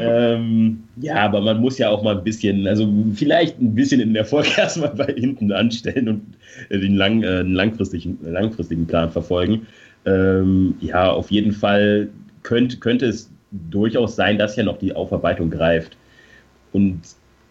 ähm, 0.00 0.82
ja, 0.96 1.16
aber 1.16 1.40
man 1.40 1.60
muss 1.60 1.78
ja 1.78 1.90
auch 1.90 2.02
mal 2.02 2.16
ein 2.16 2.24
bisschen, 2.24 2.66
also 2.66 2.88
vielleicht 3.14 3.60
ein 3.60 3.74
bisschen 3.74 4.00
in 4.00 4.16
Erfolg 4.16 4.46
erstmal 4.58 4.94
bei 4.94 5.12
hinten 5.12 5.52
anstellen 5.52 6.08
und 6.08 6.22
den 6.70 6.96
lang, 6.96 7.22
äh, 7.22 7.42
langfristigen, 7.42 8.18
langfristigen 8.22 8.86
Plan 8.86 9.10
verfolgen. 9.10 9.66
Ähm, 10.06 10.74
ja, 10.80 11.10
auf 11.10 11.30
jeden 11.30 11.52
Fall 11.52 12.08
könnte, 12.42 12.78
könnte 12.78 13.06
es 13.06 13.30
durchaus 13.50 14.16
sein, 14.16 14.38
dass 14.38 14.56
ja 14.56 14.62
noch 14.62 14.78
die 14.78 14.94
Aufarbeitung 14.94 15.50
greift. 15.50 15.96
Und 16.72 17.00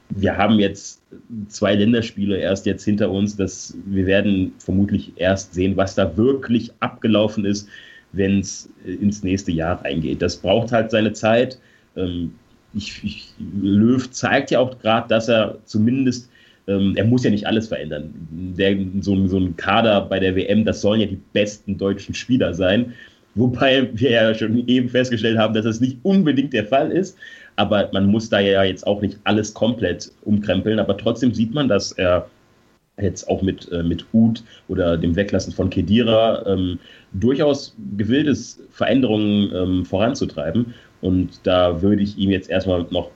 wir 0.10 0.38
haben 0.38 0.60
jetzt 0.60 1.02
zwei 1.48 1.76
Länderspiele 1.76 2.38
erst 2.38 2.66
jetzt 2.66 2.84
hinter 2.84 3.12
uns. 3.12 3.36
Dass 3.36 3.76
wir 3.86 4.06
werden 4.06 4.54
vermutlich 4.58 5.14
erst 5.18 5.54
sehen, 5.54 5.78
was 5.78 5.96
da 5.96 6.18
wirklich 6.18 6.72
abgelaufen 6.80 7.46
ist, 7.46 7.68
wenn 8.12 8.40
es 8.40 8.70
ins 8.86 9.24
nächste 9.24 9.52
Jahr 9.52 9.84
reingeht. 9.84 10.22
Das 10.22 10.38
braucht 10.38 10.72
halt 10.72 10.92
seine 10.92 11.14
Zeit. 11.14 11.60
Ähm, 11.96 12.34
ich, 12.74 13.04
ich, 13.04 13.34
Löw 13.62 14.10
zeigt 14.12 14.52
ja 14.52 14.60
auch 14.60 14.80
gerade, 14.80 15.08
dass 15.08 15.28
er 15.28 15.58
zumindest, 15.66 16.30
ähm, 16.70 16.94
er 16.96 17.06
muss 17.06 17.24
ja 17.24 17.32
nicht 17.32 17.48
alles 17.48 17.68
verändern. 17.68 18.14
Der, 18.58 18.78
so, 19.02 19.28
so 19.28 19.38
ein 19.38 19.58
Kader 19.58 20.02
bei 20.02 20.20
der 20.20 20.36
WM, 20.36 20.64
das 20.64 20.82
sollen 20.82 21.02
ja 21.02 21.08
die 21.08 21.20
besten 21.34 21.78
deutschen 21.78 22.14
Spieler 22.14 22.54
sein. 22.54 22.94
Wobei 23.36 23.90
wir 23.94 24.12
ja 24.12 24.34
schon 24.34 24.68
eben 24.68 24.90
festgestellt 24.90 25.38
haben, 25.38 25.54
dass 25.54 25.66
das 25.66 25.82
nicht 25.82 25.98
unbedingt 26.04 26.54
der 26.54 26.66
Fall 26.66 26.92
ist 26.92 27.18
aber 27.60 27.90
man 27.92 28.06
muss 28.06 28.30
da 28.30 28.40
ja 28.40 28.64
jetzt 28.64 28.88
auch 28.88 29.02
nicht 29.02 29.20
alles 29.26 29.54
komplett 29.54 30.10
umkrempeln, 30.24 30.80
aber 30.80 30.98
trotzdem 30.98 31.34
sieht 31.34 31.54
man, 31.54 31.68
dass 31.68 31.92
er 31.92 32.30
jetzt 33.02 33.28
auch 33.28 33.42
mit, 33.42 33.70
äh, 33.74 33.84
mit 33.84 34.06
Ud 34.14 34.44
oder 34.70 34.98
dem 34.98 35.14
Weglassen 35.18 35.52
von 35.52 35.70
Kedira 35.70 36.46
ähm, 36.46 36.80
durchaus 37.12 37.76
gewillt 37.98 38.28
ist, 38.28 38.62
Veränderungen 38.72 39.52
ähm, 39.54 39.86
voranzutreiben. 39.86 40.74
Und 41.02 41.42
da 41.44 41.82
würde 41.82 42.02
ich 42.02 42.18
ihm 42.18 42.32
jetzt 42.32 42.50
erstmal 42.50 42.86
noch 42.92 43.12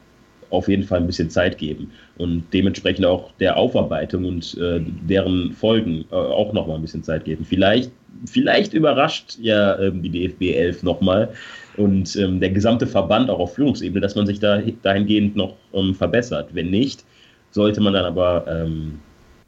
auf 0.54 0.68
jeden 0.68 0.84
Fall 0.84 1.00
ein 1.00 1.08
bisschen 1.08 1.30
Zeit 1.30 1.58
geben 1.58 1.92
und 2.18 2.44
dementsprechend 2.54 3.06
auch 3.06 3.32
der 3.40 3.58
Aufarbeitung 3.58 4.26
und 4.26 4.58
äh, 4.58 4.82
deren 5.08 5.52
Folgen 5.52 6.06
äh, 6.12 6.16
auch 6.16 6.54
nochmal 6.54 6.78
ein 6.78 6.82
bisschen 6.82 7.04
Zeit 7.04 7.26
geben. 7.26 7.46
Vielleicht, 7.46 7.92
vielleicht 8.26 8.74
überrascht 8.74 9.38
ja 9.42 9.80
ähm, 9.80 10.02
die 10.02 10.10
DFB 10.10 10.56
11 10.56 10.84
nochmal 10.84 11.30
und 11.78 12.16
ähm, 12.16 12.40
der 12.40 12.52
gesamte 12.52 12.86
Verband 12.86 13.30
auch 13.30 13.40
auf 13.40 13.56
Führungsebene, 13.56 14.00
dass 14.00 14.16
man 14.16 14.28
sich 14.28 14.40
da 14.40 14.62
dahingehend 14.84 15.36
noch 15.36 15.56
ähm, 15.74 15.96
verbessert. 15.96 16.50
Wenn 16.54 16.70
nicht, 16.70 17.04
sollte 17.52 17.82
man 17.82 17.94
dann 17.94 18.06
aber 18.06 18.46
ähm, 18.48 19.00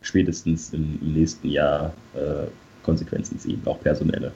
spätestens 0.02 0.74
im, 0.74 1.00
im, 1.02 1.13
nächsten 1.13 1.50
Jahr 1.50 1.94
äh, 2.15 2.48
Konsequenzen 2.84 3.38
ziehen, 3.39 3.62
auch 3.65 3.80
personelle. 3.80 4.32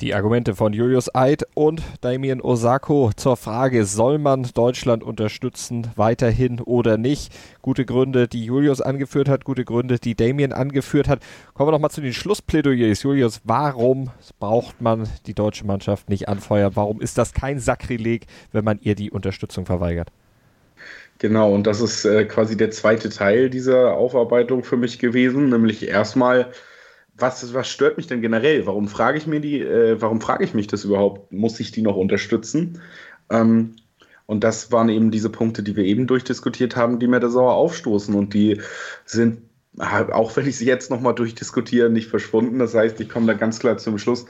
Die 0.00 0.14
Argumente 0.14 0.54
von 0.54 0.72
Julius 0.72 1.14
Eid 1.14 1.46
und 1.52 1.82
Damien 2.00 2.40
Osako 2.40 3.10
zur 3.16 3.36
Frage, 3.36 3.84
soll 3.84 4.16
man 4.18 4.48
Deutschland 4.54 5.04
unterstützen, 5.04 5.88
weiterhin 5.94 6.58
oder 6.58 6.96
nicht? 6.96 7.30
Gute 7.60 7.84
Gründe, 7.84 8.26
die 8.26 8.46
Julius 8.46 8.80
angeführt 8.80 9.28
hat, 9.28 9.44
gute 9.44 9.66
Gründe, 9.66 9.98
die 9.98 10.14
Damien 10.14 10.54
angeführt 10.54 11.06
hat. 11.06 11.20
Kommen 11.52 11.68
wir 11.68 11.72
nochmal 11.72 11.90
zu 11.90 12.00
den 12.00 12.14
Schlussplädoyers. 12.14 13.02
Julius, 13.02 13.42
warum 13.44 14.10
braucht 14.38 14.80
man 14.80 15.06
die 15.26 15.34
deutsche 15.34 15.66
Mannschaft 15.66 16.08
nicht 16.08 16.30
anfeuern? 16.30 16.72
Warum 16.76 17.02
ist 17.02 17.18
das 17.18 17.34
kein 17.34 17.58
Sakrileg, 17.58 18.26
wenn 18.52 18.64
man 18.64 18.78
ihr 18.80 18.94
die 18.94 19.10
Unterstützung 19.10 19.66
verweigert? 19.66 20.10
Genau, 21.18 21.52
und 21.52 21.66
das 21.66 21.82
ist 21.82 22.06
äh, 22.06 22.24
quasi 22.24 22.56
der 22.56 22.70
zweite 22.70 23.10
Teil 23.10 23.50
dieser 23.50 23.92
Aufarbeitung 23.92 24.64
für 24.64 24.78
mich 24.78 24.98
gewesen, 24.98 25.50
nämlich 25.50 25.86
erstmal 25.86 26.50
was, 27.20 27.54
was 27.54 27.68
stört 27.68 27.96
mich 27.96 28.06
denn 28.06 28.20
generell? 28.20 28.66
Warum 28.66 28.88
frage 28.88 29.18
ich 29.18 29.26
mir 29.26 29.40
die, 29.40 29.60
äh, 29.60 30.00
warum 30.00 30.20
frage 30.20 30.44
ich 30.44 30.54
mich 30.54 30.66
das 30.66 30.84
überhaupt? 30.84 31.32
Muss 31.32 31.60
ich 31.60 31.72
die 31.72 31.82
noch 31.82 31.96
unterstützen? 31.96 32.80
Ähm, 33.30 33.76
und 34.26 34.44
das 34.44 34.70
waren 34.70 34.88
eben 34.88 35.10
diese 35.10 35.28
Punkte, 35.28 35.62
die 35.62 35.74
wir 35.74 35.84
eben 35.84 36.06
durchdiskutiert 36.06 36.76
haben, 36.76 37.00
die 37.00 37.08
mir 37.08 37.18
da 37.18 37.28
sauer 37.28 37.54
aufstoßen. 37.54 38.14
Und 38.14 38.32
die 38.32 38.60
sind, 39.04 39.42
auch 39.78 40.36
wenn 40.36 40.46
ich 40.46 40.56
sie 40.56 40.66
jetzt 40.66 40.88
nochmal 40.88 41.16
durchdiskutiere, 41.16 41.90
nicht 41.90 42.08
verschwunden. 42.08 42.60
Das 42.60 42.74
heißt, 42.74 43.00
ich 43.00 43.08
komme 43.08 43.26
da 43.26 43.32
ganz 43.32 43.58
klar 43.58 43.76
zum 43.78 43.98
Schluss. 43.98 44.26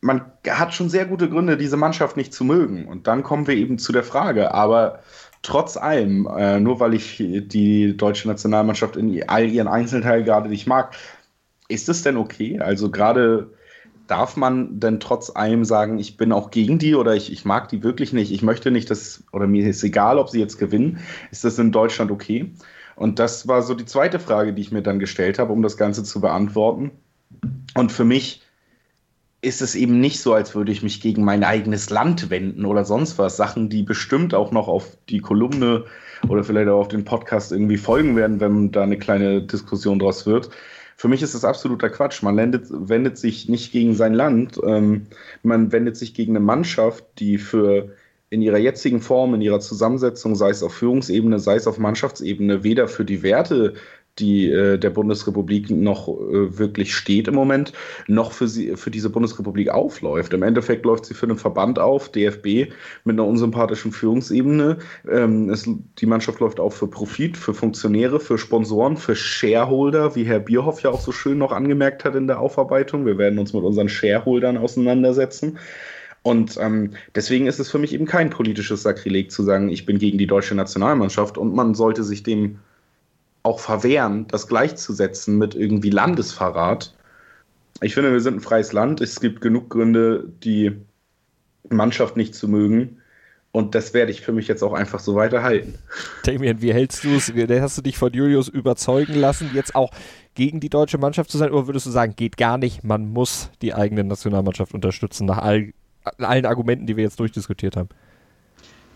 Man 0.00 0.30
hat 0.48 0.72
schon 0.72 0.88
sehr 0.88 1.04
gute 1.04 1.28
Gründe, 1.28 1.56
diese 1.56 1.76
Mannschaft 1.76 2.16
nicht 2.16 2.32
zu 2.32 2.44
mögen. 2.44 2.86
Und 2.86 3.08
dann 3.08 3.24
kommen 3.24 3.48
wir 3.48 3.56
eben 3.56 3.78
zu 3.78 3.92
der 3.92 4.04
Frage, 4.04 4.54
aber 4.54 5.00
trotz 5.42 5.76
allem, 5.76 6.28
äh, 6.36 6.60
nur 6.60 6.78
weil 6.78 6.94
ich 6.94 7.16
die 7.16 7.96
deutsche 7.96 8.28
Nationalmannschaft 8.28 8.96
in 8.96 9.28
all 9.28 9.46
ihren 9.48 9.66
Einzelteilen 9.66 10.24
gerade 10.24 10.48
nicht 10.48 10.68
mag, 10.68 10.94
ist 11.68 11.88
es 11.88 12.02
denn 12.02 12.16
okay? 12.16 12.58
Also 12.58 12.90
gerade 12.90 13.50
darf 14.06 14.36
man 14.36 14.80
denn 14.80 15.00
trotz 15.00 15.30
allem 15.30 15.64
sagen, 15.64 15.98
ich 15.98 16.16
bin 16.16 16.32
auch 16.32 16.50
gegen 16.50 16.78
die 16.78 16.94
oder 16.94 17.14
ich, 17.14 17.30
ich 17.30 17.44
mag 17.44 17.68
die 17.68 17.82
wirklich 17.82 18.12
nicht, 18.12 18.32
ich 18.32 18.42
möchte 18.42 18.70
nicht, 18.70 18.90
dass, 18.90 19.22
oder 19.32 19.46
mir 19.46 19.68
ist 19.68 19.84
egal, 19.84 20.18
ob 20.18 20.30
sie 20.30 20.40
jetzt 20.40 20.58
gewinnen, 20.58 20.98
ist 21.30 21.44
das 21.44 21.58
in 21.58 21.72
Deutschland 21.72 22.10
okay? 22.10 22.50
Und 22.96 23.18
das 23.18 23.46
war 23.46 23.62
so 23.62 23.74
die 23.74 23.84
zweite 23.84 24.18
Frage, 24.18 24.54
die 24.54 24.62
ich 24.62 24.72
mir 24.72 24.82
dann 24.82 24.98
gestellt 24.98 25.38
habe, 25.38 25.52
um 25.52 25.62
das 25.62 25.76
Ganze 25.76 26.02
zu 26.02 26.20
beantworten. 26.20 26.90
Und 27.74 27.92
für 27.92 28.04
mich 28.04 28.42
ist 29.40 29.62
es 29.62 29.76
eben 29.76 30.00
nicht 30.00 30.20
so, 30.20 30.34
als 30.34 30.54
würde 30.54 30.72
ich 30.72 30.82
mich 30.82 31.00
gegen 31.00 31.22
mein 31.22 31.44
eigenes 31.44 31.90
Land 31.90 32.30
wenden 32.30 32.64
oder 32.64 32.84
sonst 32.84 33.18
was. 33.18 33.36
Sachen, 33.36 33.68
die 33.68 33.84
bestimmt 33.84 34.34
auch 34.34 34.50
noch 34.50 34.66
auf 34.66 34.96
die 35.08 35.20
Kolumne 35.20 35.84
oder 36.28 36.42
vielleicht 36.42 36.68
auch 36.68 36.80
auf 36.80 36.88
den 36.88 37.04
Podcast 37.04 37.52
irgendwie 37.52 37.76
folgen 37.76 38.16
werden, 38.16 38.40
wenn 38.40 38.72
da 38.72 38.82
eine 38.82 38.98
kleine 38.98 39.42
Diskussion 39.42 40.00
draus 40.00 40.26
wird. 40.26 40.50
Für 40.98 41.06
mich 41.06 41.22
ist 41.22 41.34
das 41.34 41.44
absoluter 41.44 41.90
Quatsch. 41.90 42.22
Man 42.24 42.36
wendet, 42.36 42.66
wendet 42.70 43.18
sich 43.18 43.48
nicht 43.48 43.70
gegen 43.70 43.94
sein 43.94 44.14
Land, 44.14 44.58
ähm, 44.64 45.06
man 45.44 45.70
wendet 45.70 45.96
sich 45.96 46.12
gegen 46.12 46.32
eine 46.32 46.44
Mannschaft, 46.44 47.04
die 47.20 47.38
für 47.38 47.94
in 48.30 48.42
ihrer 48.42 48.58
jetzigen 48.58 49.00
Form, 49.00 49.32
in 49.32 49.40
ihrer 49.40 49.60
Zusammensetzung, 49.60 50.34
sei 50.34 50.50
es 50.50 50.62
auf 50.62 50.74
Führungsebene, 50.74 51.38
sei 51.38 51.54
es 51.54 51.68
auf 51.68 51.78
Mannschaftsebene, 51.78 52.64
weder 52.64 52.88
für 52.88 53.04
die 53.04 53.22
Werte 53.22 53.74
die 54.18 54.50
äh, 54.50 54.78
der 54.78 54.90
Bundesrepublik 54.90 55.70
noch 55.70 56.08
äh, 56.08 56.58
wirklich 56.58 56.94
steht 56.94 57.28
im 57.28 57.34
Moment, 57.34 57.72
noch 58.06 58.32
für, 58.32 58.48
sie, 58.48 58.76
für 58.76 58.90
diese 58.90 59.10
Bundesrepublik 59.10 59.70
aufläuft. 59.70 60.32
Im 60.32 60.42
Endeffekt 60.42 60.84
läuft 60.84 61.06
sie 61.06 61.14
für 61.14 61.26
einen 61.26 61.38
Verband 61.38 61.78
auf, 61.78 62.10
DFB, 62.10 62.72
mit 63.04 63.14
einer 63.14 63.26
unsympathischen 63.26 63.92
Führungsebene. 63.92 64.78
Ähm, 65.10 65.50
es, 65.50 65.68
die 65.98 66.06
Mannschaft 66.06 66.40
läuft 66.40 66.60
auch 66.60 66.72
für 66.72 66.88
Profit, 66.88 67.36
für 67.36 67.54
Funktionäre, 67.54 68.20
für 68.20 68.38
Sponsoren, 68.38 68.96
für 68.96 69.16
Shareholder, 69.16 70.14
wie 70.14 70.24
Herr 70.24 70.40
Bierhoff 70.40 70.82
ja 70.82 70.90
auch 70.90 71.00
so 71.00 71.12
schön 71.12 71.38
noch 71.38 71.52
angemerkt 71.52 72.04
hat 72.04 72.14
in 72.14 72.26
der 72.26 72.40
Aufarbeitung. 72.40 73.06
Wir 73.06 73.18
werden 73.18 73.38
uns 73.38 73.52
mit 73.52 73.62
unseren 73.62 73.88
Shareholdern 73.88 74.56
auseinandersetzen. 74.56 75.58
Und 76.22 76.58
ähm, 76.60 76.90
deswegen 77.14 77.46
ist 77.46 77.58
es 77.58 77.70
für 77.70 77.78
mich 77.78 77.94
eben 77.94 78.04
kein 78.04 78.30
politisches 78.30 78.82
Sakrileg 78.82 79.30
zu 79.30 79.42
sagen, 79.42 79.68
ich 79.68 79.86
bin 79.86 79.98
gegen 79.98 80.18
die 80.18 80.26
deutsche 80.26 80.54
Nationalmannschaft 80.54 81.38
und 81.38 81.54
man 81.54 81.74
sollte 81.74 82.02
sich 82.02 82.22
dem 82.22 82.58
auch 83.48 83.60
verwehren, 83.60 84.26
das 84.28 84.46
gleichzusetzen 84.46 85.38
mit 85.38 85.54
irgendwie 85.54 85.90
Landesverrat. 85.90 86.94
Ich 87.80 87.94
finde, 87.94 88.12
wir 88.12 88.20
sind 88.20 88.36
ein 88.36 88.40
freies 88.40 88.72
Land. 88.72 89.00
Es 89.00 89.20
gibt 89.20 89.40
genug 89.40 89.70
Gründe, 89.70 90.30
die 90.44 90.76
Mannschaft 91.70 92.16
nicht 92.16 92.34
zu 92.34 92.48
mögen. 92.48 92.98
Und 93.50 93.74
das 93.74 93.94
werde 93.94 94.12
ich 94.12 94.20
für 94.20 94.32
mich 94.32 94.46
jetzt 94.46 94.62
auch 94.62 94.74
einfach 94.74 95.00
so 95.00 95.14
weiterhalten. 95.14 95.74
Damien, 96.24 96.60
wie 96.60 96.72
hältst 96.72 97.02
du 97.02 97.16
es? 97.16 97.32
Hast 97.32 97.78
du 97.78 97.82
dich 97.82 97.96
von 97.96 98.12
Julius 98.12 98.48
überzeugen 98.48 99.14
lassen, 99.14 99.50
jetzt 99.54 99.74
auch 99.74 99.90
gegen 100.34 100.60
die 100.60 100.68
deutsche 100.68 100.98
Mannschaft 100.98 101.30
zu 101.30 101.38
sein? 101.38 101.50
Oder 101.50 101.66
würdest 101.66 101.86
du 101.86 101.90
sagen, 101.90 102.14
geht 102.14 102.36
gar 102.36 102.58
nicht, 102.58 102.84
man 102.84 103.08
muss 103.08 103.50
die 103.62 103.72
eigene 103.72 104.04
Nationalmannschaft 104.04 104.74
unterstützen, 104.74 105.24
nach 105.24 105.38
all, 105.38 105.72
allen 106.18 106.44
Argumenten, 106.44 106.86
die 106.86 106.96
wir 106.96 107.04
jetzt 107.04 107.18
durchdiskutiert 107.18 107.76
haben? 107.76 107.88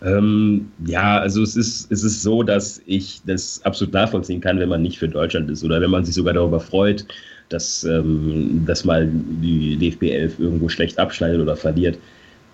Ähm, 0.03 0.71
ja, 0.85 1.19
also 1.19 1.41
es 1.41 1.55
ist, 1.55 1.89
es 1.91 2.03
ist 2.03 2.21
so, 2.23 2.43
dass 2.43 2.81
ich 2.85 3.21
das 3.25 3.61
absolut 3.63 3.93
nachvollziehen 3.93 4.41
kann, 4.41 4.59
wenn 4.59 4.69
man 4.69 4.81
nicht 4.81 4.99
für 4.99 5.07
Deutschland 5.07 5.49
ist 5.49 5.63
oder 5.63 5.79
wenn 5.79 5.91
man 5.91 6.03
sich 6.03 6.15
sogar 6.15 6.33
darüber 6.33 6.59
freut, 6.59 7.05
dass, 7.49 7.83
ähm, 7.85 8.63
dass 8.65 8.83
mal 8.83 9.09
die 9.09 9.77
DFB 9.77 10.03
11 10.03 10.39
irgendwo 10.39 10.67
schlecht 10.67 10.99
abschneidet 10.99 11.39
oder 11.39 11.55
verliert. 11.55 11.97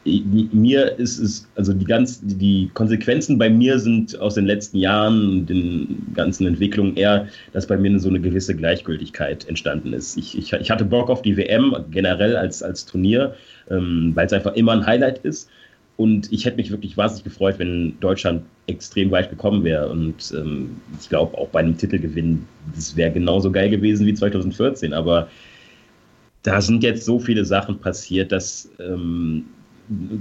Mir 0.06 0.98
ist 0.98 1.20
es, 1.20 1.48
also 1.56 1.74
die 1.74 1.86
ganz, 1.86 2.22
die 2.24 2.70
Konsequenzen 2.74 3.38
bei 3.38 3.50
mir 3.50 3.80
sind 3.80 4.18
aus 4.20 4.36
den 4.36 4.46
letzten 4.46 4.78
Jahren, 4.78 5.46
den 5.46 6.08
ganzen 6.14 6.48
Entwicklungen 6.48 6.96
eher, 6.96 7.28
dass 7.52 7.68
bei 7.68 7.78
mir 7.78 8.00
so 8.00 8.10
eine 8.10 8.22
gewisse 8.22 8.56
Gleichgültigkeit 8.56 9.48
entstanden 9.50 9.94
ist. 9.94 10.18
Ich, 10.18 10.38
ich, 10.38 10.54
ich 10.54 10.72
hatte 10.72 10.86
Bock 10.86 11.10
auf 11.10 11.22
die 11.22 11.36
WM 11.36 11.76
generell 11.92 12.38
als, 12.38 12.64
als 12.64 12.86
Turnier, 12.86 13.36
ähm, 13.70 14.12
weil 14.16 14.28
es 14.28 14.34
einfach 14.34 14.54
immer 14.54 14.72
ein 14.72 14.86
Highlight 14.86 15.20
ist. 15.20 15.50
Und 16.00 16.32
ich 16.32 16.46
hätte 16.46 16.56
mich 16.56 16.72
wirklich 16.72 16.96
wahnsinnig 16.96 17.26
gefreut, 17.26 17.56
wenn 17.60 18.00
Deutschland 18.00 18.44
extrem 18.68 19.12
weit 19.12 19.30
gekommen 19.30 19.66
wäre. 19.66 19.90
Und 19.90 20.34
ähm, 20.34 20.78
ich 20.98 21.10
glaube, 21.10 21.38
auch 21.38 21.50
bei 21.50 21.60
einem 21.60 21.78
Titelgewinn, 21.78 22.46
das 22.74 22.96
wäre 22.96 23.12
genauso 23.12 23.52
geil 23.52 23.70
gewesen 23.70 24.08
wie 24.08 24.14
2014. 24.14 24.94
Aber 24.94 25.28
da 26.44 26.62
sind 26.62 26.84
jetzt 26.84 27.04
so 27.04 27.20
viele 27.20 27.44
Sachen 27.44 27.80
passiert, 27.80 28.32
dass. 28.32 28.72
Ähm, 28.80 29.44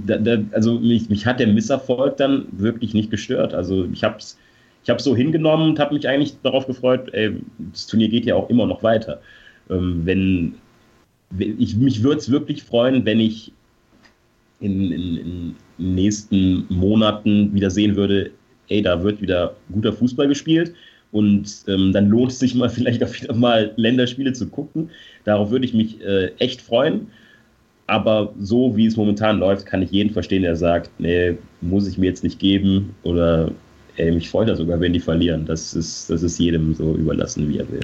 da, 0.05 0.17
da, 0.17 0.39
also 0.51 0.79
mich, 0.79 1.09
mich 1.09 1.25
hat 1.25 1.39
der 1.39 1.47
Misserfolg 1.47 2.17
dann 2.17 2.47
wirklich 2.51 2.93
nicht 2.93 3.09
gestört. 3.09 3.53
Also 3.53 3.87
ich 3.93 4.03
habe 4.03 4.17
es 4.17 4.37
ich 4.83 4.99
so 4.99 5.15
hingenommen 5.15 5.69
und 5.69 5.79
habe 5.79 5.93
mich 5.93 6.09
eigentlich 6.09 6.35
darauf 6.43 6.67
gefreut, 6.67 7.07
ey, 7.13 7.39
das 7.71 7.87
Turnier 7.87 8.09
geht 8.09 8.25
ja 8.25 8.35
auch 8.35 8.49
immer 8.49 8.65
noch 8.65 8.83
weiter. 8.83 9.21
Ähm, 9.69 10.01
wenn, 10.03 10.55
ich, 11.37 11.77
mich 11.77 12.03
würde 12.03 12.17
es 12.17 12.29
wirklich 12.29 12.63
freuen, 12.63 13.05
wenn 13.05 13.21
ich 13.21 13.53
in, 14.59 14.91
in, 14.91 15.17
in 15.17 15.55
nächsten 15.77 16.65
Monaten 16.69 17.53
wieder 17.53 17.69
sehen 17.69 17.95
würde, 17.95 18.31
ey, 18.67 18.81
da 18.81 19.01
wird 19.03 19.21
wieder 19.21 19.55
guter 19.71 19.93
Fußball 19.93 20.27
gespielt 20.27 20.73
und 21.11 21.63
ähm, 21.67 21.91
dann 21.91 22.09
lohnt 22.09 22.31
es 22.31 22.39
sich 22.39 22.55
mal 22.55 22.69
vielleicht 22.69 23.03
auch 23.03 23.13
wieder 23.13 23.33
mal 23.33 23.73
Länderspiele 23.75 24.33
zu 24.33 24.47
gucken. 24.47 24.89
Darauf 25.23 25.51
würde 25.51 25.65
ich 25.65 25.73
mich 25.73 26.01
äh, 26.01 26.31
echt 26.37 26.61
freuen. 26.61 27.07
Aber 27.87 28.35
so 28.39 28.77
wie 28.77 28.85
es 28.85 28.97
momentan 28.97 29.39
läuft, 29.39 29.65
kann 29.65 29.81
ich 29.81 29.89
jeden 29.89 30.11
verstehen, 30.11 30.43
der 30.43 30.55
sagt, 30.55 30.91
nee, 30.99 31.35
muss 31.61 31.87
ich 31.87 31.97
mir 31.97 32.05
jetzt 32.05 32.23
nicht 32.23 32.37
geben 32.37 32.93
oder 33.01 33.51
ey, 33.95 34.11
mich 34.11 34.29
freut 34.29 34.47
das 34.47 34.59
sogar, 34.59 34.79
wenn 34.79 34.93
die 34.93 34.99
verlieren. 34.99 35.45
Das 35.47 35.73
ist, 35.73 36.07
das 36.07 36.21
ist 36.21 36.37
jedem 36.37 36.75
so 36.75 36.93
überlassen, 36.93 37.49
wie 37.49 37.57
er 37.57 37.71
will. 37.71 37.81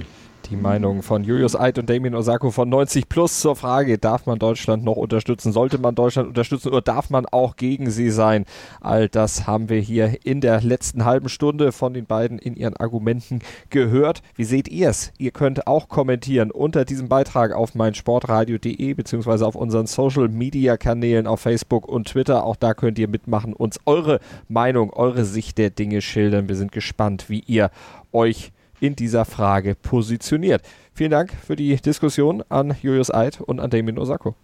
Die 0.50 0.56
Meinung 0.56 1.02
von 1.02 1.24
Julius 1.24 1.58
Eid 1.58 1.76
und 1.76 1.90
Damien 1.90 2.14
Osako 2.14 2.52
von 2.52 2.68
90 2.68 3.08
Plus 3.08 3.40
zur 3.40 3.56
Frage, 3.56 3.98
darf 3.98 4.26
man 4.26 4.38
Deutschland 4.38 4.84
noch 4.84 4.96
unterstützen? 4.96 5.52
Sollte 5.52 5.78
man 5.78 5.96
Deutschland 5.96 6.28
unterstützen 6.28 6.68
oder 6.68 6.82
darf 6.82 7.10
man 7.10 7.26
auch 7.26 7.56
gegen 7.56 7.90
sie 7.90 8.10
sein? 8.10 8.44
All 8.80 9.08
das 9.08 9.48
haben 9.48 9.68
wir 9.68 9.80
hier 9.80 10.18
in 10.24 10.40
der 10.40 10.60
letzten 10.60 11.04
halben 11.04 11.28
Stunde 11.28 11.72
von 11.72 11.94
den 11.94 12.06
beiden 12.06 12.38
in 12.38 12.54
ihren 12.54 12.76
Argumenten 12.76 13.40
gehört. 13.70 14.22
Wie 14.36 14.44
seht 14.44 14.68
ihr 14.68 14.90
es? 14.90 15.12
Ihr 15.18 15.32
könnt 15.32 15.66
auch 15.66 15.88
kommentieren 15.88 16.52
unter 16.52 16.84
diesem 16.84 17.08
Beitrag 17.08 17.52
auf 17.52 17.74
meinsportradio.de 17.74 18.94
beziehungsweise 18.94 19.44
auf 19.46 19.56
unseren 19.56 19.86
Social 19.86 20.28
Media 20.28 20.76
Kanälen 20.76 21.26
auf 21.26 21.40
Facebook 21.40 21.88
und 21.88 22.06
Twitter. 22.06 22.44
Auch 22.44 22.56
da 22.56 22.74
könnt 22.74 23.00
ihr 23.00 23.08
mitmachen, 23.08 23.52
uns 23.52 23.80
eure 23.84 24.20
Meinung, 24.48 24.92
eure 24.92 25.24
Sicht 25.24 25.58
der 25.58 25.70
Dinge 25.70 26.02
schildern. 26.02 26.48
Wir 26.48 26.56
sind 26.56 26.70
gespannt, 26.70 27.28
wie 27.28 27.40
ihr 27.40 27.70
euch 28.12 28.52
in 28.80 28.96
dieser 28.96 29.24
Frage 29.24 29.74
positioniert. 29.74 30.62
Vielen 30.92 31.10
Dank 31.10 31.32
für 31.46 31.56
die 31.56 31.76
Diskussion 31.76 32.42
an 32.48 32.74
Julius 32.82 33.12
Eid 33.12 33.40
und 33.40 33.60
an 33.60 33.70
Damien 33.70 33.98
Osako. 33.98 34.34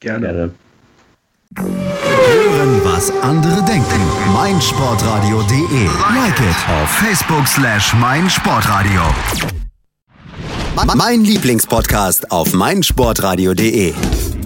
Gerne. 0.00 0.50
Hören, 1.56 2.80
was 2.84 3.10
andere 3.20 3.62
denken. 3.64 4.00
meinsportradio.de. 4.32 5.84
Like 6.14 6.40
it 6.40 6.56
auf 6.68 6.88
Facebook 6.88 7.46
slash 7.46 7.94
meinsportradio. 7.94 9.02
Mein 10.96 11.22
Lieblingspodcast 11.22 12.30
auf 12.32 12.54
meinsportradio.de. 12.54 13.92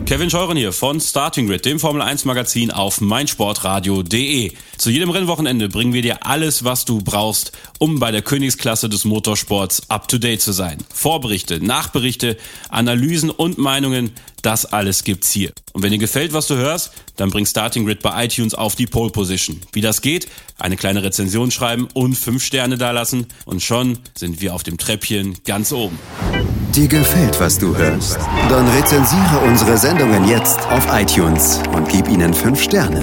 Kevin 0.06 0.30
Scheuren 0.30 0.56
hier 0.56 0.72
von 0.72 1.00
Starting 1.00 1.48
Grid, 1.48 1.64
dem 1.64 1.80
Formel 1.80 2.00
1 2.00 2.26
Magazin 2.26 2.70
auf 2.70 3.00
meinsportradio.de. 3.00 4.52
Zu 4.78 4.90
jedem 4.90 5.10
Rennwochenende 5.10 5.68
bringen 5.68 5.92
wir 5.94 6.00
dir 6.00 6.24
alles, 6.24 6.62
was 6.62 6.84
du 6.84 7.02
brauchst, 7.02 7.50
um 7.80 7.98
bei 7.98 8.12
der 8.12 8.22
Königsklasse 8.22 8.88
des 8.88 9.04
Motorsports 9.04 9.90
up 9.90 10.06
to 10.06 10.18
date 10.18 10.40
zu 10.40 10.52
sein. 10.52 10.78
Vorberichte, 10.94 11.58
Nachberichte, 11.58 12.36
Analysen 12.68 13.30
und 13.30 13.58
Meinungen, 13.58 14.12
das 14.46 14.64
alles 14.64 15.02
gibt's 15.02 15.32
hier. 15.32 15.50
Und 15.72 15.82
wenn 15.82 15.90
dir 15.90 15.98
gefällt, 15.98 16.32
was 16.32 16.46
du 16.46 16.54
hörst, 16.54 16.92
dann 17.16 17.30
bring 17.30 17.44
Starting 17.44 17.84
Grid 17.84 18.00
bei 18.00 18.24
iTunes 18.24 18.54
auf 18.54 18.76
die 18.76 18.86
Pole 18.86 19.10
Position. 19.10 19.60
Wie 19.72 19.80
das 19.80 20.00
geht? 20.00 20.28
Eine 20.56 20.76
kleine 20.76 21.02
Rezension 21.02 21.50
schreiben 21.50 21.88
und 21.94 22.14
fünf 22.14 22.44
Sterne 22.44 22.78
dalassen 22.78 23.26
und 23.44 23.60
schon 23.60 23.98
sind 24.16 24.40
wir 24.40 24.54
auf 24.54 24.62
dem 24.62 24.78
Treppchen 24.78 25.36
ganz 25.44 25.72
oben. 25.72 25.98
Dir 26.72 26.86
gefällt, 26.86 27.40
was 27.40 27.58
du 27.58 27.76
hörst? 27.76 28.18
Dann 28.48 28.68
rezensiere 28.68 29.40
unsere 29.44 29.76
Sendungen 29.76 30.28
jetzt 30.28 30.60
auf 30.68 30.86
iTunes 30.92 31.60
und 31.74 31.88
gib 31.88 32.08
ihnen 32.08 32.32
fünf 32.32 32.62
Sterne. 32.62 33.02